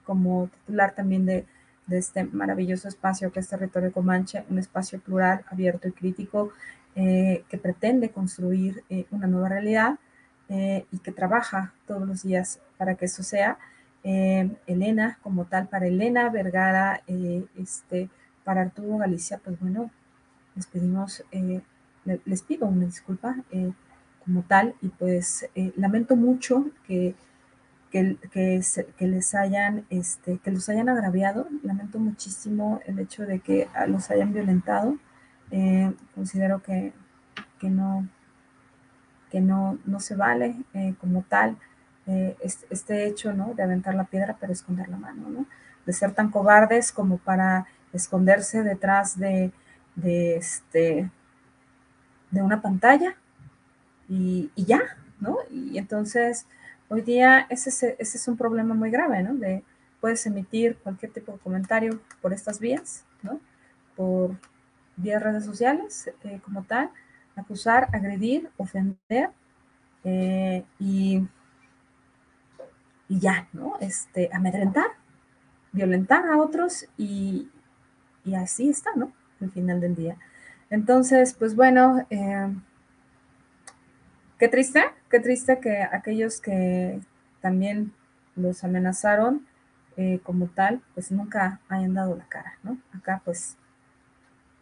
como 0.04 0.48
titular 0.48 0.94
también 0.94 1.26
de, 1.26 1.46
este 1.90 2.24
maravilloso 2.24 2.88
espacio 2.88 3.30
que 3.30 3.40
es 3.40 3.48
Territorio 3.48 3.92
Comanche, 3.92 4.44
un 4.48 4.58
espacio 4.58 5.00
plural, 5.00 5.44
abierto 5.50 5.86
y 5.86 5.92
crítico, 5.92 6.50
que 6.94 7.60
pretende 7.60 8.10
construir 8.10 8.84
una 9.10 9.26
nueva 9.26 9.48
realidad 9.50 9.98
y 10.48 10.98
que 11.00 11.12
trabaja 11.12 11.74
todos 11.86 12.06
los 12.08 12.22
días 12.22 12.60
para 12.78 12.94
que 12.94 13.04
eso 13.04 13.22
sea. 13.22 13.58
Elena, 14.02 15.18
como 15.22 15.44
tal, 15.44 15.68
para 15.68 15.86
Elena 15.86 16.30
Vergara, 16.30 17.02
este, 17.58 18.08
para 18.44 18.62
Arturo 18.62 18.98
Galicia, 18.98 19.40
pues 19.44 19.58
bueno, 19.58 19.90
les 20.54 20.66
pedimos, 20.66 21.24
les 22.04 22.42
pido 22.42 22.66
una 22.66 22.86
disculpa 22.86 23.36
como 24.24 24.42
tal 24.42 24.74
y 24.82 24.88
pues 24.88 25.48
lamento 25.76 26.16
mucho 26.16 26.66
que 26.86 27.14
que, 27.94 28.60
les 28.98 29.34
hayan, 29.36 29.86
este, 29.88 30.38
que 30.38 30.50
los 30.50 30.68
hayan 30.68 30.88
agraviado. 30.88 31.46
Lamento 31.62 32.00
muchísimo 32.00 32.80
el 32.86 32.98
hecho 32.98 33.24
de 33.24 33.38
que 33.38 33.68
los 33.86 34.10
hayan 34.10 34.32
violentado. 34.32 34.98
Eh, 35.52 35.92
considero 36.14 36.60
que, 36.60 36.92
que, 37.60 37.70
no, 37.70 38.08
que 39.30 39.40
no, 39.40 39.78
no 39.84 40.00
se 40.00 40.16
vale 40.16 40.56
eh, 40.72 40.94
como 41.00 41.22
tal 41.22 41.56
eh, 42.06 42.36
este, 42.42 43.06
hecho 43.06 43.32
¿no? 43.32 43.54
de 43.54 43.62
aventar 43.62 43.94
la 43.94 44.04
piedra 44.04 44.36
pero 44.40 44.52
esconder 44.52 44.88
la 44.88 44.96
mano, 44.96 45.28
¿no? 45.28 45.46
de 45.86 45.92
ser 45.92 46.12
tan 46.12 46.30
cobardes 46.30 46.90
como 46.90 47.18
para 47.18 47.66
esconderse 47.92 48.64
detrás 48.64 49.18
de, 49.18 49.52
de, 49.94 50.36
este, 50.36 51.10
de 52.34 52.42
una 52.42 52.60
pantalla 52.60 53.16
y, 54.08 54.50
y 54.54 54.64
ya, 54.64 54.80
¿no? 55.20 55.38
Y 55.50 55.78
entonces 55.78 56.46
Hoy 56.88 57.00
día 57.00 57.46
ese, 57.48 57.96
es 57.98 58.28
un 58.28 58.36
problema 58.36 58.74
muy 58.74 58.90
grave, 58.90 59.22
¿no? 59.22 59.34
De, 59.34 59.64
puedes 60.00 60.24
emitir 60.26 60.76
cualquier 60.76 61.12
tipo 61.12 61.32
de 61.32 61.38
comentario 61.38 62.00
por 62.20 62.32
estas 62.32 62.60
vías, 62.60 63.04
¿no? 63.22 63.40
Por 63.96 64.38
vías 64.96 65.22
redes 65.22 65.44
sociales 65.44 66.10
eh, 66.24 66.40
como 66.44 66.62
tal, 66.64 66.90
acusar, 67.36 67.88
agredir, 67.92 68.50
ofender 68.58 69.30
eh, 70.04 70.64
y, 70.78 71.26
y 73.08 73.18
ya, 73.18 73.48
¿no? 73.54 73.78
Este, 73.80 74.28
amedrentar, 74.32 74.88
violentar 75.72 76.26
a 76.26 76.36
otros 76.36 76.86
y, 76.98 77.50
así 78.36 78.68
está, 78.68 78.90
¿no? 78.94 79.10
Al 79.40 79.50
final 79.50 79.80
del 79.80 79.94
día. 79.94 80.16
Entonces, 80.70 81.34
pues 81.34 81.54
bueno, 81.54 82.06
eh, 82.10 82.48
Qué 84.38 84.48
triste, 84.48 84.84
qué 85.10 85.20
triste 85.20 85.60
que 85.60 85.82
aquellos 85.82 86.40
que 86.40 87.00
también 87.40 87.94
los 88.34 88.64
amenazaron 88.64 89.46
eh, 89.96 90.20
como 90.24 90.48
tal, 90.48 90.82
pues 90.94 91.12
nunca 91.12 91.60
hayan 91.68 91.94
dado 91.94 92.16
la 92.16 92.24
cara, 92.28 92.58
¿no? 92.64 92.76
Acá 92.92 93.22
pues, 93.24 93.56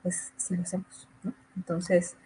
pues 0.02 0.32
sí 0.36 0.56
lo 0.56 0.62
hacemos, 0.62 1.08
¿no? 1.22 1.32
Entonces, 1.56 2.16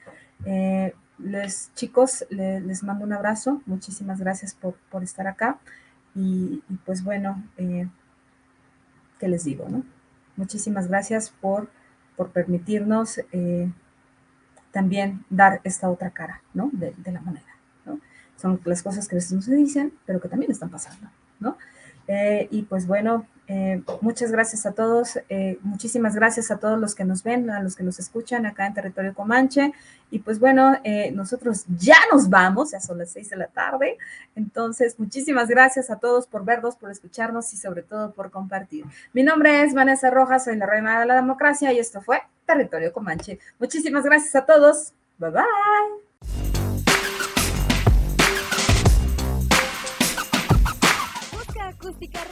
eh, 0.44 0.92
les 1.18 1.72
chicos, 1.74 2.26
les 2.30 2.82
mando 2.82 3.04
un 3.04 3.12
abrazo, 3.12 3.62
muchísimas 3.64 4.20
gracias 4.20 4.54
por, 4.54 4.76
estar 5.02 5.28
acá 5.28 5.58
y, 6.16 6.62
pues 6.84 7.04
bueno, 7.04 7.42
eh, 7.58 7.88
¿qué 9.20 9.28
les 9.28 9.44
digo, 9.44 9.68
no? 9.68 9.84
Muchísimas 10.36 10.88
gracias 10.88 11.30
por, 11.30 11.70
por 12.16 12.30
permitirnos 12.30 13.20
también 14.76 15.24
dar 15.30 15.62
esta 15.64 15.88
otra 15.88 16.10
cara, 16.10 16.42
¿no? 16.52 16.68
De, 16.70 16.92
la 17.10 17.22
moneda, 17.22 17.56
¿no? 17.86 17.98
Son 18.36 18.60
las 18.66 18.82
cosas 18.82 19.08
que 19.08 19.14
a 19.14 19.18
veces 19.18 19.32
no 19.32 19.40
se 19.40 19.54
dicen, 19.54 19.94
pero 20.04 20.20
que 20.20 20.28
también 20.28 20.52
están 20.52 20.68
pasando, 20.68 21.08
¿no? 21.40 21.56
Eh, 22.06 22.46
y 22.50 22.60
pues 22.60 22.86
bueno, 22.86 23.26
eh, 23.48 23.82
muchas 24.00 24.32
gracias 24.32 24.66
a 24.66 24.72
todos, 24.72 25.18
eh, 25.28 25.58
muchísimas 25.62 26.14
gracias 26.14 26.50
a 26.50 26.58
todos 26.58 26.78
los 26.78 26.94
que 26.94 27.04
nos 27.04 27.22
ven, 27.22 27.50
a 27.50 27.62
los 27.62 27.76
que 27.76 27.82
nos 27.82 27.98
escuchan 27.98 28.46
acá 28.46 28.66
en 28.66 28.74
Territorio 28.74 29.14
Comanche. 29.14 29.72
Y 30.10 30.20
pues 30.20 30.38
bueno, 30.38 30.76
nosotros 31.14 31.64
ya 31.76 31.96
nos 32.12 32.30
vamos, 32.30 32.70
ya 32.70 32.78
son 32.78 32.98
las 32.98 33.10
seis 33.10 33.28
de 33.30 33.36
la 33.36 33.48
tarde. 33.48 33.98
Entonces, 34.36 35.00
muchísimas 35.00 35.48
gracias 35.48 35.90
a 35.90 35.96
todos 35.96 36.28
por 36.28 36.44
vernos, 36.44 36.76
por 36.76 36.92
escucharnos 36.92 37.52
y 37.52 37.56
sobre 37.56 37.82
todo 37.82 38.12
por 38.12 38.30
compartir. 38.30 38.84
Mi 39.12 39.24
nombre 39.24 39.64
es 39.64 39.74
Vanessa 39.74 40.10
Rojas, 40.10 40.44
soy 40.44 40.56
la 40.56 40.66
reina 40.66 41.00
de 41.00 41.06
la 41.06 41.16
democracia 41.16 41.72
y 41.72 41.80
esto 41.80 42.00
fue 42.00 42.22
Territorio 42.46 42.92
Comanche. 42.92 43.40
Muchísimas 43.58 44.04
gracias 44.04 44.36
a 44.36 44.46
todos. 44.46 44.92
Bye 45.18 45.30
bye. 45.30 46.05